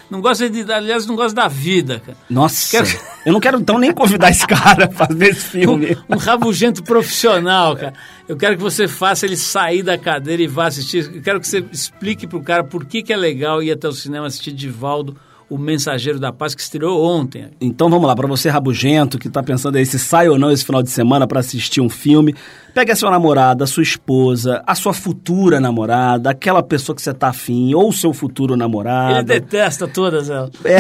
Não 0.10 0.22
gosta 0.22 0.50
de, 0.50 0.72
aliás, 0.72 1.06
não 1.06 1.18
gosta 1.18 1.36
da 1.36 1.50
vida, 1.50 2.00
cara. 2.00 2.18
Nossa, 2.30 2.72
quero... 2.72 3.00
eu 3.26 3.34
não 3.34 3.42
quero 3.42 3.60
então 3.60 3.78
nem 3.78 3.92
convidar 3.92 4.30
esse 4.30 4.48
cara 4.48 4.88
para 4.88 5.08
fazer 5.08 5.32
esse 5.32 5.42
filme. 5.50 5.98
Um, 6.08 6.16
um, 6.16 6.18
rabugento 6.18 6.82
profissional, 6.82 7.76
cara. 7.76 7.94
Eu 8.26 8.38
quero 8.38 8.56
que 8.56 8.64
você 8.64 8.88
faça 8.88 9.26
ele 9.26 9.36
sair 9.36 9.84
da 9.84 9.98
cadeira 9.98 10.42
e 10.42 10.48
vá 10.48 10.68
assistir. 10.68 11.12
Eu 11.14 11.22
quero 11.22 11.42
que 11.42 11.48
você 11.48 11.66
explique 11.72 12.26
pro 12.26 12.42
cara 12.42 12.64
por 12.64 12.86
que, 12.86 13.04
que 13.04 13.12
é 13.12 13.18
legal 13.18 13.62
ir 13.62 13.72
até 13.72 13.86
o 13.86 13.92
cinema 13.92 14.28
assistir 14.28 14.54
Divaldo 14.54 15.18
o 15.50 15.58
Mensageiro 15.58 16.20
da 16.20 16.32
Paz, 16.32 16.56
que 16.56 16.62
estreou 16.62 17.04
ontem. 17.04 17.50
Então 17.60 17.90
vamos 17.90 18.08
lá, 18.08 18.16
para 18.16 18.28
você 18.28 18.50
rabugento 18.50 19.20
que 19.20 19.28
está 19.28 19.44
pensando 19.44 19.78
aí 19.78 19.86
se 19.86 20.00
sai 20.00 20.28
ou 20.28 20.38
não 20.38 20.52
esse 20.52 20.66
final 20.66 20.82
de 20.82 20.90
semana 20.90 21.28
para 21.28 21.40
assistir 21.40 21.82
um 21.82 21.90
filme, 21.90 22.36
pegue 22.74 22.92
a 22.92 22.96
sua 22.96 23.12
namorada, 23.12 23.64
a 23.64 23.68
sua 23.68 23.84
esposa, 23.84 24.64
a 24.66 24.76
sua 24.76 24.94
futura 24.94 25.60
namorada, 25.60 26.30
aquela 26.30 26.64
pessoa 26.64 26.96
que 26.96 27.02
você 27.02 27.12
está 27.12 27.30
afim, 27.30 27.74
ou 27.74 27.92
seu 27.92 28.14
futuro 28.14 28.56
namorado. 28.56 29.18
Ele 29.18 29.24
detesta 29.24 29.88
todas 29.88 30.30
elas. 30.30 30.52
É. 30.66 30.80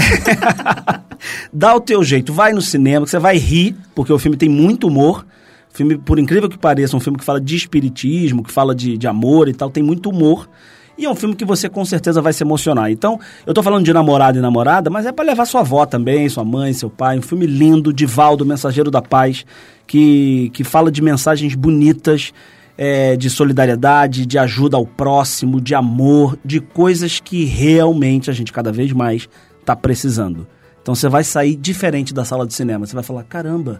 Dá 1.53 1.75
o 1.75 1.79
teu 1.79 2.03
jeito, 2.03 2.33
vai 2.33 2.51
no 2.51 2.61
cinema, 2.61 3.05
que 3.05 3.11
você 3.11 3.19
vai 3.19 3.37
rir, 3.37 3.75
porque 3.93 4.11
o 4.11 4.19
filme 4.19 4.37
tem 4.37 4.49
muito 4.49 4.87
humor. 4.87 5.25
O 5.71 5.75
filme, 5.75 5.97
por 5.97 6.19
incrível 6.19 6.49
que 6.49 6.57
pareça, 6.57 6.95
é 6.95 6.97
um 6.97 6.99
filme 6.99 7.17
que 7.17 7.25
fala 7.25 7.39
de 7.39 7.55
espiritismo, 7.55 8.43
que 8.43 8.51
fala 8.51 8.75
de, 8.75 8.97
de 8.97 9.07
amor 9.07 9.47
e 9.47 9.53
tal, 9.53 9.69
tem 9.69 9.83
muito 9.83 10.09
humor. 10.09 10.47
E 10.97 11.05
é 11.05 11.09
um 11.09 11.15
filme 11.15 11.35
que 11.35 11.43
você 11.43 11.67
com 11.67 11.83
certeza 11.83 12.21
vai 12.21 12.33
se 12.33 12.43
emocionar. 12.43 12.91
Então, 12.91 13.19
eu 13.45 13.53
tô 13.53 13.63
falando 13.63 13.83
de 13.83 13.91
namorado 13.91 14.37
e 14.37 14.41
namorada, 14.41 14.89
mas 14.89 15.05
é 15.05 15.11
para 15.11 15.25
levar 15.25 15.45
sua 15.45 15.61
avó 15.61 15.85
também, 15.85 16.29
sua 16.29 16.43
mãe, 16.43 16.71
seu 16.71 16.89
pai. 16.89 17.17
Um 17.17 17.21
filme 17.21 17.47
lindo, 17.47 17.91
de 17.91 18.05
Valdo, 18.05 18.45
Mensageiro 18.45 18.91
da 18.91 19.01
Paz, 19.01 19.43
que, 19.87 20.51
que 20.53 20.63
fala 20.63 20.91
de 20.91 21.01
mensagens 21.01 21.55
bonitas, 21.55 22.31
é, 22.77 23.15
de 23.15 23.29
solidariedade, 23.29 24.25
de 24.25 24.37
ajuda 24.37 24.77
ao 24.77 24.85
próximo, 24.85 25.59
de 25.59 25.73
amor, 25.73 26.37
de 26.45 26.59
coisas 26.59 27.19
que 27.19 27.43
realmente 27.45 28.29
a 28.29 28.33
gente 28.33 28.53
cada 28.53 28.71
vez 28.71 28.91
mais 28.91 29.27
está 29.59 29.75
precisando. 29.75 30.47
Então 30.81 30.93
você 30.93 31.07
vai 31.07 31.23
sair 31.23 31.55
diferente 31.55 32.13
da 32.13 32.25
sala 32.25 32.45
de 32.45 32.53
cinema. 32.53 32.85
Você 32.85 32.93
vai 32.93 33.03
falar: 33.03 33.23
caramba, 33.23 33.79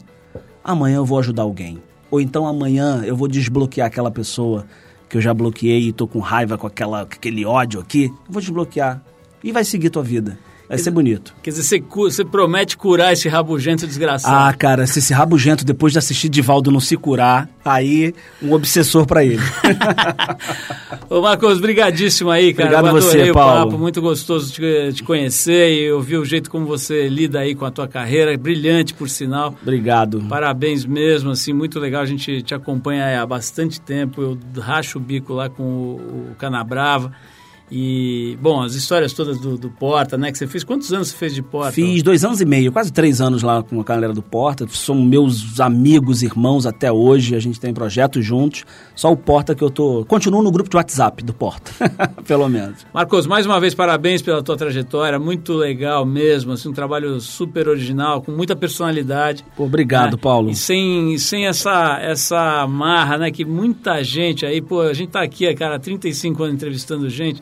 amanhã 0.63 0.97
eu 0.97 1.06
vou 1.06 1.19
ajudar 1.19 1.43
alguém. 1.43 1.82
Ou 2.10 2.21
então 2.21 2.47
amanhã 2.47 3.04
eu 3.06 3.15
vou 3.15 3.28
desbloquear 3.28 3.88
aquela 3.88 4.10
pessoa 4.10 4.65
que 5.09 5.17
eu 5.17 5.21
já 5.21 5.33
bloqueei 5.33 5.87
e 5.87 5.93
tô 5.93 6.07
com 6.07 6.19
raiva 6.19 6.57
com, 6.57 6.67
aquela, 6.67 7.01
aquele 7.01 7.45
ódio 7.45 7.79
aqui, 7.79 8.05
eu 8.05 8.17
vou 8.29 8.41
desbloquear. 8.41 9.03
E 9.43 9.51
vai 9.51 9.63
seguir 9.63 9.89
tua 9.89 10.03
vida. 10.03 10.39
Vai 10.73 10.79
ser 10.79 10.89
bonito. 10.89 11.36
Quer 11.43 11.51
dizer, 11.51 11.62
você, 11.62 11.83
você, 12.09 12.25
promete 12.25 12.75
curar 12.75 13.13
esse 13.13 13.29
rabugento 13.29 13.86
desgraçado. 13.86 14.36
Ah, 14.36 14.51
cara, 14.51 14.88
se 14.88 14.97
esse 14.97 15.13
rabugento, 15.13 15.63
depois 15.63 15.93
de 15.93 15.99
assistir 15.99 16.29
Divaldo, 16.29 16.71
não 16.71 16.79
se 16.79 16.97
curar, 16.97 17.47
aí 17.63 18.12
um 18.41 18.53
obsessor 18.53 19.05
para 19.05 19.23
ele. 19.23 19.38
Ô, 21.07 21.21
Marcos, 21.21 21.59
brigadíssimo 21.59 22.31
aí, 22.31 22.55
cara. 22.55 22.69
Obrigado 22.69 22.88
Eu 22.88 23.01
você, 23.03 23.29
o 23.29 23.33
Paulo. 23.36 23.65
papo, 23.65 23.77
muito 23.77 24.01
gostoso 24.01 24.51
te, 24.51 24.93
te 24.93 25.03
conhecer 25.03 25.71
e 25.73 25.91
ouvir 25.91 26.17
o 26.17 26.25
jeito 26.25 26.49
como 26.49 26.65
você 26.65 27.07
lida 27.07 27.41
aí 27.41 27.53
com 27.53 27.65
a 27.65 27.71
tua 27.71 27.88
carreira, 27.88 28.36
brilhante, 28.36 28.95
por 28.95 29.07
sinal. 29.07 29.55
Obrigado. 29.62 30.23
Parabéns 30.27 30.86
mesmo, 30.86 31.29
assim, 31.29 31.53
muito 31.53 31.79
legal. 31.79 32.01
A 32.01 32.07
gente 32.07 32.41
te 32.41 32.55
acompanha 32.55 33.21
há 33.21 33.25
bastante 33.27 33.79
tempo. 33.79 34.23
Eu 34.23 34.39
racho 34.59 34.97
o 34.97 35.01
bico 35.01 35.33
lá 35.33 35.49
com 35.49 35.62
o, 35.62 36.31
o 36.31 36.36
Canabrava. 36.39 37.12
E, 37.75 38.38
bom, 38.39 38.62
as 38.62 38.75
histórias 38.75 39.13
todas 39.13 39.39
do, 39.39 39.57
do, 39.57 39.67
Porta, 39.67 40.15
né? 40.15 40.31
Que 40.31 40.38
você 40.38 40.45
fez. 40.45 40.63
Quantos 40.63 40.93
anos 40.93 41.07
você 41.07 41.17
fez 41.17 41.33
de 41.33 41.41
Porta? 41.41 41.71
Fiz 41.71 42.03
dois 42.03 42.23
anos 42.23 42.39
e 42.39 42.45
meio, 42.45 42.71
quase 42.71 42.93
três 42.93 43.19
anos 43.19 43.41
lá 43.41 43.63
com 43.63 43.81
a 43.81 43.83
galera 43.83 44.13
do 44.13 44.21
Porta. 44.21 44.67
São 44.69 44.93
meus 44.93 45.59
amigos, 45.59 46.21
irmãos 46.21 46.67
até 46.67 46.91
hoje. 46.91 47.36
A 47.36 47.39
gente 47.39 47.59
tem 47.59 47.73
projetos 47.73 48.23
juntos. 48.23 48.63
Só 48.95 49.12
o 49.12 49.17
Porta 49.17 49.55
que 49.55 49.63
eu 49.63 49.71
tô. 49.71 50.05
Continuo 50.05 50.43
no 50.43 50.51
grupo 50.51 50.69
de 50.69 50.77
WhatsApp 50.77 51.23
do 51.23 51.33
Porta, 51.33 51.71
pelo 52.27 52.47
menos. 52.47 52.86
Marcos, 52.93 53.25
mais 53.25 53.47
uma 53.47 53.59
vez, 53.59 53.73
parabéns 53.73 54.21
pela 54.21 54.43
tua 54.43 54.55
trajetória. 54.55 55.17
Muito 55.17 55.53
legal 55.53 56.05
mesmo. 56.05 56.51
Assim, 56.51 56.69
um 56.69 56.73
trabalho 56.73 57.19
super 57.19 57.67
original, 57.67 58.21
com 58.21 58.32
muita 58.32 58.55
personalidade. 58.55 59.43
Pô, 59.57 59.63
obrigado, 59.63 60.11
né? 60.11 60.19
Paulo. 60.21 60.51
E 60.51 60.55
sem, 60.55 61.17
sem 61.17 61.47
essa, 61.47 61.97
essa 61.99 62.67
marra, 62.67 63.17
né? 63.17 63.32
Que 63.32 63.43
muita 63.43 64.03
gente 64.03 64.45
aí, 64.45 64.61
pô, 64.61 64.82
a 64.82 64.93
gente 64.93 65.09
tá 65.09 65.24
aqui, 65.24 65.51
cara, 65.55 65.78
há 65.78 65.80
35 65.80 66.43
anos 66.43 66.53
entrevistando 66.53 67.09
gente. 67.09 67.41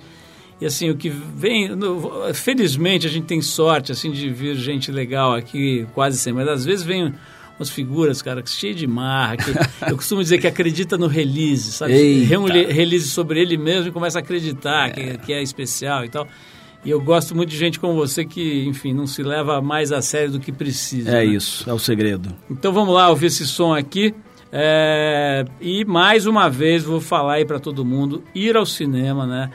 E 0.62 0.66
assim, 0.68 0.92
o 0.92 0.96
que 0.96 1.10
vem. 1.10 1.76
No, 1.76 2.32
felizmente 2.36 3.08
a 3.08 3.10
gente 3.10 3.26
tem 3.26 3.42
sorte 3.42 3.92
assim 3.92 4.12
de 4.12 4.30
vir 4.30 4.56
gente 4.56 4.92
legal 4.92 5.34
aqui 5.34 5.88
quase 5.96 6.20
sempre, 6.20 6.46
mas 6.46 6.54
às 6.54 6.64
vezes 6.64 6.86
vem 6.86 7.12
umas 7.58 7.70
figuras, 7.70 8.22
cara, 8.22 8.44
cheio 8.46 8.76
de 8.76 8.86
marra. 8.86 9.38
Que 9.38 9.52
eu 9.90 9.96
costumo 9.96 10.22
dizer 10.22 10.38
que 10.38 10.46
acredita 10.46 11.00
no 11.00 11.08
release, 11.08 11.72
sabe? 11.72 11.94
Eita. 11.94 12.38
Release 12.72 13.08
sobre 13.08 13.42
ele 13.42 13.58
mesmo 13.58 13.90
e 13.90 13.92
começa 13.92 14.20
a 14.20 14.22
acreditar 14.22 14.92
que, 14.92 15.18
que 15.18 15.34
é 15.34 15.42
especial 15.42 16.06
e 16.06 16.10
tal. 16.10 16.28
E 16.86 16.90
eu 16.90 17.02
gosto 17.02 17.36
muito 17.36 17.50
de 17.50 17.58
gente 17.58 17.80
como 17.80 17.96
você 17.96 18.24
que, 18.24 18.66
enfim, 18.66 18.94
não 18.94 19.06
se 19.08 19.22
leva 19.24 19.62
mais 19.62 19.92
a 19.92 20.02
sério 20.02 20.32
do 20.32 20.40
que 20.40 20.52
precisa. 20.52 21.10
É 21.10 21.26
né? 21.26 21.26
isso, 21.26 21.68
é 21.68 21.74
o 21.74 21.80
segredo. 21.80 22.36
Então 22.50 22.72
vamos 22.72 22.94
lá 22.94 23.10
ouvir 23.10 23.28
esse 23.28 23.48
som 23.48 23.74
aqui. 23.74 24.14
É, 24.52 25.46
E 25.60 25.86
mais 25.86 26.26
uma 26.28 26.50
vez 26.50 26.84
vou 26.84 27.00
falar 27.00 27.36
aí 27.36 27.46
para 27.46 27.60
todo 27.60 27.86
mundo 27.86 28.24
ir 28.36 28.58
ao 28.58 28.66
cinema, 28.66 29.26
né? 29.26 29.50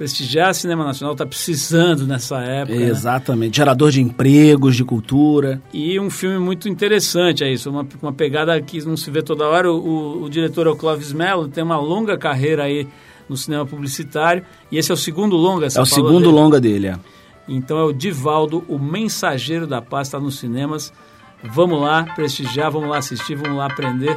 Prestigiar 0.00 0.50
o 0.50 0.54
cinema 0.54 0.82
nacional 0.82 1.12
está 1.12 1.26
precisando 1.26 2.06
nessa 2.06 2.38
época. 2.40 2.74
né? 2.74 2.86
Exatamente. 2.86 3.58
Gerador 3.58 3.90
de 3.90 4.00
empregos, 4.00 4.74
de 4.74 4.82
cultura. 4.82 5.60
E 5.74 6.00
um 6.00 6.08
filme 6.08 6.38
muito 6.38 6.70
interessante, 6.70 7.44
é 7.44 7.52
isso. 7.52 7.68
Uma, 7.68 7.86
uma 8.00 8.10
pegada 8.10 8.58
que 8.62 8.82
não 8.86 8.96
se 8.96 9.10
vê 9.10 9.20
toda 9.20 9.46
hora. 9.46 9.70
O, 9.70 9.76
o, 9.76 10.22
o 10.22 10.30
diretor 10.30 10.66
é 10.66 10.70
o 10.70 10.74
Clóvis 10.74 11.12
Mello, 11.12 11.48
tem 11.48 11.62
uma 11.62 11.78
longa 11.78 12.16
carreira 12.16 12.62
aí 12.62 12.88
no 13.28 13.36
cinema 13.36 13.66
publicitário. 13.66 14.42
E 14.72 14.78
esse 14.78 14.90
é 14.90 14.94
o 14.94 14.96
segundo 14.96 15.36
longa, 15.36 15.66
é 15.66 15.80
o 15.82 15.84
segundo 15.84 16.20
dele. 16.20 16.32
longa 16.32 16.58
dele, 16.58 16.86
é. 16.86 16.98
Então 17.46 17.78
é 17.78 17.84
o 17.84 17.92
Divaldo, 17.92 18.64
o 18.68 18.78
Mensageiro 18.78 19.66
da 19.66 19.82
Paz, 19.82 20.08
está 20.08 20.18
nos 20.18 20.38
cinemas. 20.38 20.94
Vamos 21.44 21.78
lá 21.78 22.04
prestigiar, 22.04 22.70
vamos 22.70 22.88
lá 22.88 22.96
assistir, 22.96 23.34
vamos 23.34 23.58
lá 23.58 23.66
aprender. 23.66 24.16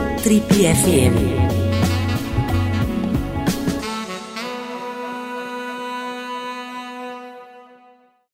Trip 0.21 0.45
FM. 0.53 1.50